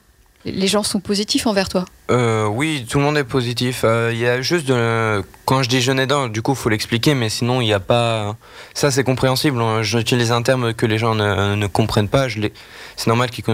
les 0.45 0.67
gens 0.67 0.83
sont 0.83 1.01
positifs 1.01 1.47
envers 1.47 1.69
toi 1.69 1.85
euh, 2.11 2.47
Oui, 2.47 2.85
tout 2.89 2.99
le 2.99 3.05
monde 3.05 3.17
est 3.17 3.25
positif. 3.25 3.83
Euh, 3.85 4.11
il 4.13 4.19
y 4.19 4.27
a 4.27 4.43
juste 4.43 4.67
de... 4.67 5.23
quand 5.45 5.63
je 5.63 5.69
dis 5.69 5.81
jeune 5.81 6.01
aidant, 6.01 6.29
du 6.29 6.43
coup, 6.43 6.55
faut 6.55 6.69
l'expliquer, 6.69 7.15
mais 7.15 7.29
sinon, 7.29 7.61
il 7.61 7.67
n'y 7.67 7.73
a 7.73 7.81
pas. 7.81 8.37
Ça, 8.75 8.91
c'est 8.91 9.05
compréhensible. 9.05 9.61
Hein. 9.61 9.83
J'utilise 9.83 10.33
un 10.33 10.43
terme 10.43 10.75
que 10.75 10.87
les 10.87 10.99
gens 10.99 11.15
ne, 11.15 11.67
comprennent 11.67 12.09
pas. 12.09 12.27
C'est 12.97 13.07
normal 13.07 13.31
qu'ils 13.31 13.45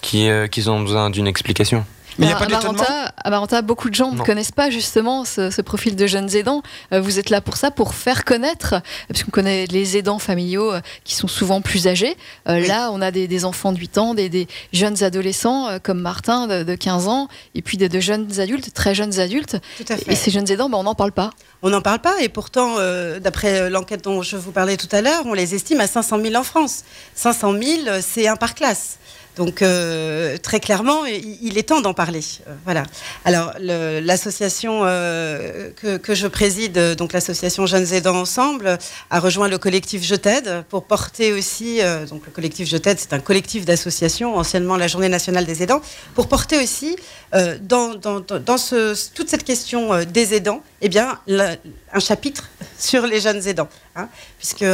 qu'ils 0.00 0.70
ont 0.70 0.80
besoin 0.80 1.10
d'une 1.10 1.26
explication. 1.26 1.84
Mais 2.18 2.26
il 2.26 2.28
n'y 2.28 2.34
a 2.34 2.36
pas 2.36 2.46
d'étonnement 2.46 2.84
Amaranta, 3.24 3.62
beaucoup 3.62 3.88
de 3.88 3.94
gens 3.94 4.12
ne 4.12 4.20
connaissent 4.20 4.52
pas 4.52 4.70
justement 4.70 5.24
ce, 5.24 5.60
profil 5.62 5.96
de 5.96 6.06
jeunes 6.06 6.34
aidants. 6.34 6.62
Euh, 6.92 7.00
vous 7.00 7.18
êtes 7.18 7.30
là 7.30 7.40
pour 7.40 7.56
ça, 7.56 7.70
pour 7.70 7.94
faire 7.94 8.24
connaître, 8.24 8.74
parce 9.08 9.22
qu'on 9.22 9.30
connaît 9.30 9.66
les 9.66 9.96
aidants 9.96 10.18
familiaux 10.18 10.72
euh, 10.72 10.80
qui 11.04 11.14
sont 11.14 11.28
souvent 11.28 11.60
plus 11.60 11.86
âgés. 11.86 12.16
Euh, 12.48 12.60
là, 12.66 12.90
on 12.92 13.00
a 13.00 13.10
des, 13.10 13.44
enfants 13.44 13.72
de 13.72 13.78
8 13.78 13.98
ans, 13.98 14.14
des, 14.14 14.46
jeunes 14.72 15.02
adolescents 15.02 15.78
comme 15.82 16.00
Martin 16.00 16.64
de, 16.64 16.74
15 16.74 17.08
ans, 17.08 17.28
et 17.54 17.62
puis 17.62 17.76
de, 17.76 18.00
jeunes 18.00 18.40
adultes, 18.40 18.72
très 18.74 18.94
jeunes 18.94 19.18
adultes. 19.18 19.56
Et 20.06 20.14
ces 20.14 20.30
jeunes 20.30 20.50
aidants, 20.50 20.68
ben, 20.68 20.78
on 20.78 20.84
n'en 20.84 20.94
parle 20.94 21.12
pas. 21.12 21.30
On 21.62 21.70
n'en 21.70 21.80
parle 21.80 22.00
pas, 22.00 22.20
et 22.20 22.28
pourtant, 22.28 22.76
d'après 23.20 23.70
l'enquête 23.70 24.04
dont 24.04 24.22
je 24.22 24.36
vous 24.36 24.52
parlais 24.52 24.76
tout 24.76 24.88
à 24.92 25.00
l'heure, 25.00 25.22
on 25.26 25.34
les 25.34 25.54
estime 25.54 25.80
à 25.80 25.86
500 25.86 26.20
000 26.22 26.34
en 26.34 26.42
France. 26.42 26.84
500 27.14 27.52
000, 27.52 27.82
c'est 28.00 28.28
un 28.28 28.36
par 28.36 28.54
classe. 28.54 28.98
Donc 29.36 29.62
euh, 29.62 30.36
très 30.36 30.60
clairement, 30.60 31.06
il, 31.06 31.56
est 31.56 31.62
temps 31.62 31.80
d'en 31.80 31.94
parler. 31.94 32.20
Euh, 32.46 32.54
voilà. 32.64 32.84
Alors 33.24 33.52
l'association 33.58 34.80
euh, 34.84 35.70
que, 35.72 36.14
je 36.14 36.26
préside, 36.26 36.78
donc 36.96 37.12
l'association 37.12 37.64
Jeunes 37.66 37.92
Aidants 37.94 38.16
Ensemble, 38.16 38.78
a 39.10 39.20
rejoint 39.20 39.48
le 39.48 39.56
collectif 39.56 40.02
Je 40.02 40.14
t'aide 40.14 40.64
pour 40.68 40.84
porter 40.84 41.32
aussi, 41.32 41.80
donc 42.10 42.26
le 42.26 42.32
collectif 42.32 42.68
Je 42.68 42.76
t'aide, 42.76 42.98
c'est 42.98 43.14
un 43.14 43.20
collectif 43.20 43.64
d'associations, 43.64 44.36
anciennement 44.36 44.76
la 44.76 44.88
Journée 44.88 45.08
nationale 45.08 45.46
des 45.46 45.62
aidants, 45.62 45.80
pour 46.14 46.28
porter 46.28 46.62
aussi 46.62 46.96
dans, 47.62 47.94
dans, 47.94 48.58
ce, 48.58 48.94
toute 49.14 49.30
cette 49.30 49.44
question 49.44 50.04
des 50.04 50.34
aidants, 50.34 50.62
eh 50.84 50.88
bien, 50.88 51.16
un 51.28 52.00
chapitre 52.00 52.50
sur 52.76 53.06
les 53.06 53.20
jeunes 53.20 53.46
aidants, 53.46 53.68
hein, 53.94 54.08
puisque 54.38 54.64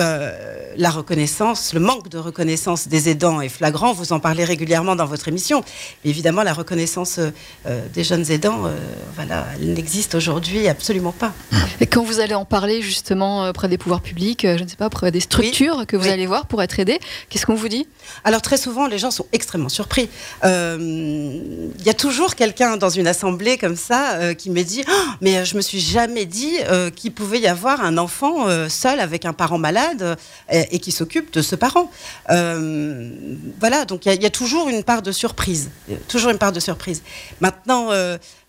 la 0.78 0.90
reconnaissance, 0.90 1.74
le 1.74 1.80
manque 1.80 2.08
de 2.08 2.16
reconnaissance 2.16 2.88
des 2.88 3.10
aidants 3.10 3.42
est 3.42 3.50
flagrant. 3.50 3.92
Vous 3.92 4.14
en 4.14 4.20
parlez 4.20 4.44
régulièrement 4.44 4.96
dans 4.96 5.04
votre 5.04 5.28
émission. 5.28 5.62
Mais 6.02 6.10
évidemment, 6.10 6.42
la 6.42 6.54
reconnaissance 6.54 7.18
euh, 7.18 7.30
euh, 7.66 7.86
des 7.92 8.04
jeunes 8.04 8.30
aidants, 8.30 8.64
euh, 8.64 8.70
voilà, 9.16 9.46
elle 9.60 9.74
n'existe 9.74 10.14
aujourd'hui 10.14 10.66
absolument 10.66 11.12
pas. 11.12 11.34
Et 11.80 11.86
quand 11.86 12.02
vous 12.02 12.20
allez 12.20 12.34
en 12.34 12.46
parler 12.46 12.80
justement 12.80 13.50
auprès 13.50 13.68
des 13.68 13.76
pouvoirs 13.76 14.00
publics, 14.00 14.46
je 14.46 14.62
ne 14.62 14.68
sais 14.68 14.76
pas, 14.76 14.86
auprès 14.86 15.10
des 15.10 15.20
structures 15.20 15.86
que 15.86 15.96
vous 15.98 16.08
allez 16.08 16.26
voir 16.26 16.46
pour 16.46 16.62
être 16.62 16.80
aidé, 16.80 16.98
qu'est-ce 17.28 17.44
qu'on 17.44 17.54
vous 17.54 17.68
dit? 17.68 17.86
Alors 18.24 18.40
très 18.40 18.56
souvent, 18.56 18.86
les 18.86 18.98
gens 18.98 19.10
sont 19.10 19.26
extrêmement 19.32 19.68
surpris. 19.68 20.08
Il 20.42 21.82
y 21.84 21.90
a 21.90 21.94
toujours 21.94 22.34
quelqu'un 22.34 22.78
dans 22.78 22.88
une 22.88 23.06
assemblée 23.06 23.58
comme 23.58 23.76
ça 23.76 24.34
qui 24.34 24.50
me 24.50 24.62
dit 24.62 24.84
oh, 24.88 24.92
Mais 25.20 25.44
je 25.44 25.54
me 25.56 25.60
suis 25.60 25.80
jamais 25.80 25.97
dit 26.06 26.56
qu'il 26.96 27.12
pouvait 27.12 27.40
y 27.40 27.46
avoir 27.46 27.82
un 27.82 27.98
enfant 27.98 28.46
seul 28.68 29.00
avec 29.00 29.24
un 29.24 29.32
parent 29.32 29.58
malade 29.58 30.16
et, 30.50 30.78
qui 30.78 30.92
s'occupe 30.92 31.32
de 31.32 31.42
ce 31.42 31.56
parent. 31.56 31.90
voilà, 32.28 33.84
donc 33.86 34.06
il 34.06 34.22
y, 34.22 34.26
a 34.26 34.30
toujours 34.30 34.68
une 34.68 34.84
part 34.84 35.02
de 35.02 35.12
surprise. 35.12 35.70
Toujours 36.08 36.30
une 36.30 36.38
part 36.38 36.52
de 36.52 36.60
surprise. 36.60 37.02
Maintenant, 37.40 37.90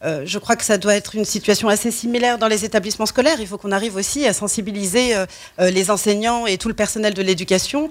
euh, 0.03 0.21
je 0.25 0.39
crois 0.39 0.55
que 0.55 0.63
ça 0.63 0.77
doit 0.77 0.95
être 0.95 1.15
une 1.15 1.25
situation 1.25 1.67
assez 1.67 1.91
similaire 1.91 2.37
dans 2.37 2.47
les 2.47 2.63
établissements 2.63 3.05
scolaires. 3.05 3.37
Il 3.39 3.47
faut 3.47 3.57
qu'on 3.57 3.73
arrive 3.73 3.95
aussi 3.97 4.25
à 4.25 4.33
sensibiliser 4.33 5.15
euh, 5.15 5.25
euh, 5.59 5.69
les 5.69 5.91
enseignants 5.91 6.45
et 6.45 6.57
tout 6.57 6.69
le 6.69 6.73
personnel 6.73 7.13
de 7.13 7.21
l'éducation 7.21 7.89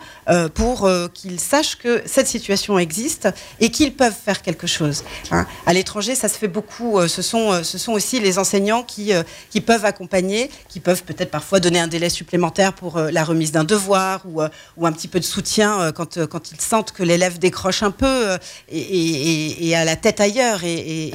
pour 0.55 0.89
qu'ils 1.15 1.41
sachent 1.41 1.77
que 1.77 2.03
cette 2.07 2.27
situation 2.27 2.79
existe 2.79 3.29
et 3.61 3.71
qu'ils 3.71 3.95
peuvent 3.95 4.15
faire 4.15 4.43
quelque 4.43 4.67
chose. 4.67 5.05
Hein. 5.31 5.47
À 5.67 5.73
l'étranger, 5.73 6.15
ça 6.15 6.29
se 6.29 6.39
fait 6.39 6.49
beaucoup. 6.49 7.07
ce, 7.09 7.23
sont, 7.23 7.63
ce 7.65 7.79
sont 7.79 7.93
aussi 7.93 8.21
les 8.21 8.39
enseignants 8.39 8.83
qui, 8.83 9.13
qui 9.51 9.61
peuvent 9.61 9.85
accompagner, 9.85 10.51
qui 10.69 10.81
peuvent 10.81 11.03
peut-être 11.03 11.31
parfois 11.31 11.61
donner 11.61 11.81
un 11.81 11.89
délai 11.89 12.09
supplémentaire 12.09 12.73
pour 12.73 12.99
la 12.99 13.25
remise 13.25 13.53
d'un 13.53 13.65
devoir 13.65 14.23
ou, 14.27 14.43
ou, 14.77 14.87
un 14.87 14.93
petit 14.93 15.09
peu 15.09 15.19
de 15.19 15.25
soutien 15.25 15.93
quand, 15.93 16.25
quand 16.27 16.53
ils 16.53 16.61
sentent 16.61 16.93
que 16.93 17.03
l'élève 17.03 17.39
décroche 17.39 17.83
un 17.83 17.91
peu 17.91 18.37
et, 18.71 19.69
et, 19.69 19.77
a 19.77 19.85
la 19.85 19.97
tête 19.97 20.21
ailleurs. 20.21 20.65
Et, 20.65 21.09
et, 21.09 21.13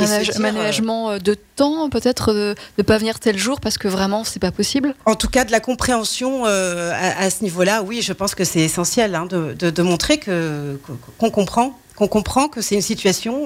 euh, 0.90 1.20
de 1.20 1.36
temps, 1.56 1.90
peut-être, 1.90 2.34
de 2.34 2.56
ne 2.78 2.84
pas 2.84 2.98
venir 2.98 3.20
tel 3.20 3.38
jour 3.38 3.60
parce 3.60 3.78
que 3.78 3.88
vraiment, 3.88 4.24
c'est 4.24 4.40
pas 4.40 4.52
possible? 4.52 4.96
En 5.06 5.16
tout 5.16 5.28
cas, 5.28 5.46
de 5.46 5.52
la 5.52 5.60
compréhension 5.60 6.46
euh, 6.46 6.92
à, 6.94 7.30
ce 7.30 7.44
niveau-là, 7.44 7.84
oui, 7.84 8.02
je 8.02 8.14
pense 8.14 8.36
que 8.36 8.44
c'est 8.44 8.62
essentiel 8.62 9.16
hein, 9.16 9.28
de, 9.28 9.82
montrer 9.82 10.18
que, 10.18 10.80
qu'on 11.18 11.30
comprend 11.30 11.78
qu'on 11.96 12.08
comprend 12.08 12.48
que 12.48 12.62
c'est 12.62 12.74
une 12.74 12.82
situation 12.82 13.46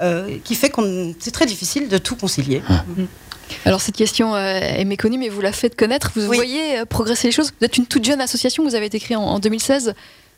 euh, 0.00 0.38
qui 0.44 0.54
fait 0.54 0.70
que 0.70 0.80
c'est 1.18 1.30
très 1.30 1.44
difficile 1.44 1.90
de 1.90 1.98
tout 1.98 2.16
concilier. 2.16 2.62
Ah. 2.66 2.84
Mm. 2.96 3.04
Alors 3.66 3.82
cette 3.82 3.96
question 3.96 4.34
est 4.34 4.84
méconnue, 4.86 5.18
mais 5.18 5.28
vous 5.28 5.42
la 5.42 5.52
faites 5.52 5.76
connaître. 5.76 6.12
Vous 6.14 6.24
voyez 6.24 6.86
progresser 6.88 7.28
les 7.28 7.32
choses? 7.32 7.52
Vous 7.60 7.66
êtes 7.66 7.76
une 7.76 7.84
toute 7.84 8.02
jeune 8.02 8.22
association. 8.22 8.64
Vous 8.64 8.74
avez 8.74 8.86
été 8.86 8.98
créée 8.98 9.16
en 9.16 9.38
2016. 9.38 9.92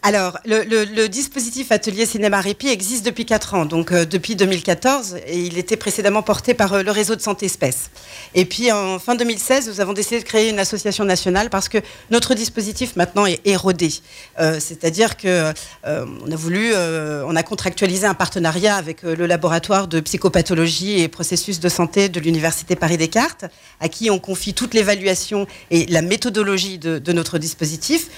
Alors, 0.07 0.39
le, 0.45 1.07
dispositif 1.07 1.73
Atelier 1.73 2.05
Cinéma 2.05 2.39
Répit 2.39 2.69
existe 2.69 3.07
depuis 3.07 3.25
4 3.25 3.55
ans, 3.55 3.65
donc 3.65 3.91
euh, 3.91 4.05
depuis 4.05 4.37
2014, 4.37 5.17
et 5.27 5.41
il 5.41 5.57
était 5.57 5.79
précédemment 5.79 6.21
porté 6.21 6.53
par 6.53 6.75
euh, 6.75 6.83
le 6.83 6.91
réseau 6.91 7.17
de 7.17 7.23
santé 7.23 7.47
espèce. 7.47 7.89
Et 8.35 8.45
puis, 8.45 8.71
en 8.71 8.99
fin 8.99 9.15
2016, 9.15 9.67
nous 9.67 9.81
avons 9.81 9.95
décidé 9.95 10.19
de 10.19 10.25
créer 10.25 10.51
une 10.51 10.59
association 10.59 11.07
nationale 11.07 11.49
parce 11.49 11.71
que 11.71 11.79
notre 12.11 12.35
dispositif 12.35 12.97
maintenant 12.97 13.25
est 13.25 13.41
érodé. 13.47 13.95
Euh, 14.41 14.61
c'est-à-dire 14.61 15.17
que 15.17 15.55
on 15.87 16.31
a 16.31 16.37
voulu, 16.37 16.75
on 16.75 17.35
a 17.35 17.43
contractualisé 17.43 18.07
un 18.07 18.15
partenariat 18.15 18.77
avec 18.77 19.03
le 19.03 19.27
laboratoire 19.27 19.89
de 19.89 20.01
psychopathologie 20.01 21.01
et 21.01 21.09
processus 21.09 21.61
de 21.61 21.69
santé 21.71 22.11
de 22.11 22.21
l'université 22.21 22.77
Paris 22.77 22.99
Descartes, 22.99 23.47
à 23.81 23.89
qui 23.89 24.11
on 24.11 24.19
confie 24.19 24.53
toute 24.53 24.75
l'évaluation 24.75 25.47
et 25.71 25.87
la 25.87 26.03
méthodologie 26.03 26.79
de 26.79 27.13
notre 27.13 27.39
dispositif 27.39 28.11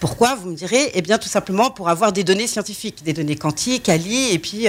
Pourquoi 0.00 0.34
Vous 0.34 0.50
me 0.50 0.56
direz, 0.56 0.90
eh 0.94 1.02
bien 1.02 1.18
tout 1.18 1.28
simplement 1.28 1.70
pour 1.70 1.88
avoir 1.88 2.12
des 2.12 2.24
données 2.24 2.46
scientifiques, 2.46 3.04
des 3.04 3.12
données 3.12 3.36
quantiques, 3.36 3.88
Ali, 3.88 4.32
et 4.32 4.38
puis 4.38 4.66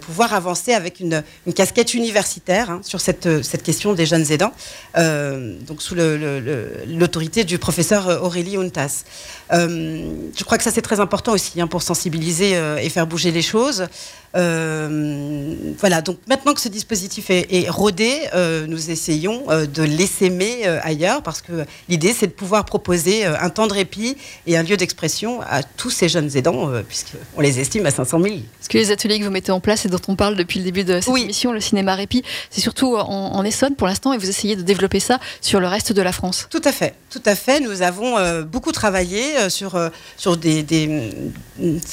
pouvoir 0.00 0.34
avancer 0.34 0.72
avec 0.72 1.00
une, 1.00 1.22
casquette 1.54 1.94
universitaire 1.94 2.70
hein, 2.70 2.80
sur 2.82 3.00
cette, 3.00 3.42
cette 3.42 3.62
question 3.62 3.94
des 3.94 4.06
jeunes 4.06 4.30
aidants, 4.30 4.52
donc 4.94 5.80
sous 5.80 5.94
l'autorité 5.94 7.44
du 7.44 7.58
professeur 7.58 8.22
Aurélie 8.22 8.56
Untas. 8.56 9.04
je 9.50 10.44
crois 10.44 10.58
que 10.58 10.64
ça 10.64 10.70
c'est 10.70 10.82
très 10.82 11.00
important 11.00 11.32
aussi 11.32 11.60
hein, 11.60 11.66
pour 11.66 11.82
sensibiliser 11.82 12.52
et 12.82 12.88
faire 12.90 13.06
bouger 13.06 13.30
les 13.30 13.42
choses. 13.42 13.88
Euh, 14.36 15.54
voilà, 15.78 16.02
donc 16.02 16.18
maintenant 16.28 16.52
que 16.52 16.60
ce 16.60 16.68
dispositif 16.68 17.30
est, 17.30 17.68
rodé, 17.70 18.12
euh, 18.34 18.66
nous 18.66 18.90
essayons 18.90 19.44
euh, 19.48 19.66
de 19.66 19.82
l'essaimer 19.82 20.66
ailleurs 20.82 21.22
parce 21.22 21.40
que 21.40 21.64
l'idée 21.88 22.12
c'est 22.12 22.26
de 22.26 22.32
pouvoir 22.32 22.64
proposer 22.64 23.24
un 23.24 23.48
temps 23.48 23.66
de 23.66 23.72
répit 23.72 24.16
et 24.46 24.56
un 24.58 24.62
lieu 24.62 24.76
d'expression 24.76 25.40
à 25.42 25.62
tous 25.62 25.90
ces 25.90 26.08
jeunes 26.08 26.36
aidants, 26.36 26.70
puisqu'on 26.86 27.40
les 27.40 27.60
estime 27.60 27.86
à 27.86 27.90
500 27.90 28.20
000. 28.22 28.36
Parce 28.58 28.68
que 28.68 28.78
les 28.78 28.90
ateliers 28.90 29.18
que 29.18 29.24
vous 29.24 29.30
mettez 29.30 29.52
en 29.52 29.60
place 29.60 29.86
et 29.86 29.88
dont 29.88 30.00
on 30.08 30.16
parle 30.16 30.36
depuis 30.36 30.58
le 30.58 30.64
début 30.64 30.84
de 30.84 31.00
cette 31.00 31.16
émission, 31.16 31.52
le 31.52 31.60
cinéma 31.60 31.94
répit, 31.94 32.22
c'est 32.50 32.60
surtout 32.60 32.96
en, 32.96 33.42
Essonne 33.44 33.76
pour 33.76 33.86
l'instant 33.86 34.12
et 34.12 34.18
vous 34.18 34.28
essayez 34.28 34.56
de 34.56 34.62
développer 34.62 35.00
ça 35.00 35.20
sur 35.40 35.60
le 35.60 35.68
reste 35.68 35.92
de 35.92 36.02
la 36.02 36.12
France? 36.12 36.48
Tout 36.50 36.60
à 36.64 36.72
fait, 36.72 36.94
tout 37.08 37.22
à 37.24 37.34
fait. 37.34 37.60
Nous 37.60 37.82
avons 37.82 38.42
beaucoup 38.42 38.72
travaillé 38.72 39.48
sur, 39.48 39.78
sur 40.16 40.36
des, 40.36 40.62
des 40.62 41.12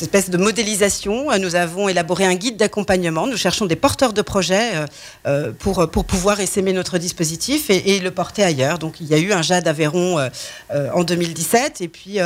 espèces 0.01 0.30
de 0.30 0.38
modélisation. 0.38 1.28
Nous 1.39 1.55
avons 1.55 1.88
élaboré 1.89 2.26
un 2.26 2.36
guide 2.36 2.57
d'accompagnement. 2.57 3.28
Nous 3.28 3.38
cherchons 3.38 3.66
des 3.66 3.76
porteurs 3.76 4.13
de 4.13 4.22
projets 4.22 4.76
euh, 4.76 4.86
euh, 5.28 5.51
pour, 5.57 5.89
pour 5.89 6.05
pouvoir 6.05 6.39
essaimer 6.39 6.74
notre 6.74 6.97
dispositif 6.97 7.70
et, 7.70 7.99
le 7.99 8.11
porter 8.11 8.43
ailleurs. 8.43 8.80
Donc 8.80 8.99
il 8.99 9.07
y 9.07 9.13
a 9.13 9.18
eu 9.18 9.32
un 9.32 9.41
JAD 9.41 9.68
Aveyron 9.68 10.20
euh, 10.20 10.89
en 10.93 11.03
2017 11.03 11.82
et 11.82 11.88
puis 11.88 12.18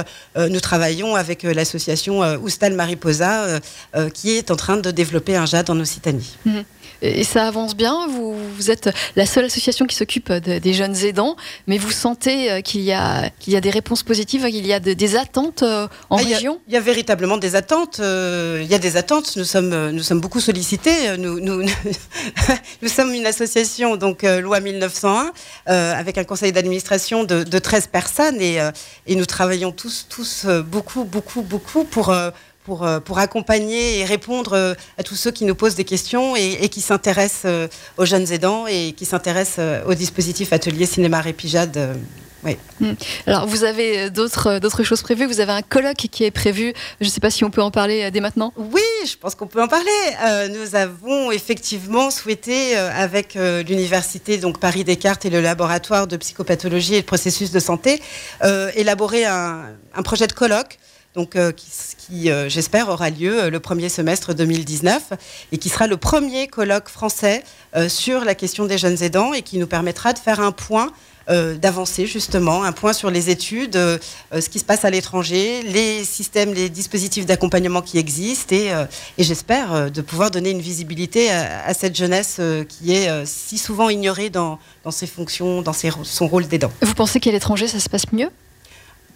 nous 0.48 0.60
travaillons 0.60 1.16
avec 1.16 1.44
l'association 1.44 2.22
Oustal 2.42 2.74
Mariposa 2.74 3.60
qui 4.14 4.32
est 4.32 4.52
en 4.52 4.56
train 4.56 4.78
de 4.78 4.92
développer 4.92 5.36
un 5.36 5.46
JAD 5.46 5.70
en 5.70 5.80
Occitanie. 5.80 6.36
Mhm 6.46 6.64
et 7.02 7.24
ça 7.24 7.48
avance 7.48 7.76
bien. 7.76 8.08
Vous, 8.08 8.36
vous 8.56 8.72
êtes 8.72 8.90
la 9.16 9.26
seule 9.26 9.46
association 9.46 9.86
qui 9.86 9.96
s'occupe 9.96 10.32
des 10.32 10.74
jeunes 10.74 10.96
aidants, 10.98 11.36
mais 11.68 11.78
vous 11.78 11.92
sentez 11.92 12.52
euh, 12.52 12.62
qu'il 12.62 12.82
y, 12.82 12.92
a, 12.92 13.30
qu'il 13.40 13.54
y 13.54 13.56
a 13.56 13.62
des 13.62 13.70
réponses 13.70 14.04
positives, 14.04 14.46
qu'il 14.48 14.66
y 14.66 14.74
a 14.74 14.80
des 14.80 15.16
attentes 15.16 15.64
euh, 15.64 15.88
en 16.10 16.18
ah, 16.18 16.22
région? 16.22 16.60
Il 16.68 16.74
y, 16.74 16.78
a 16.78 16.82
véritablement 16.82 17.38
des 17.38 17.56
attentes. 17.56 18.00
Euh, 18.00 18.60
il 18.62 18.70
y 18.70 18.76
a 18.76 18.80
des 18.80 18.98
attentes. 18.98 19.36
Nous 19.38 19.44
sommes, 19.44 19.92
nous 19.92 20.04
sommes 20.04 20.22
beaucoup 20.22 20.40
sollicités. 20.40 21.18
Nous, 21.18 21.40
nous, 21.40 21.64
nous 22.82 22.90
sommes 22.90 23.14
une 23.14 23.26
association, 23.26 23.96
donc 23.96 24.24
loi 24.24 24.60
1901, 24.60 25.32
avec 25.66 26.18
un 26.18 26.24
conseil 26.24 26.52
d'administration 26.52 27.24
de, 27.24 27.44
de, 27.44 27.60
13 27.60 27.88
personnes 27.88 28.42
et, 28.42 28.60
et 29.08 29.16
nous 29.16 29.26
travaillons 29.26 29.72
tous, 29.72 30.08
tous 30.10 30.46
beaucoup, 30.46 31.04
beaucoup, 31.04 31.42
beaucoup 31.42 31.84
pour 31.84 32.14
pour, 32.70 32.86
euh, 32.86 33.00
pour 33.00 33.18
accompagner 33.18 33.98
et 33.98 34.06
répondre 34.06 34.54
euh, 34.54 34.76
à 35.00 35.02
tous 35.02 35.16
ceux 35.16 35.32
qui 35.32 35.44
nous 35.44 35.56
posent 35.56 35.74
des 35.74 35.86
questions 35.86 36.36
et, 36.36 36.70
qui 36.70 36.82
s'intéressent 36.82 37.46
euh, 37.46 37.68
aux 37.98 38.06
jeunes 38.06 38.32
aidants 38.32 38.68
et 38.68 38.94
qui 38.96 39.06
s'intéressent 39.06 39.82
au 39.88 39.96
dispositif 39.96 40.54
Atelier 40.54 40.86
Cinéma 40.86 41.20
Répijade. 41.20 41.98
Oui. 42.44 42.58
Hmm. 42.80 42.94
Alors, 43.26 43.48
vous 43.48 43.64
avez 43.64 44.12
d'autres, 44.12 44.60
d'autres 44.60 44.84
choses 44.84 45.02
prévues? 45.02 45.26
Vous 45.26 45.40
avez 45.40 45.52
un 45.52 45.64
colloque 45.64 46.08
qui 46.12 46.24
est 46.24 46.32
prévu? 46.32 46.74
Je 47.02 47.06
ne 47.08 47.10
sais 47.10 47.20
pas 47.20 47.32
si 47.32 47.44
on 47.44 47.50
peut 47.50 47.64
en 47.64 47.72
parler 47.72 48.12
dès 48.12 48.22
maintenant. 48.22 48.54
Oui, 48.56 48.82
je 49.04 49.18
pense 49.18 49.34
qu'on 49.34 49.48
peut 49.48 49.62
en 49.64 49.68
parler. 49.68 50.00
nous 50.52 50.76
avons 50.76 51.32
effectivement 51.32 52.12
souhaité, 52.12 52.78
avec 52.78 53.34
l'université 53.68 54.38
donc 54.38 54.60
Paris 54.60 54.84
Descartes 54.84 55.26
et 55.26 55.32
le 55.32 55.42
laboratoire 55.42 56.06
de 56.06 56.16
psychopathologie 56.18 56.96
et 56.96 57.02
de 57.02 57.06
processus 57.06 57.52
de 57.52 57.60
santé, 57.60 58.00
élaborer 58.76 59.26
un, 59.26 59.66
un, 59.96 60.04
projet 60.04 60.28
de 60.28 60.34
colloque 60.34 60.78
donc, 61.20 61.36
euh, 61.36 61.52
qui, 61.52 62.32
euh, 62.32 62.48
j'espère, 62.48 62.88
aura 62.88 63.10
lieu 63.10 63.44
euh, 63.44 63.50
le 63.50 63.60
premier 63.60 63.90
semestre 63.90 64.34
2019 64.34 65.12
et 65.52 65.58
qui 65.58 65.68
sera 65.68 65.86
le 65.86 65.98
premier 65.98 66.48
colloque 66.48 66.88
français 66.88 67.44
sur 67.88 68.24
la 68.24 68.34
question 68.34 68.66
des 68.66 68.78
jeunes 68.78 69.04
aidants 69.04 69.34
et 69.34 69.42
qui 69.42 69.58
nous 69.60 69.68
permettra 69.68 70.14
de 70.14 70.18
faire 70.18 70.40
un 70.40 70.52
point 70.52 70.92
d'avancer 71.28 72.08
justement, 72.08 72.64
un 72.64 72.72
point 72.72 72.92
sur 72.92 73.12
les 73.12 73.30
études, 73.30 73.76
ce 73.76 74.50
qui 74.50 74.58
se 74.58 74.66
passe 74.66 74.84
à 74.84 74.90
l'étranger, 74.90 75.62
les 75.62 76.04
systèmes, 76.04 76.56
les 76.56 76.70
dispositifs 76.70 77.28
d'accompagnement 77.28 77.84
qui 77.84 78.00
existent 78.00 78.56
et, 78.56 78.72
j'espère 79.20 79.92
de 79.92 80.02
pouvoir 80.02 80.32
donner 80.32 80.50
une 80.50 80.62
visibilité 80.62 81.30
à, 81.30 81.72
cette 81.76 81.96
jeunesse 81.96 82.42
qui 82.68 82.94
est 82.96 83.26
si 83.28 83.60
souvent 83.60 83.90
ignorée 83.90 84.32
dans, 84.32 84.58
ses 84.90 85.06
fonctions, 85.06 85.62
dans 85.62 85.74
son 85.74 86.28
rôle 86.28 86.48
d'aidant. 86.48 86.72
Vous 86.82 86.96
pensez 86.96 87.20
qu'à 87.20 87.32
l'étranger 87.32 87.68
ça 87.68 87.80
se 87.80 87.90
passe 87.90 88.12
mieux? 88.12 88.32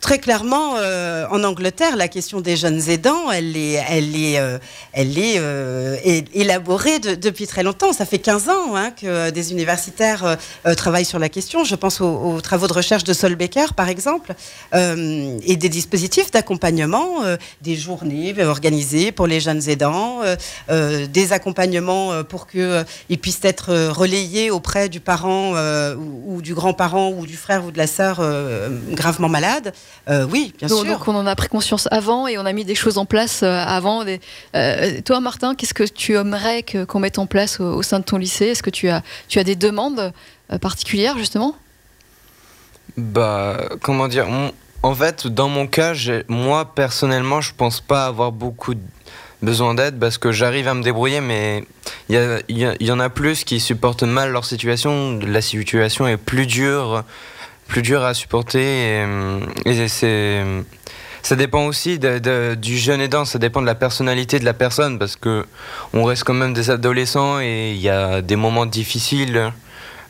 Très 0.03 0.19
clairement, 0.19 0.75
euh, 0.75 1.25
en 1.31 1.45
Angleterre, 1.45 1.95
la 1.95 2.09
question 2.09 2.41
des 2.41 2.57
jeunes 2.57 2.89
aidants, 2.89 3.31
elle 3.31 3.55
est, 3.55 4.37
euh, 4.37 4.57
euh, 4.97 5.97
élaborée 6.33 6.99
depuis 6.99 7.47
très 7.47 7.63
longtemps. 7.63 7.93
Ça 7.93 8.05
fait 8.05 8.19
15 8.19 8.49
ans 8.49 8.75
hein, 8.75 8.91
que 8.91 9.29
des 9.29 9.53
universitaires 9.53 10.37
travaillent 10.75 11.05
sur 11.05 11.19
la 11.19 11.29
question. 11.29 11.63
Je 11.63 11.75
pense 11.75 12.01
aux, 12.01 12.41
travaux 12.41 12.67
de 12.67 12.73
recherche 12.73 13.05
de 13.05 13.13
Sol 13.13 13.35
Becker, 13.35 13.73
par 13.77 13.87
exemple, 13.87 14.33
et 14.73 15.55
des 15.55 15.69
dispositifs 15.69 16.31
d'accompagnement, 16.31 17.07
des 17.61 17.77
journées 17.77 18.35
organisées 18.43 19.13
pour 19.13 19.25
les 19.25 19.39
jeunes 19.39 19.69
aidants, 19.69 20.19
des 20.69 21.31
accompagnements 21.31 22.23
pour 22.25 22.47
qu'ils 22.47 23.19
puissent 23.21 23.39
être 23.43 23.73
relayés 23.89 24.51
auprès 24.51 24.89
du 24.89 24.99
parent 24.99 25.53
ou, 25.95 26.35
ou, 26.35 26.41
du 26.41 26.53
grand-parent 26.53 27.11
ou 27.11 27.25
du 27.25 27.37
frère 27.37 27.63
ou 27.63 27.71
de 27.71 27.77
la 27.77 27.87
sœur 27.87 28.21
gravement 28.91 29.29
malade. 29.29 29.73
Euh, 30.09 30.25
oui, 30.29 30.53
bien 30.57 30.67
sûr. 30.67 30.83
Donc 30.83 31.07
on 31.07 31.15
en 31.15 31.25
a 31.25 31.35
pris 31.35 31.47
conscience 31.47 31.87
avant 31.91 32.27
et 32.27 32.37
on 32.37 32.45
a 32.45 32.53
mis 32.53 32.65
des 32.65 32.75
choses 32.75 32.97
en 32.97 33.05
place 33.05 33.41
euh, 33.43 33.63
avant. 33.65 34.03
Euh, 34.55 35.01
toi, 35.05 35.19
Martin, 35.19 35.55
qu'est-ce 35.55 35.73
que 35.73 35.83
tu 35.83 36.15
aimerais 36.15 36.63
qu'on 36.63 36.99
mette 36.99 37.19
en 37.19 37.25
place 37.25 37.59
au, 37.59 37.81
sein 37.83 37.99
de 37.99 38.05
ton 38.05 38.17
lycée? 38.17 38.47
Est-ce 38.47 38.63
que 38.63 38.69
tu 38.69 38.89
as, 38.89 39.01
tu 39.27 39.39
as 39.39 39.43
des 39.43 39.55
demandes 39.55 40.11
particulières, 40.61 41.17
justement? 41.17 41.55
Bah, 42.97 43.69
comment 43.81 44.07
dire 44.07 44.27
En 44.83 44.93
fait, 44.93 45.27
dans 45.27 45.49
mon 45.49 45.67
cas, 45.67 45.93
moi, 46.27 46.73
personnellement, 46.75 47.41
je 47.41 47.53
pense 47.55 47.79
pas 47.79 48.05
avoir 48.05 48.31
beaucoup 48.31 48.75
besoin 49.41 49.75
d'aide 49.75 49.99
parce 49.99 50.17
que 50.17 50.31
j'arrive 50.31 50.67
à 50.67 50.73
me 50.73 50.83
débrouiller, 50.83 51.21
mais 51.21 51.63
il 52.09 52.47
y, 52.49 52.91
en 52.91 52.99
a 52.99 53.09
plus 53.09 53.43
qui 53.43 53.59
supportent 53.59 54.03
mal 54.03 54.31
leur 54.31 54.45
situation. 54.45 55.19
La 55.19 55.41
situation 55.41 56.07
est 56.07 56.17
plus 56.17 56.45
dure 56.45 57.03
plus 57.67 57.81
dur 57.81 58.03
à 58.03 58.13
supporter. 58.13 59.03
Et, 59.65 59.87
c'est 59.87 60.43
ça 61.23 61.37
dépend 61.37 61.65
aussi 61.67 61.99
du 61.99 62.77
jeune 62.77 62.99
aidant, 62.99 63.23
ça 63.23 63.39
dépend 63.39 63.61
de 63.61 63.65
la 63.65 63.75
personnalité 63.75 64.39
de 64.39 64.45
la 64.45 64.53
personne 64.53 64.99
parce 64.99 65.15
que 65.15 65.45
on 65.93 66.03
reste 66.03 66.25
quand 66.25 66.33
même 66.33 66.53
des 66.53 66.69
adolescents 66.69 67.39
et 67.39 67.71
il 67.71 67.79
y 67.79 67.87
a 67.87 68.21
des 68.21 68.35
moments 68.35 68.65
difficiles. 68.65 69.53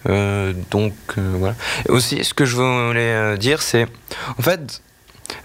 Euh, 0.09 0.53
donc 0.71 0.93
euh, 1.17 1.35
voilà. 1.37 1.55
aussi, 1.87 2.23
ce 2.23 2.33
que 2.33 2.45
je 2.45 2.55
voulais 2.55 3.13
euh, 3.13 3.37
dire, 3.37 3.61
c'est 3.61 3.87
en 4.37 4.41
fait 4.41 4.81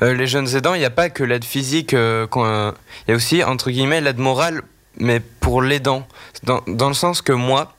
les 0.00 0.26
jeunes 0.26 0.48
aidants, 0.56 0.74
il 0.74 0.80
n'y 0.80 0.84
a 0.84 0.90
pas 0.90 1.08
que 1.08 1.22
l'aide 1.22 1.44
physique, 1.44 1.92
il 1.92 1.96
y 1.96 3.12
a 3.12 3.14
aussi 3.14 3.44
entre 3.44 3.70
guillemets 3.70 4.00
l'aide 4.00 4.18
morale, 4.18 4.62
mais 4.96 5.20
pour 5.20 5.62
l'aidant, 5.62 6.06
dans, 6.42 6.62
dans 6.66 6.88
le 6.88 6.94
sens 6.94 7.22
que 7.22 7.32
moi, 7.32 7.74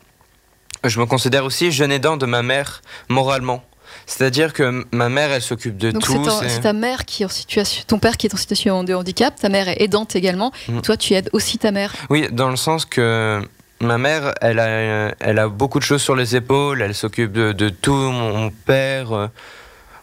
je 0.85 0.99
me 0.99 1.05
considère 1.05 1.43
aussi 1.43 1.71
jeune 1.71 1.91
aidant 1.91 2.17
de 2.17 2.25
ma 2.25 2.41
mère 2.41 2.81
moralement. 3.09 3.63
C'est-à-dire 4.05 4.53
que 4.53 4.85
ma 4.91 5.09
mère, 5.09 5.31
elle 5.31 5.41
s'occupe 5.41 5.77
de 5.77 5.91
tout. 5.91 6.25
C'est 6.47 6.61
ta 6.61 6.73
mère 6.73 7.05
qui 7.05 7.23
est 7.23 7.25
en 7.25 7.29
situation, 7.29 7.83
ton 7.87 7.99
père 7.99 8.17
qui 8.17 8.27
est 8.27 8.33
en 8.33 8.37
situation 8.37 8.83
de 8.83 8.93
handicap, 8.93 9.35
ta 9.35 9.49
mère 9.49 9.67
est 9.67 9.81
aidante 9.81 10.15
également. 10.15 10.51
Mm. 10.67 10.81
Toi, 10.81 10.97
tu 10.97 11.13
aides 11.13 11.29
aussi 11.33 11.57
ta 11.57 11.71
mère. 11.71 11.93
Oui, 12.09 12.27
dans 12.31 12.49
le 12.49 12.55
sens 12.55 12.85
que 12.85 13.41
ma 13.81 13.97
mère, 13.97 14.33
elle 14.41 14.59
a, 14.59 15.13
elle 15.19 15.39
a 15.39 15.47
beaucoup 15.47 15.79
de 15.79 15.83
choses 15.83 16.01
sur 16.01 16.15
les 16.15 16.35
épaules. 16.35 16.81
Elle 16.81 16.95
s'occupe 16.95 17.31
de, 17.31 17.69
tout. 17.69 17.93
Mon 17.93 18.49
père. 18.49 19.29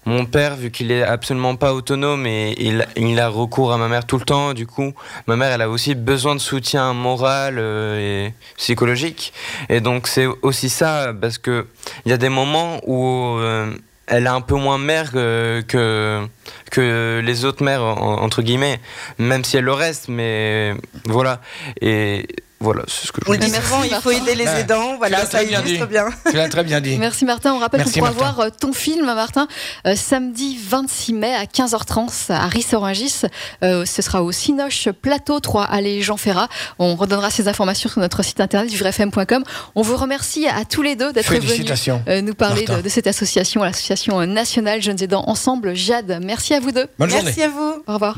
Euh, 0.06 0.10
mon 0.16 0.24
père, 0.24 0.56
vu 0.56 0.70
qu'il 0.70 0.90
est 0.90 1.02
absolument 1.02 1.56
pas 1.56 1.74
autonome 1.74 2.26
et 2.26 2.54
il, 2.58 3.20
a 3.20 3.28
recours 3.28 3.72
à 3.72 3.78
ma 3.78 3.88
mère 3.88 4.06
tout 4.06 4.18
le 4.18 4.24
temps, 4.24 4.54
du 4.54 4.66
coup, 4.66 4.92
ma 5.26 5.36
mère, 5.36 5.52
elle 5.52 5.62
a 5.62 5.68
aussi 5.68 5.94
besoin 5.94 6.34
de 6.34 6.40
soutien 6.40 6.92
moral 6.92 7.56
euh, 7.58 8.26
et 8.26 8.34
psychologique. 8.56 9.32
Et 9.68 9.80
donc, 9.80 10.06
c'est 10.06 10.26
aussi 10.42 10.68
ça, 10.68 11.12
parce 11.20 11.38
que 11.38 11.66
il 12.04 12.10
y 12.10 12.12
a 12.12 12.18
des 12.18 12.28
moments 12.28 12.80
où 12.86 13.38
euh, 13.38 13.72
elle 14.06 14.24
est 14.24 14.30
un 14.30 14.40
peu 14.40 14.54
moins 14.54 14.78
mère 14.78 15.12
que, 15.12 15.64
que, 15.66 17.20
les 17.24 17.44
autres 17.44 17.64
mères, 17.64 17.82
entre 17.82 18.42
guillemets, 18.42 18.80
même 19.18 19.44
si 19.44 19.56
elle 19.56 19.64
le 19.64 19.72
reste, 19.72 20.08
mais 20.08 20.74
voilà. 21.06 21.40
Et 21.80 22.26
Voilà, 22.58 22.82
c'est 22.88 23.06
ce 23.06 23.12
que 23.12 23.20
je 23.22 23.28
On 23.28 23.32
le 23.32 23.36
voulais 23.38 23.46
dit 23.46 23.52
dire. 23.52 23.60
Merci, 23.70 23.88
il 23.90 23.94
faut 24.00 24.10
Martin. 24.10 24.24
aider 24.32 24.34
les 24.34 24.60
aidants. 24.60 24.96
Voilà, 24.96 25.26
ça 25.26 25.42
illustre 25.42 25.64
dit. 25.64 25.92
bien. 25.92 26.06
Tu 26.30 26.36
l'as 26.36 26.48
très 26.48 26.64
bien 26.64 26.80
dit. 26.80 26.96
Merci 26.96 27.24
Martin. 27.26 27.52
On 27.52 27.58
rappelle 27.58 27.84
qu'on 27.84 27.90
pourra 27.90 28.10
Martin. 28.12 28.32
voir 28.32 28.40
euh, 28.40 28.50
ton 28.50 28.72
film, 28.72 29.04
Martin, 29.04 29.46
euh, 29.86 29.94
samedi 29.94 30.58
26 30.66 31.12
mai 31.12 31.34
à 31.34 31.44
15h30 31.44 32.32
à 32.32 32.46
Rissorangis. 32.48 33.22
Euh, 33.62 33.84
ce 33.84 34.00
sera 34.00 34.22
au 34.22 34.32
Cinoche 34.32 34.88
Plateau 35.02 35.38
3 35.40 35.64
allée 35.64 36.00
Jean 36.02 36.16
Ferrat. 36.16 36.48
On 36.78 36.94
redonnera 36.96 37.30
ces 37.30 37.46
informations 37.48 37.90
sur 37.90 38.00
notre 38.00 38.22
site 38.22 38.40
internet 38.40 38.70
vivrefm.com. 38.70 39.44
On 39.74 39.82
vous 39.82 39.96
remercie 39.96 40.46
à 40.46 40.64
tous 40.64 40.82
les 40.82 40.96
deux 40.96 41.12
d'être 41.12 41.30
venus 41.32 41.90
euh, 42.08 42.22
nous 42.22 42.34
parler 42.34 42.64
de, 42.64 42.80
de 42.80 42.88
cette 42.88 43.06
association, 43.06 43.62
l'association 43.64 44.24
nationale 44.26 44.80
Jeunes 44.80 45.02
Aidants 45.02 45.24
Ensemble. 45.26 45.74
Jade, 45.74 46.20
merci 46.22 46.54
à 46.54 46.60
vous 46.60 46.72
deux. 46.72 46.86
Bonne 46.98 47.10
journée. 47.10 47.24
Merci 47.26 47.42
à 47.42 47.48
vous. 47.48 47.82
Au 47.86 47.92
revoir. 47.94 48.16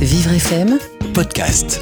Vivre 0.00 0.32
FM 0.32 0.78
Podcast. 1.12 1.80